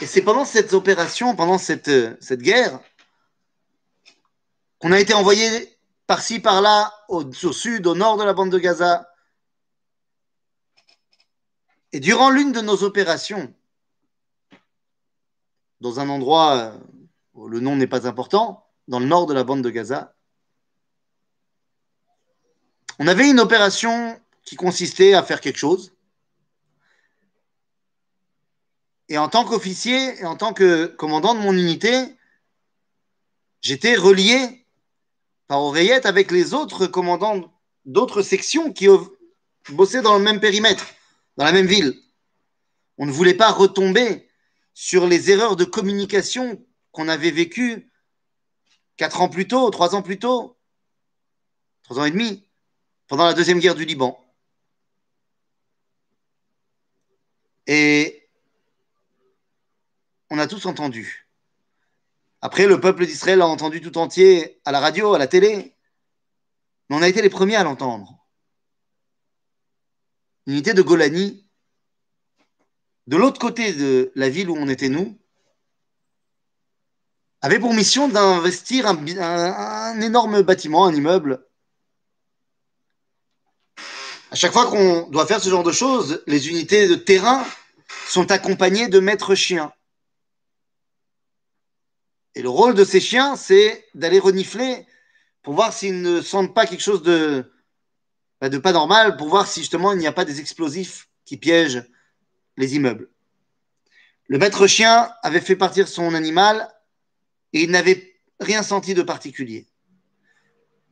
Et 0.00 0.06
c'est 0.06 0.22
pendant 0.22 0.44
cette 0.44 0.72
opération, 0.72 1.34
pendant 1.34 1.58
cette, 1.58 1.90
cette 2.22 2.40
guerre, 2.40 2.80
qu'on 4.78 4.92
a 4.92 5.00
été 5.00 5.14
envoyé 5.14 5.76
par-ci, 6.06 6.40
par-là, 6.40 6.92
au, 7.08 7.24
au, 7.24 7.52
sud, 7.52 7.86
au 7.86 7.94
nord 7.94 8.16
de 8.16 8.24
la 8.24 8.32
bande 8.32 8.50
de 8.50 8.58
Gaza. 8.58 9.12
Et 11.92 12.00
durant 12.00 12.30
l'une 12.30 12.52
de 12.52 12.60
nos 12.60 12.82
opérations, 12.84 13.52
dans 15.80 16.00
un 16.00 16.08
endroit 16.08 16.74
où 17.34 17.48
le 17.48 17.60
nom 17.60 17.76
n'est 17.76 17.86
pas 17.86 18.06
important, 18.06 18.66
dans 18.88 19.00
le 19.00 19.06
nord 19.06 19.26
de 19.26 19.34
la 19.34 19.44
bande 19.44 19.62
de 19.62 19.70
Gaza, 19.70 20.14
on 22.98 23.06
avait 23.06 23.30
une 23.30 23.40
opération 23.40 24.20
qui 24.44 24.56
consistait 24.56 25.14
à 25.14 25.22
faire 25.22 25.40
quelque 25.40 25.58
chose. 25.58 25.92
Et 29.08 29.16
en 29.16 29.28
tant 29.28 29.44
qu'officier 29.44 30.18
et 30.20 30.24
en 30.24 30.36
tant 30.36 30.52
que 30.52 30.86
commandant 30.86 31.34
de 31.34 31.40
mon 31.40 31.52
unité, 31.52 32.16
j'étais 33.62 33.94
relié 33.94 34.66
par 35.46 35.62
oreillette 35.62 36.04
avec 36.04 36.30
les 36.30 36.52
autres 36.52 36.86
commandants 36.86 37.52
d'autres 37.86 38.22
sections 38.22 38.72
qui 38.72 38.86
bossaient 39.70 40.02
dans 40.02 40.18
le 40.18 40.24
même 40.24 40.40
périmètre, 40.40 40.86
dans 41.36 41.44
la 41.44 41.52
même 41.52 41.66
ville. 41.66 41.98
On 42.98 43.06
ne 43.06 43.12
voulait 43.12 43.34
pas 43.34 43.50
retomber 43.50 44.28
sur 44.74 45.06
les 45.06 45.30
erreurs 45.30 45.56
de 45.56 45.64
communication 45.64 46.62
qu'on 46.92 47.08
avait 47.08 47.30
vécues 47.30 47.90
quatre 48.96 49.22
ans 49.22 49.28
plus 49.28 49.48
tôt, 49.48 49.70
trois 49.70 49.94
ans 49.94 50.02
plus 50.02 50.18
tôt, 50.18 50.58
trois 51.82 52.00
ans 52.00 52.04
et 52.04 52.10
demi, 52.10 52.44
pendant 53.06 53.24
la 53.24 53.32
deuxième 53.32 53.60
guerre 53.60 53.74
du 53.74 53.86
Liban. 53.86 54.22
Et 57.66 58.27
on 60.30 60.38
a 60.38 60.46
tous 60.46 60.66
entendu. 60.66 61.28
Après, 62.40 62.66
le 62.66 62.80
peuple 62.80 63.06
d'Israël 63.06 63.42
a 63.42 63.46
entendu 63.46 63.80
tout 63.80 63.98
entier 63.98 64.60
à 64.64 64.72
la 64.72 64.80
radio, 64.80 65.14
à 65.14 65.18
la 65.18 65.26
télé. 65.26 65.74
Mais 66.88 66.96
on 66.96 67.02
a 67.02 67.08
été 67.08 67.20
les 67.22 67.30
premiers 67.30 67.56
à 67.56 67.64
l'entendre. 67.64 68.26
L'unité 70.46 70.72
de 70.72 70.82
Golani, 70.82 71.46
de 73.06 73.16
l'autre 73.16 73.40
côté 73.40 73.72
de 73.72 74.12
la 74.14 74.28
ville 74.28 74.50
où 74.50 74.56
on 74.56 74.68
était 74.68 74.88
nous, 74.88 75.18
avait 77.40 77.58
pour 77.58 77.74
mission 77.74 78.08
d'investir 78.08 78.86
un, 78.86 78.96
un, 78.96 80.00
énorme 80.00 80.42
bâtiment, 80.42 80.86
un 80.86 80.94
immeuble. 80.94 81.46
À 84.30 84.34
chaque 84.34 84.52
fois 84.52 84.66
qu'on 84.66 85.08
doit 85.10 85.26
faire 85.26 85.40
ce 85.40 85.48
genre 85.48 85.62
de 85.62 85.72
choses, 85.72 86.22
les 86.26 86.48
unités 86.48 86.88
de 86.88 86.94
terrain 86.94 87.44
sont 88.08 88.30
accompagnés 88.30 88.88
de 88.88 89.00
maîtres 89.00 89.34
chiens. 89.34 89.72
Et 92.38 92.42
le 92.42 92.48
rôle 92.48 92.74
de 92.74 92.84
ces 92.84 93.00
chiens, 93.00 93.34
c'est 93.34 93.88
d'aller 93.94 94.20
renifler 94.20 94.86
pour 95.42 95.54
voir 95.54 95.72
s'ils 95.72 96.02
ne 96.02 96.22
sentent 96.22 96.54
pas 96.54 96.66
quelque 96.66 96.84
chose 96.84 97.02
de, 97.02 97.52
de 98.40 98.58
pas 98.58 98.70
normal, 98.70 99.16
pour 99.16 99.28
voir 99.28 99.48
si 99.48 99.58
justement 99.58 99.90
il 99.90 99.98
n'y 99.98 100.06
a 100.06 100.12
pas 100.12 100.24
des 100.24 100.38
explosifs 100.38 101.08
qui 101.24 101.36
piègent 101.36 101.82
les 102.56 102.76
immeubles. 102.76 103.10
Le 104.28 104.38
maître 104.38 104.68
chien 104.68 105.12
avait 105.24 105.40
fait 105.40 105.56
partir 105.56 105.88
son 105.88 106.14
animal 106.14 106.72
et 107.52 107.64
il 107.64 107.72
n'avait 107.72 108.14
rien 108.38 108.62
senti 108.62 108.94
de 108.94 109.02
particulier. 109.02 109.66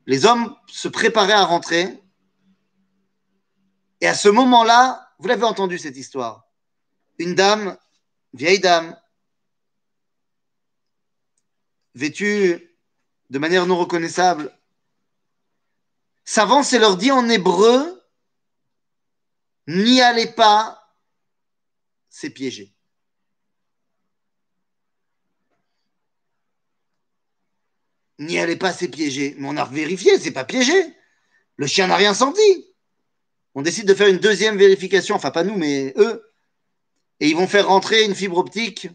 Les 0.06 0.26
hommes 0.26 0.52
se 0.66 0.88
préparaient 0.88 1.32
à 1.32 1.44
rentrer. 1.44 2.02
Et 4.00 4.08
à 4.08 4.14
ce 4.14 4.28
moment-là, 4.28 5.12
vous 5.20 5.28
l'avez 5.28 5.44
entendu 5.44 5.78
cette 5.78 5.96
histoire, 5.96 6.48
une 7.18 7.36
dame, 7.36 7.76
vieille 8.34 8.58
dame, 8.58 8.96
vêtue 11.96 12.76
de 13.30 13.38
manière 13.38 13.66
non 13.66 13.78
reconnaissable, 13.78 14.56
s'avance 16.24 16.72
et 16.72 16.78
leur 16.78 16.96
dit 16.96 17.10
en 17.10 17.28
hébreu, 17.28 18.00
n'y 19.66 20.00
allez 20.00 20.26
pas, 20.28 20.94
c'est 22.08 22.30
piégé. 22.30 22.72
N'y 28.18 28.38
allez 28.38 28.56
pas, 28.56 28.72
c'est 28.72 28.88
piégé. 28.88 29.34
Mais 29.38 29.48
on 29.48 29.56
a 29.56 29.64
vérifié, 29.64 30.18
c'est 30.18 30.30
pas 30.30 30.44
piégé. 30.44 30.94
Le 31.56 31.66
chien 31.66 31.86
n'a 31.86 31.96
rien 31.96 32.14
senti. 32.14 32.74
On 33.54 33.62
décide 33.62 33.88
de 33.88 33.94
faire 33.94 34.08
une 34.08 34.18
deuxième 34.18 34.58
vérification, 34.58 35.16
enfin 35.16 35.30
pas 35.30 35.44
nous, 35.44 35.56
mais 35.56 35.94
eux, 35.96 36.30
et 37.20 37.28
ils 37.28 37.36
vont 37.36 37.48
faire 37.48 37.68
rentrer 37.68 38.04
une 38.04 38.14
fibre 38.14 38.36
optique 38.36 38.88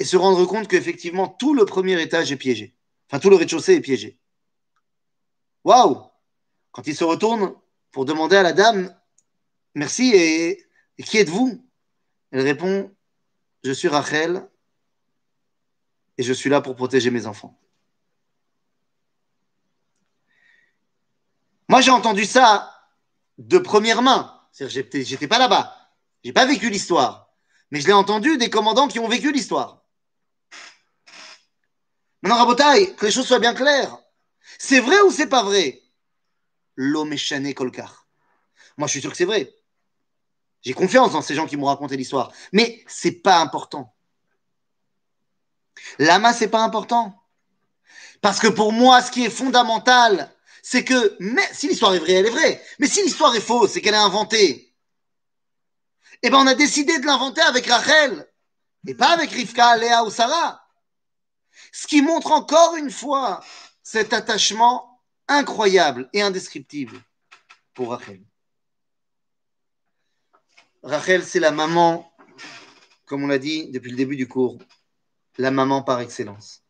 et 0.00 0.04
se 0.04 0.16
rendre 0.16 0.44
compte 0.46 0.66
qu'effectivement 0.66 1.28
tout 1.28 1.54
le 1.54 1.66
premier 1.66 2.00
étage 2.00 2.32
est 2.32 2.36
piégé. 2.36 2.74
Enfin, 3.08 3.20
tout 3.20 3.30
le 3.30 3.36
rez-de-chaussée 3.36 3.74
est 3.74 3.80
piégé. 3.80 4.18
Waouh 5.62 6.02
Quand 6.72 6.86
il 6.86 6.96
se 6.96 7.04
retourne 7.04 7.54
pour 7.92 8.06
demander 8.06 8.36
à 8.36 8.42
la 8.42 8.52
dame 8.52 8.96
Merci, 9.74 10.10
et, 10.14 10.66
qui 11.04 11.18
êtes-vous? 11.18 11.64
Elle 12.32 12.40
répond 12.40 12.92
Je 13.62 13.72
suis 13.72 13.88
Rachel 13.88 14.48
et 16.18 16.22
je 16.22 16.32
suis 16.32 16.50
là 16.50 16.60
pour 16.60 16.76
protéger 16.76 17.10
mes 17.10 17.26
enfants. 17.26 17.58
Moi, 21.68 21.80
j'ai 21.82 21.92
entendu 21.92 22.24
ça 22.24 22.74
de 23.38 23.58
première 23.58 24.02
main. 24.02 24.40
C'est-à-dire, 24.50 25.04
j'étais 25.04 25.28
pas 25.28 25.38
là-bas. 25.38 25.92
J'ai 26.24 26.32
pas 26.32 26.46
vécu 26.46 26.68
l'histoire. 26.68 27.30
Mais 27.70 27.80
je 27.80 27.86
l'ai 27.86 27.92
entendu 27.92 28.36
des 28.38 28.50
commandants 28.50 28.88
qui 28.88 28.98
ont 28.98 29.08
vécu 29.08 29.30
l'histoire. 29.30 29.80
Maintenant, 32.22 32.38
Rabotaille, 32.38 32.94
que 32.96 33.06
les 33.06 33.12
choses 33.12 33.26
soient 33.26 33.38
bien 33.38 33.54
claires. 33.54 33.98
C'est 34.58 34.80
vrai 34.80 35.00
ou 35.02 35.10
c'est 35.10 35.26
pas 35.26 35.42
vrai? 35.42 35.80
L'homme 36.76 37.12
est 37.12 37.18
chané 37.18 37.54
colcar. 37.54 38.06
Moi, 38.76 38.86
je 38.86 38.92
suis 38.92 39.00
sûr 39.00 39.10
que 39.10 39.16
c'est 39.16 39.24
vrai. 39.24 39.54
J'ai 40.62 40.74
confiance 40.74 41.12
dans 41.12 41.22
ces 41.22 41.34
gens 41.34 41.46
qui 41.46 41.56
m'ont 41.56 41.66
raconté 41.66 41.96
l'histoire. 41.96 42.32
Mais 42.52 42.84
c'est 42.86 43.22
pas 43.22 43.38
important. 43.38 43.94
Lama, 45.98 46.34
c'est 46.34 46.48
pas 46.48 46.62
important. 46.62 47.16
Parce 48.20 48.38
que 48.38 48.48
pour 48.48 48.72
moi, 48.72 49.00
ce 49.00 49.10
qui 49.10 49.24
est 49.24 49.30
fondamental, 49.30 50.30
c'est 50.62 50.84
que, 50.84 51.16
si 51.52 51.68
l'histoire 51.68 51.94
est 51.94 51.98
vraie, 52.00 52.12
elle 52.12 52.26
est 52.26 52.30
vraie. 52.30 52.62
Mais 52.78 52.86
si 52.86 53.02
l'histoire 53.02 53.34
est 53.34 53.40
fausse, 53.40 53.72
c'est 53.72 53.80
qu'elle 53.80 53.94
est 53.94 53.98
inventée. 53.98 54.74
Eh 56.22 56.28
ben, 56.28 56.38
on 56.38 56.46
a 56.46 56.54
décidé 56.54 56.98
de 56.98 57.06
l'inventer 57.06 57.40
avec 57.40 57.66
Rachel. 57.66 58.30
Et 58.86 58.94
pas 58.94 59.12
avec 59.12 59.30
Rivka, 59.30 59.76
Léa 59.78 60.04
ou 60.04 60.10
Sarah. 60.10 60.62
Ce 61.72 61.86
qui 61.86 62.02
montre 62.02 62.32
encore 62.32 62.76
une 62.76 62.90
fois 62.90 63.44
cet 63.82 64.12
attachement 64.12 65.00
incroyable 65.28 66.08
et 66.12 66.22
indescriptible 66.22 67.00
pour 67.74 67.90
Rachel. 67.90 68.22
Rachel, 70.82 71.24
c'est 71.24 71.40
la 71.40 71.50
maman, 71.50 72.12
comme 73.06 73.24
on 73.24 73.26
l'a 73.26 73.38
dit 73.38 73.70
depuis 73.70 73.90
le 73.90 73.96
début 73.96 74.16
du 74.16 74.26
cours, 74.26 74.58
la 75.38 75.50
maman 75.50 75.82
par 75.82 76.00
excellence. 76.00 76.62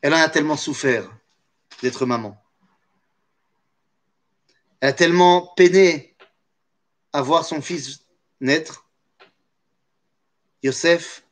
Elle 0.00 0.14
en 0.14 0.18
a 0.18 0.28
tellement 0.28 0.56
souffert 0.56 1.08
d'être 1.80 2.06
maman. 2.06 2.36
Elle 4.80 4.88
a 4.88 4.92
tellement 4.92 5.46
peiné 5.54 6.16
à 7.12 7.22
voir 7.22 7.44
son 7.44 7.62
fils 7.62 8.04
naître, 8.40 8.81
Yosef. 10.62 11.24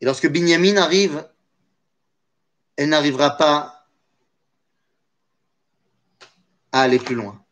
Et 0.00 0.04
lorsque 0.04 0.28
Binyamin 0.28 0.76
arrive, 0.76 1.28
elle 2.76 2.90
n'arrivera 2.90 3.36
pas 3.36 3.88
à 6.72 6.82
aller 6.82 6.98
plus 6.98 7.14
loin. 7.14 7.42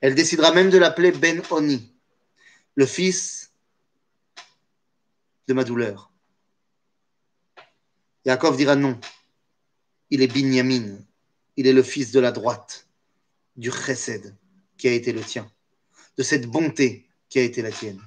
Elle 0.00 0.14
décidera 0.14 0.52
même 0.52 0.70
de 0.70 0.78
l'appeler 0.78 1.12
Ben 1.12 1.42
Oni, 1.50 1.92
le 2.74 2.86
fils 2.86 3.52
de 5.46 5.54
ma 5.54 5.64
douleur. 5.64 6.10
Yaakov 8.24 8.56
dira 8.56 8.76
non. 8.76 8.98
Il 10.10 10.22
est 10.22 10.26
Binyamin. 10.28 10.98
Il 11.56 11.66
est 11.66 11.72
le 11.72 11.82
fils 11.82 12.10
de 12.10 12.20
la 12.20 12.32
droite, 12.32 12.88
du 13.56 13.70
chesed 13.70 14.34
qui 14.76 14.88
a 14.88 14.92
été 14.92 15.12
le 15.12 15.20
tien, 15.20 15.50
de 16.16 16.22
cette 16.22 16.46
bonté 16.46 17.08
qui 17.28 17.38
a 17.38 17.42
été 17.42 17.62
la 17.62 17.70
tienne. 17.70 18.00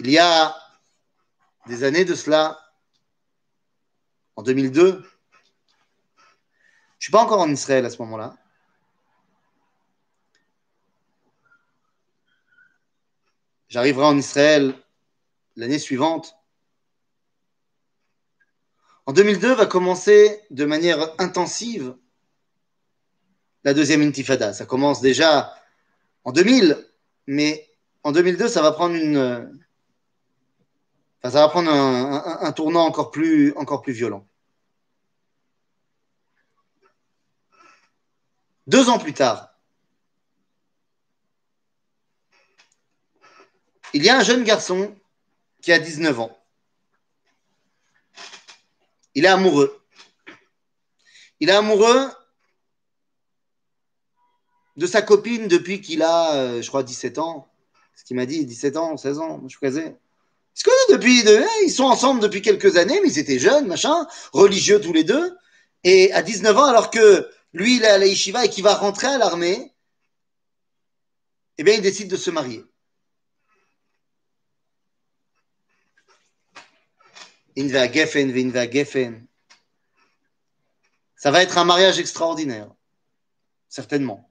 Il 0.00 0.10
y 0.10 0.18
a 0.18 0.56
des 1.66 1.82
années 1.82 2.04
de 2.04 2.14
cela, 2.14 2.56
en 4.36 4.42
2002, 4.44 4.92
je 4.92 4.96
ne 4.96 5.04
suis 7.00 7.10
pas 7.10 7.22
encore 7.22 7.40
en 7.40 7.50
Israël 7.50 7.84
à 7.84 7.90
ce 7.90 8.00
moment-là. 8.02 8.36
J'arriverai 13.68 14.04
en 14.04 14.16
Israël 14.16 14.74
l'année 15.56 15.80
suivante. 15.80 16.36
En 19.06 19.12
2002 19.12 19.52
va 19.54 19.66
commencer 19.66 20.44
de 20.50 20.64
manière 20.64 21.12
intensive 21.20 21.96
la 23.64 23.74
deuxième 23.74 24.02
intifada. 24.02 24.52
Ça 24.52 24.64
commence 24.64 25.00
déjà 25.00 25.54
en 26.22 26.30
2000, 26.30 26.88
mais 27.26 27.68
en 28.04 28.12
2002, 28.12 28.46
ça 28.46 28.62
va 28.62 28.70
prendre 28.70 28.94
une, 28.94 29.58
ça 31.22 31.30
va 31.30 31.48
prendre 31.48 31.70
un, 31.70 32.52
tournant 32.52 32.86
encore 32.86 33.10
plus, 33.10 33.52
encore 33.56 33.82
plus 33.82 33.92
violent. 33.92 34.26
Deux 38.66 38.88
ans 38.88 38.98
plus 38.98 39.14
tard, 39.14 39.48
il 43.94 44.04
y 44.04 44.10
a 44.10 44.18
un 44.18 44.22
jeune 44.22 44.44
garçon 44.44 44.94
qui 45.62 45.72
a 45.72 45.78
19 45.78 46.20
ans. 46.20 46.38
Il 49.14 49.24
est 49.24 49.28
amoureux. 49.28 49.82
Il 51.40 51.48
est 51.48 51.54
amoureux 51.54 52.10
de 54.76 54.86
sa 54.86 55.02
copine 55.02 55.48
depuis 55.48 55.80
qu'il 55.80 56.02
a, 56.02 56.34
euh, 56.34 56.62
je 56.62 56.68
crois, 56.68 56.82
17 56.82 57.18
ans. 57.18 57.48
Ce 57.96 58.04
qu'il 58.04 58.16
m'a 58.16 58.26
dit, 58.26 58.44
17 58.44 58.76
ans, 58.76 58.96
16 58.96 59.18
ans, 59.18 59.40
je 59.44 59.48
suis 59.48 59.58
casé. 59.58 59.96
Ils 60.58 60.70
se 60.88 60.92
depuis, 60.92 61.22
de, 61.22 61.44
ils 61.64 61.70
sont 61.70 61.84
ensemble 61.84 62.20
depuis 62.20 62.42
quelques 62.42 62.76
années, 62.76 63.00
mais 63.00 63.10
ils 63.10 63.18
étaient 63.18 63.38
jeunes, 63.38 63.68
machin, 63.68 64.08
religieux 64.32 64.80
tous 64.80 64.92
les 64.92 65.04
deux. 65.04 65.36
Et 65.84 66.12
à 66.12 66.22
19 66.22 66.56
ans, 66.58 66.64
alors 66.64 66.90
que 66.90 67.30
lui, 67.52 67.76
il 67.76 67.84
est 67.84 67.88
à 67.88 67.98
la 67.98 68.06
yeshiva 68.06 68.44
et 68.44 68.50
qu'il 68.50 68.64
va 68.64 68.74
rentrer 68.74 69.06
à 69.06 69.18
l'armée, 69.18 69.72
eh 71.58 71.62
bien, 71.62 71.74
il 71.74 71.80
décide 71.82 72.10
de 72.10 72.16
se 72.16 72.30
marier. 72.30 72.64
Ça 81.16 81.30
va 81.30 81.42
être 81.42 81.58
un 81.58 81.64
mariage 81.64 82.00
extraordinaire. 82.00 82.68
Certainement. 83.68 84.28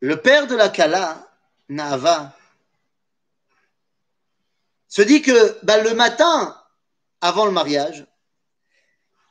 Le 0.00 0.20
père 0.20 0.46
de 0.46 0.54
la 0.54 0.68
Kala, 0.68 1.29
Nava, 1.70 2.36
se 4.88 5.02
dit 5.02 5.22
que 5.22 5.64
bah, 5.64 5.80
le 5.80 5.94
matin, 5.94 6.60
avant 7.20 7.46
le 7.46 7.52
mariage, 7.52 8.06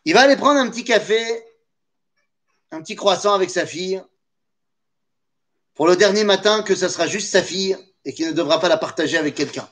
il 0.06 0.14
va 0.14 0.22
aller 0.22 0.38
prendre 0.38 0.58
un 0.58 0.70
petit 0.70 0.86
café, 0.86 1.22
un 2.72 2.82
petit 2.82 2.96
croissant 2.96 3.34
avec 3.34 3.50
sa 3.50 3.66
fille, 3.66 4.02
pour 5.74 5.86
le 5.86 5.98
dernier 5.98 6.24
matin 6.24 6.64
que 6.64 6.76
ce 6.76 6.88
sera 6.88 7.08
juste 7.08 7.30
sa 7.30 7.44
fille 7.44 7.78
et 8.06 8.14
qu'il 8.14 8.28
ne 8.28 8.32
devra 8.32 8.62
pas 8.62 8.70
la 8.70 8.78
partager 8.78 9.18
avec 9.18 9.36
quelqu'un. 9.36 9.70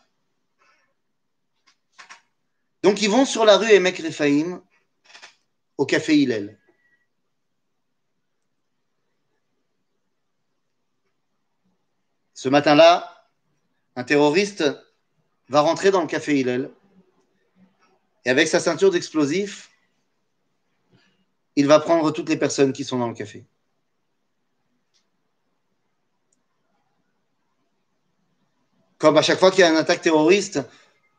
Donc 2.83 3.01
ils 3.01 3.09
vont 3.09 3.25
sur 3.25 3.45
la 3.45 3.57
rue 3.57 3.71
Emek 3.71 3.99
Refaim, 3.99 4.61
au 5.77 5.85
café 5.85 6.17
Hillel. 6.17 6.59
Ce 12.37 12.49
matin-là, 12.49 13.25
un 13.95 14.03
terroriste 14.03 14.63
va 15.49 15.61
rentrer 15.61 15.89
dans 15.89 16.01
le 16.01 16.07
café 16.07 16.39
Hillel 16.39 16.69
et 18.25 18.29
avec 18.29 18.47
sa 18.47 18.59
ceinture 18.59 18.91
d'explosifs, 18.91 19.71
il 21.55 21.65
va 21.65 21.79
prendre 21.79 22.11
toutes 22.11 22.29
les 22.29 22.37
personnes 22.37 22.73
qui 22.73 22.83
sont 22.83 22.99
dans 22.99 23.07
le 23.07 23.15
café. 23.15 23.43
Comme 28.99 29.17
à 29.17 29.23
chaque 29.23 29.39
fois 29.39 29.49
qu'il 29.49 29.61
y 29.61 29.63
a 29.63 29.71
une 29.71 29.75
attaque 29.77 30.03
terroriste, 30.03 30.59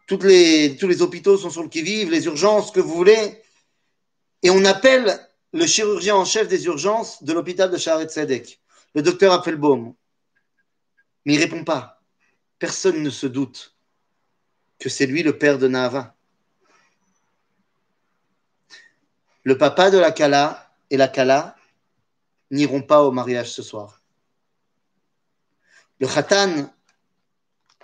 tous 0.06 0.22
les 0.22 1.02
hôpitaux 1.02 1.36
sont 1.36 1.50
sur 1.50 1.64
le 1.64 1.68
qui-vive, 1.68 2.12
les 2.12 2.26
urgences, 2.26 2.68
ce 2.68 2.72
que 2.72 2.80
vous 2.80 2.94
voulez. 2.94 3.42
Et 4.44 4.50
on 4.50 4.64
appelle 4.64 5.18
le 5.52 5.66
chirurgien 5.66 6.14
en 6.14 6.24
chef 6.24 6.46
des 6.46 6.66
urgences 6.66 7.24
de 7.24 7.32
l'hôpital 7.32 7.72
de 7.72 7.76
Sharet 7.76 8.08
Sedek, 8.08 8.60
le 8.94 9.02
docteur 9.02 9.32
Appelbaum. 9.32 9.96
Mais 11.24 11.34
il 11.34 11.40
répond 11.40 11.64
pas. 11.64 12.02
Personne 12.58 13.02
ne 13.02 13.10
se 13.10 13.26
doute 13.26 13.76
que 14.78 14.88
c'est 14.88 15.06
lui 15.06 15.22
le 15.22 15.38
père 15.38 15.58
de 15.58 15.68
Nahava. 15.68 16.14
Le 19.44 19.56
papa 19.56 19.90
de 19.90 19.98
la 19.98 20.12
Kala 20.12 20.72
et 20.90 20.96
la 20.96 21.08
Kala 21.08 21.56
n'iront 22.50 22.82
pas 22.82 23.02
au 23.02 23.10
mariage 23.10 23.50
ce 23.50 23.62
soir. 23.62 24.02
Le 26.00 26.06
Khatan, 26.06 26.72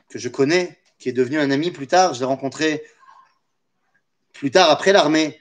que 0.08 0.18
je 0.18 0.28
connais, 0.28 0.78
qui 0.98 1.08
est 1.08 1.12
devenu 1.12 1.38
un 1.38 1.50
ami 1.50 1.70
plus 1.70 1.86
tard, 1.86 2.14
je 2.14 2.20
l'ai 2.20 2.26
rencontré 2.26 2.84
plus 4.32 4.50
tard 4.50 4.70
après 4.70 4.92
l'armée, 4.92 5.40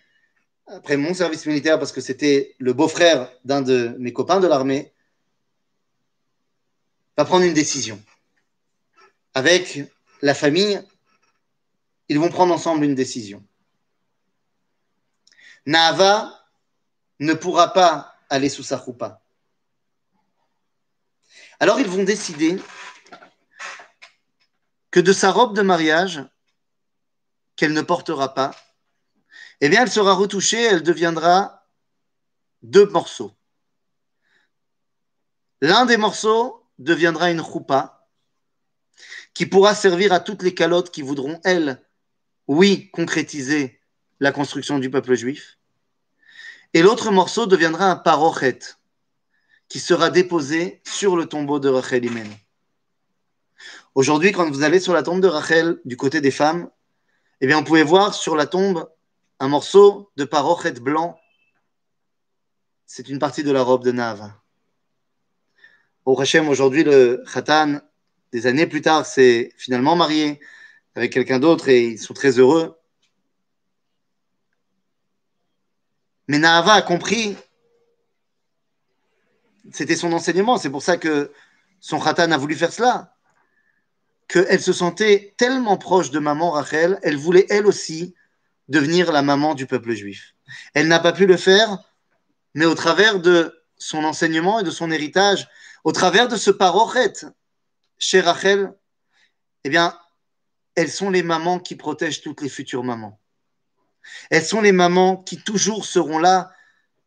après 0.68 0.98
mon 0.98 1.14
service 1.14 1.46
militaire, 1.46 1.78
parce 1.78 1.92
que 1.92 2.02
c'était 2.02 2.56
le 2.58 2.74
beau-frère 2.74 3.32
d'un 3.44 3.62
de 3.62 3.96
mes 4.00 4.14
copains 4.14 4.40
de 4.40 4.48
l'armée, 4.48 4.93
va 7.18 7.26
prendre 7.26 7.46
une 7.46 7.54
décision. 7.54 8.02
Avec 9.34 9.82
la 10.22 10.34
famille, 10.34 10.82
ils 12.10 12.20
vont 12.20 12.30
prendre 12.30 12.54
ensemble 12.54 12.86
une 12.86 12.96
décision. 12.96 13.46
Nava 15.66 16.48
ne 17.20 17.34
pourra 17.34 17.74
pas 17.74 18.16
aller 18.30 18.50
sous 18.50 18.64
sa 18.64 18.78
roupa. 18.78 19.22
Alors 21.60 21.80
ils 21.80 21.88
vont 21.88 22.04
décider 22.04 22.62
que 24.92 25.00
de 25.00 25.14
sa 25.14 25.32
robe 25.32 25.56
de 25.56 25.62
mariage, 25.62 26.22
qu'elle 27.56 27.74
ne 27.74 27.82
portera 27.82 28.34
pas, 28.34 28.52
eh 29.62 29.70
bien, 29.70 29.84
elle 29.84 29.92
sera 29.92 30.14
retouchée, 30.14 30.62
elle 30.62 30.84
deviendra 30.84 31.66
deux 32.64 32.86
morceaux. 32.88 33.34
L'un 35.62 35.86
des 35.86 35.98
morceaux 35.98 36.63
deviendra 36.84 37.32
une 37.32 37.44
choupa 37.44 38.08
qui 39.34 39.46
pourra 39.46 39.74
servir 39.74 40.14
à 40.14 40.20
toutes 40.20 40.44
les 40.44 40.54
calottes 40.54 40.92
qui 40.92 41.02
voudront, 41.02 41.40
elles, 41.44 41.84
oui, 42.48 42.90
concrétiser 42.92 43.80
la 44.20 44.32
construction 44.32 44.80
du 44.80 44.90
peuple 44.90 45.16
juif. 45.16 45.58
Et 46.74 46.82
l'autre 46.82 47.12
morceau 47.12 47.46
deviendra 47.46 47.90
un 47.90 47.96
parochet 47.96 48.60
qui 49.70 49.80
sera 49.80 50.10
déposé 50.10 50.82
sur 50.86 51.16
le 51.16 51.26
tombeau 51.26 51.60
de 51.60 51.70
Rachel 51.70 52.06
Imen. 52.06 52.32
Aujourd'hui, 53.96 54.32
quand 54.32 54.50
vous 54.50 54.64
allez 54.64 54.80
sur 54.80 54.94
la 54.94 55.04
tombe 55.04 55.22
de 55.22 55.28
Rachel 55.28 55.80
du 55.86 55.98
côté 55.98 56.20
des 56.22 56.32
femmes, 56.32 56.70
eh 57.42 57.48
bien, 57.48 57.58
vous 57.58 57.64
pouvez 57.64 57.84
voir 57.84 58.14
sur 58.14 58.36
la 58.36 58.46
tombe 58.46 58.90
un 59.40 59.48
morceau 59.48 60.12
de 60.16 60.26
parochet 60.26 60.74
blanc. 60.74 61.20
C'est 62.86 63.10
une 63.10 63.20
partie 63.20 63.44
de 63.44 63.52
la 63.52 63.62
robe 63.62 63.84
de 63.84 63.92
Nav. 63.92 64.32
Au 66.06 66.20
Hachem, 66.20 66.50
aujourd'hui, 66.50 66.84
le 66.84 67.24
Khatan, 67.32 67.80
des 68.34 68.46
années 68.46 68.68
plus 68.68 68.82
tard, 68.82 69.06
s'est 69.06 69.54
finalement 69.58 69.96
marié 69.96 70.42
avec 70.96 71.14
quelqu'un 71.14 71.40
d'autre 71.40 71.70
et 71.70 71.86
ils 71.88 71.98
sont 71.98 72.14
très 72.14 72.40
heureux. 72.40 72.78
Mais 76.28 76.40
Nahava 76.40 76.74
a 76.74 76.82
compris, 76.82 77.38
c'était 79.72 79.96
son 79.96 80.12
enseignement, 80.12 80.58
c'est 80.58 80.70
pour 80.70 80.84
ça 80.84 80.98
que 80.98 81.32
son 81.80 82.02
Khatan 82.02 82.32
a 82.32 82.38
voulu 82.38 82.56
faire 82.56 82.74
cela, 82.74 83.16
qu'elle 84.28 84.62
se 84.62 84.74
sentait 84.74 85.34
tellement 85.38 85.78
proche 85.78 86.12
de 86.12 86.20
maman 86.20 86.52
Rachel, 86.52 87.00
elle 87.04 87.18
voulait 87.18 87.46
elle 87.50 87.66
aussi 87.66 88.14
devenir 88.68 89.14
la 89.14 89.22
maman 89.22 89.56
du 89.56 89.68
peuple 89.68 89.94
juif. 89.94 90.36
Elle 90.74 90.90
n'a 90.90 91.00
pas 91.00 91.14
pu 91.14 91.28
le 91.28 91.38
faire, 91.38 91.78
mais 92.56 92.66
au 92.66 92.76
travers 92.76 93.20
de 93.20 93.64
son 93.78 94.04
enseignement 94.04 94.60
et 94.60 94.64
de 94.64 94.72
son 94.72 94.92
héritage, 94.92 95.48
au 95.84 95.92
travers 95.92 96.28
de 96.28 96.36
ce 96.36 96.52
parochet 96.52 97.14
chez 97.98 98.22
Rachel, 98.22 98.74
eh 99.64 99.70
bien, 99.70 99.98
elles 100.76 100.92
sont 100.92 101.10
les 101.10 101.24
mamans 101.24 101.60
qui 101.60 101.76
protègent 101.76 102.22
toutes 102.22 102.42
les 102.42 102.50
futures 102.50 102.84
mamans. 102.84 103.20
Elles 104.30 104.46
sont 104.46 104.62
les 104.62 104.72
mamans 104.72 105.18
qui 105.18 105.42
toujours 105.42 105.86
seront 105.86 106.20
là 106.20 106.52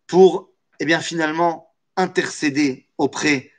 pour, 0.07 0.51
eh 0.81 0.85
bien, 0.85 1.01
finalement, 1.01 1.75
intercéder 1.97 2.89
auprès 2.99 3.51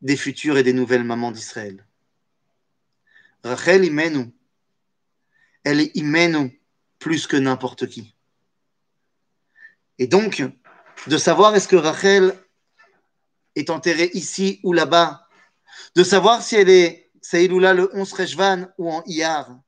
des 0.00 0.16
futures 0.16 0.58
et 0.58 0.62
des 0.62 0.72
nouvelles 0.72 1.04
mamans 1.04 1.30
d'Israël. 1.30 1.86
Rachel 3.42 3.84
Imenu, 3.84 4.30
elle 5.64 5.80
est 5.80 5.96
Imenu 5.96 6.60
plus 6.98 7.26
que 7.26 7.36
n'importe 7.36 7.86
qui. 7.86 8.14
Et 9.98 10.06
donc, 10.06 10.42
de 11.06 11.18
savoir 11.18 11.54
est-ce 11.54 11.68
que 11.68 11.76
Rachel 11.76 12.34
est 13.56 13.70
enterrée 13.70 14.10
ici 14.14 14.60
ou 14.62 14.72
là-bas, 14.72 15.28
de 15.94 16.04
savoir 16.04 16.42
si 16.42 16.56
elle 16.56 16.70
est 16.70 17.10
Saïloula 17.20 17.74
le 17.74 17.90
11 17.94 18.12
Rejvan 18.12 18.66
ou 18.78 18.90
en 18.90 19.02
Iyar, 19.06 19.58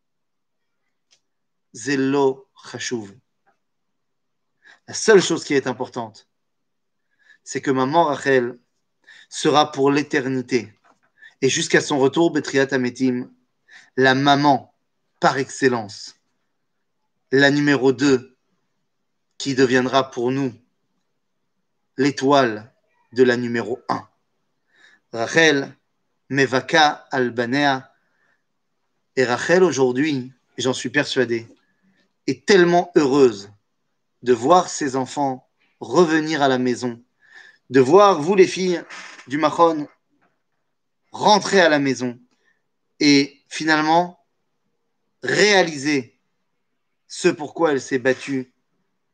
Zelo 1.74 2.46
la 4.88 4.94
seule 4.94 5.22
chose 5.22 5.44
qui 5.44 5.54
est 5.54 5.66
importante, 5.66 6.28
c'est 7.44 7.60
que 7.60 7.70
maman 7.70 8.04
Rachel 8.04 8.58
sera 9.28 9.70
pour 9.70 9.90
l'éternité 9.90 10.72
et 11.42 11.48
jusqu'à 11.48 11.80
son 11.80 11.98
retour, 11.98 12.32
Betriat 12.32 12.68
Ametim, 12.72 13.30
la 13.96 14.14
maman 14.14 14.74
par 15.20 15.38
excellence, 15.38 16.16
la 17.30 17.50
numéro 17.50 17.92
2 17.92 18.36
qui 19.38 19.54
deviendra 19.54 20.10
pour 20.10 20.32
nous 20.32 20.52
l'étoile 21.96 22.74
de 23.16 23.24
la 23.24 23.38
numéro 23.38 23.80
1. 23.88 24.06
Rachel, 25.14 25.74
Mevaka 26.28 27.06
Albanea, 27.10 27.90
et 29.16 29.24
Rachel 29.24 29.62
aujourd'hui, 29.62 30.32
j'en 30.58 30.74
suis 30.74 30.90
persuadé, 30.90 31.48
est 32.26 32.44
tellement 32.44 32.92
heureuse 32.94 33.50
de 34.22 34.34
voir 34.34 34.68
ses 34.68 34.96
enfants 34.96 35.48
revenir 35.80 36.42
à 36.42 36.48
la 36.48 36.58
maison, 36.58 37.02
de 37.70 37.80
voir 37.80 38.20
vous 38.20 38.34
les 38.34 38.46
filles 38.46 38.82
du 39.28 39.38
Mahon 39.38 39.88
rentrer 41.10 41.60
à 41.60 41.70
la 41.70 41.78
maison 41.78 42.18
et 43.00 43.40
finalement 43.48 44.20
réaliser 45.22 46.20
ce 47.08 47.28
pourquoi 47.28 47.72
elle 47.72 47.80
s'est 47.80 47.98
battue 47.98 48.52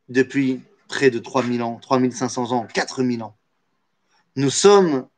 depuis 0.08 0.60
près 0.88 1.10
de 1.10 1.20
3000 1.20 1.62
ans, 1.62 1.78
3500 1.80 2.50
ans, 2.50 2.66
4000 2.66 3.22
ans. 3.22 3.36
Nous 4.34 4.50
sommes 4.50 5.08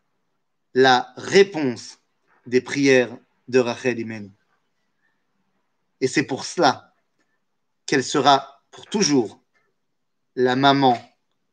la 0.74 1.12
réponse 1.16 1.98
des 2.46 2.60
prières 2.60 3.16
de 3.46 3.60
Rachel 3.60 3.98
Imen. 4.00 4.32
Et 6.00 6.08
c'est 6.08 6.24
pour 6.24 6.44
cela 6.44 6.92
qu'elle 7.86 8.02
sera 8.02 8.62
pour 8.72 8.86
toujours 8.86 9.40
la 10.34 10.56
maman 10.56 11.00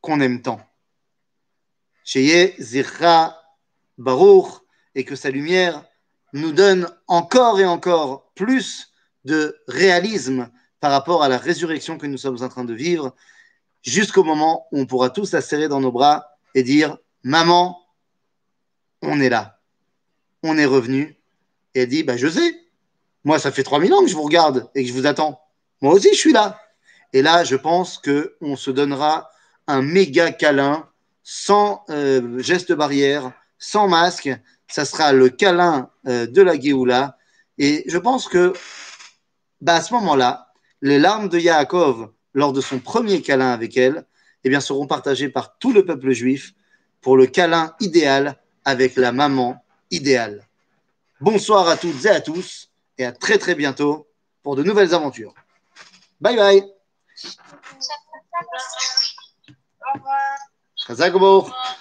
qu'on 0.01 0.21
aime 0.21 0.41
tant. 0.41 0.59
Sheye 2.03 2.55
Zirra 2.59 3.39
Baruch, 3.97 4.61
et 4.95 5.05
que 5.05 5.15
sa 5.15 5.29
lumière 5.29 5.85
nous 6.33 6.51
donne 6.51 6.89
encore 7.07 7.59
et 7.59 7.65
encore 7.65 8.31
plus 8.33 8.91
de 9.23 9.61
réalisme 9.67 10.49
par 10.79 10.91
rapport 10.91 11.23
à 11.23 11.29
la 11.29 11.37
résurrection 11.37 11.99
que 11.99 12.07
nous 12.07 12.17
sommes 12.17 12.41
en 12.41 12.49
train 12.49 12.65
de 12.65 12.73
vivre, 12.73 13.15
jusqu'au 13.83 14.23
moment 14.23 14.67
où 14.71 14.79
on 14.79 14.85
pourra 14.87 15.11
tous 15.11 15.31
la 15.31 15.41
serrer 15.41 15.67
dans 15.67 15.79
nos 15.79 15.91
bras 15.91 16.25
et 16.55 16.63
dire 16.63 16.97
Maman, 17.23 17.79
on 19.01 19.19
est 19.19 19.29
là, 19.29 19.59
on 20.43 20.57
est 20.57 20.65
revenu. 20.65 21.17
Et 21.75 21.81
elle 21.81 21.89
dit 21.89 22.03
bah, 22.03 22.15
moi, 23.23 23.37
ça 23.37 23.51
fait 23.51 23.63
3000 23.63 23.93
ans 23.93 24.01
que 24.01 24.07
je 24.07 24.15
vous 24.15 24.23
regarde 24.23 24.69
et 24.73 24.83
que 24.83 24.89
je 24.89 24.93
vous 24.93 25.05
attends. 25.05 25.39
Moi 25.81 25.93
aussi, 25.93 26.09
je 26.11 26.17
suis 26.17 26.33
là. 26.33 26.59
Et 27.13 27.21
là, 27.21 27.43
je 27.43 27.55
pense 27.55 27.99
qu'on 27.99 28.55
se 28.55 28.71
donnera 28.71 29.29
un 29.67 29.81
méga 29.81 30.31
câlin, 30.31 30.87
sans 31.23 31.83
euh, 31.89 32.39
geste 32.39 32.73
barrière, 32.73 33.31
sans 33.59 33.87
masque. 33.87 34.29
Ça 34.67 34.85
sera 34.85 35.13
le 35.13 35.29
câlin 35.29 35.89
euh, 36.07 36.25
de 36.25 36.41
la 36.41 36.59
Géoula. 36.59 37.17
Et 37.57 37.83
je 37.87 37.97
pense 37.97 38.27
que, 38.27 38.53
bah, 39.59 39.75
à 39.75 39.81
ce 39.81 39.93
moment-là, 39.93 40.51
les 40.81 40.97
larmes 40.97 41.29
de 41.29 41.37
Yaakov, 41.37 42.11
lors 42.33 42.53
de 42.53 42.61
son 42.61 42.79
premier 42.79 43.21
câlin 43.21 43.51
avec 43.51 43.77
elle, 43.77 44.05
eh 44.43 44.49
bien, 44.49 44.61
seront 44.61 44.87
partagées 44.87 45.29
par 45.29 45.59
tout 45.59 45.73
le 45.73 45.85
peuple 45.85 46.11
juif 46.11 46.53
pour 47.01 47.17
le 47.17 47.25
câlin 47.27 47.75
idéal 47.79 48.37
avec 48.63 48.95
la 48.95 49.11
maman 49.11 49.63
idéale. 49.89 50.47
Bonsoir 51.19 51.67
à 51.67 51.77
toutes 51.77 52.05
et 52.05 52.09
à 52.09 52.21
tous 52.21 52.69
et 52.97 53.05
à 53.05 53.11
très 53.11 53.37
très 53.37 53.55
bientôt 53.55 54.07
pour 54.43 54.55
de 54.55 54.63
nouvelles 54.63 54.93
aventures. 54.93 55.33
Bye 56.19 56.35
bye. 56.35 56.63
Au 59.81 59.93
revoir. 59.93 61.71